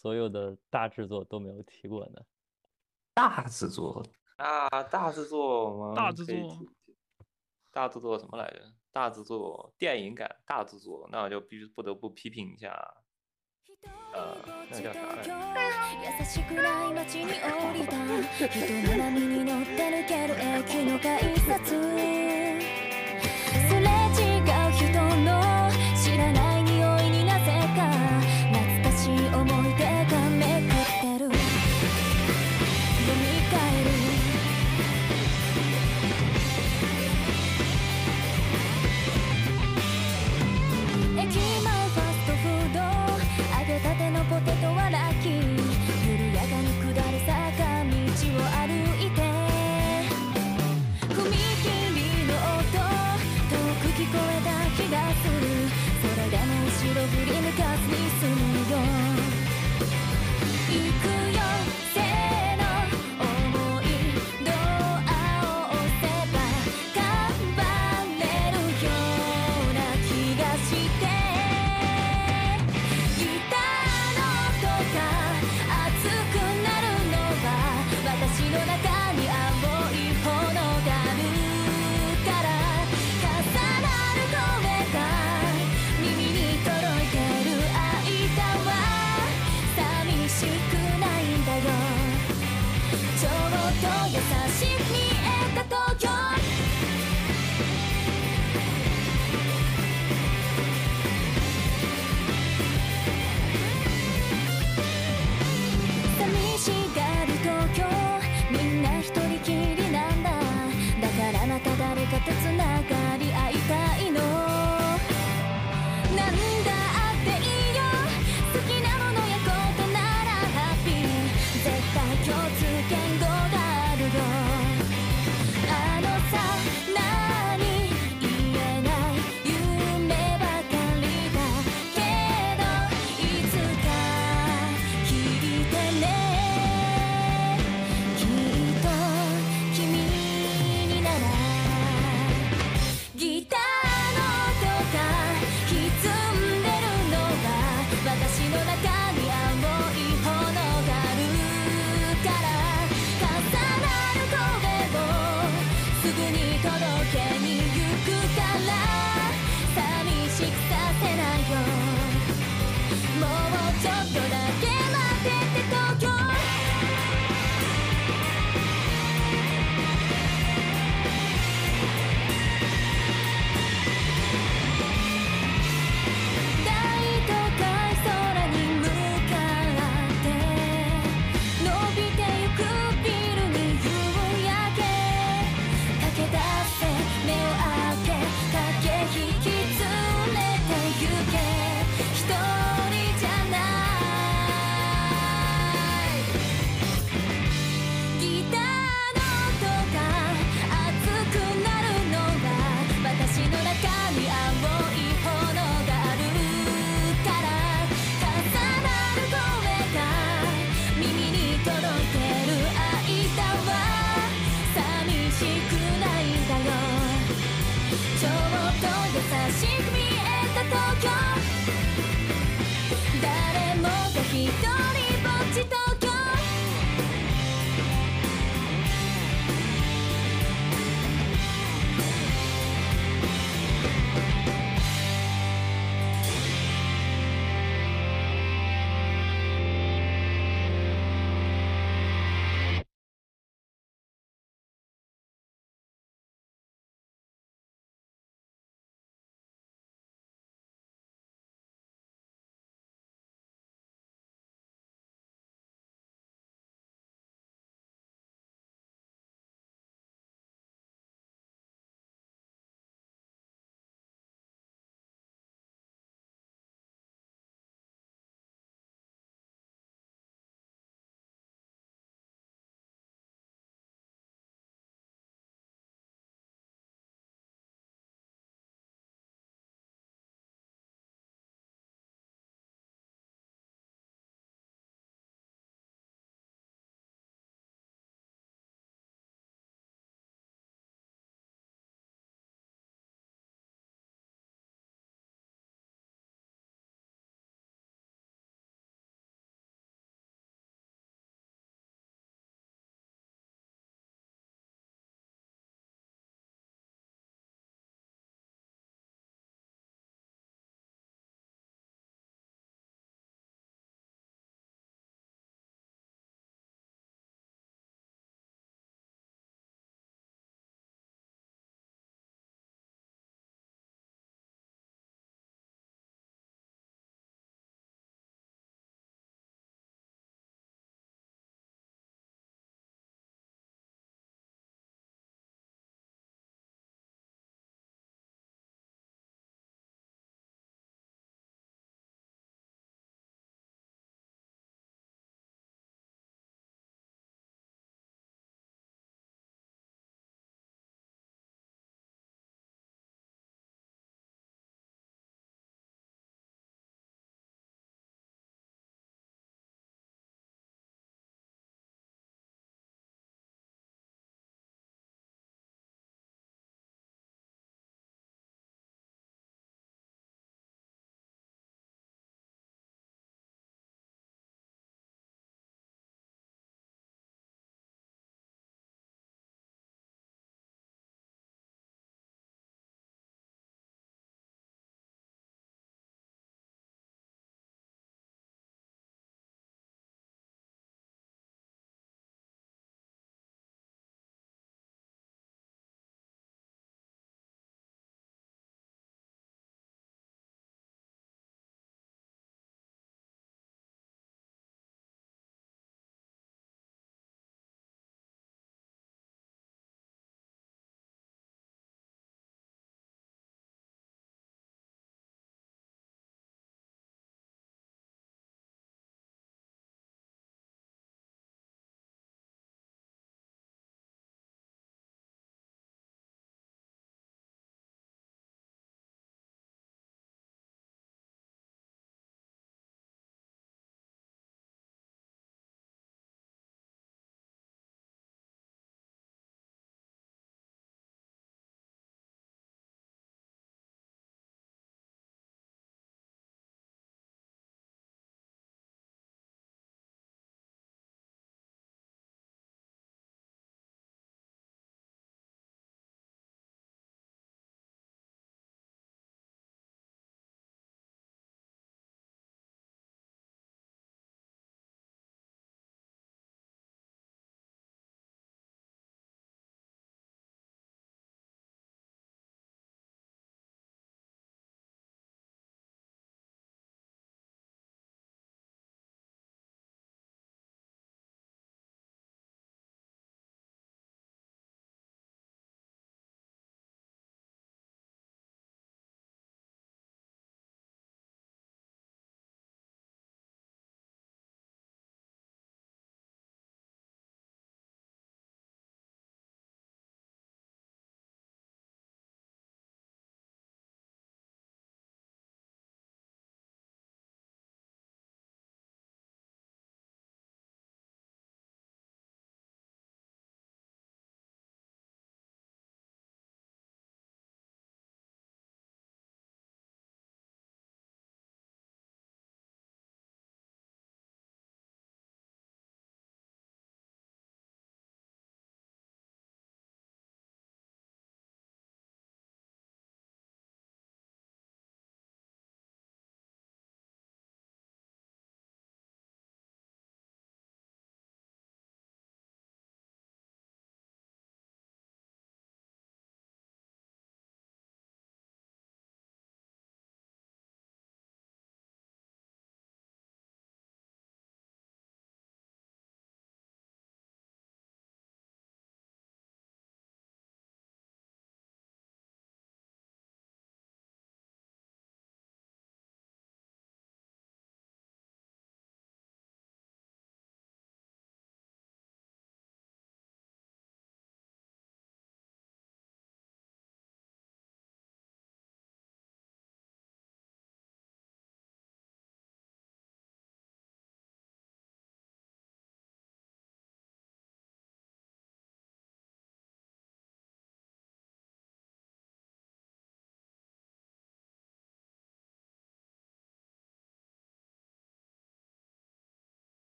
[0.00, 2.22] 所有的大制作都没有提过呢？
[3.14, 4.00] 大制作
[4.36, 5.94] 啊，大制作吗？
[5.96, 6.56] 大制作，
[7.72, 8.62] 大制作什么来着？
[8.92, 12.70] 大制作，电影感大制作，那我就必须不得不批评一下。
[14.12, 14.36] 呃，
[14.70, 15.34] 那叫啥来着？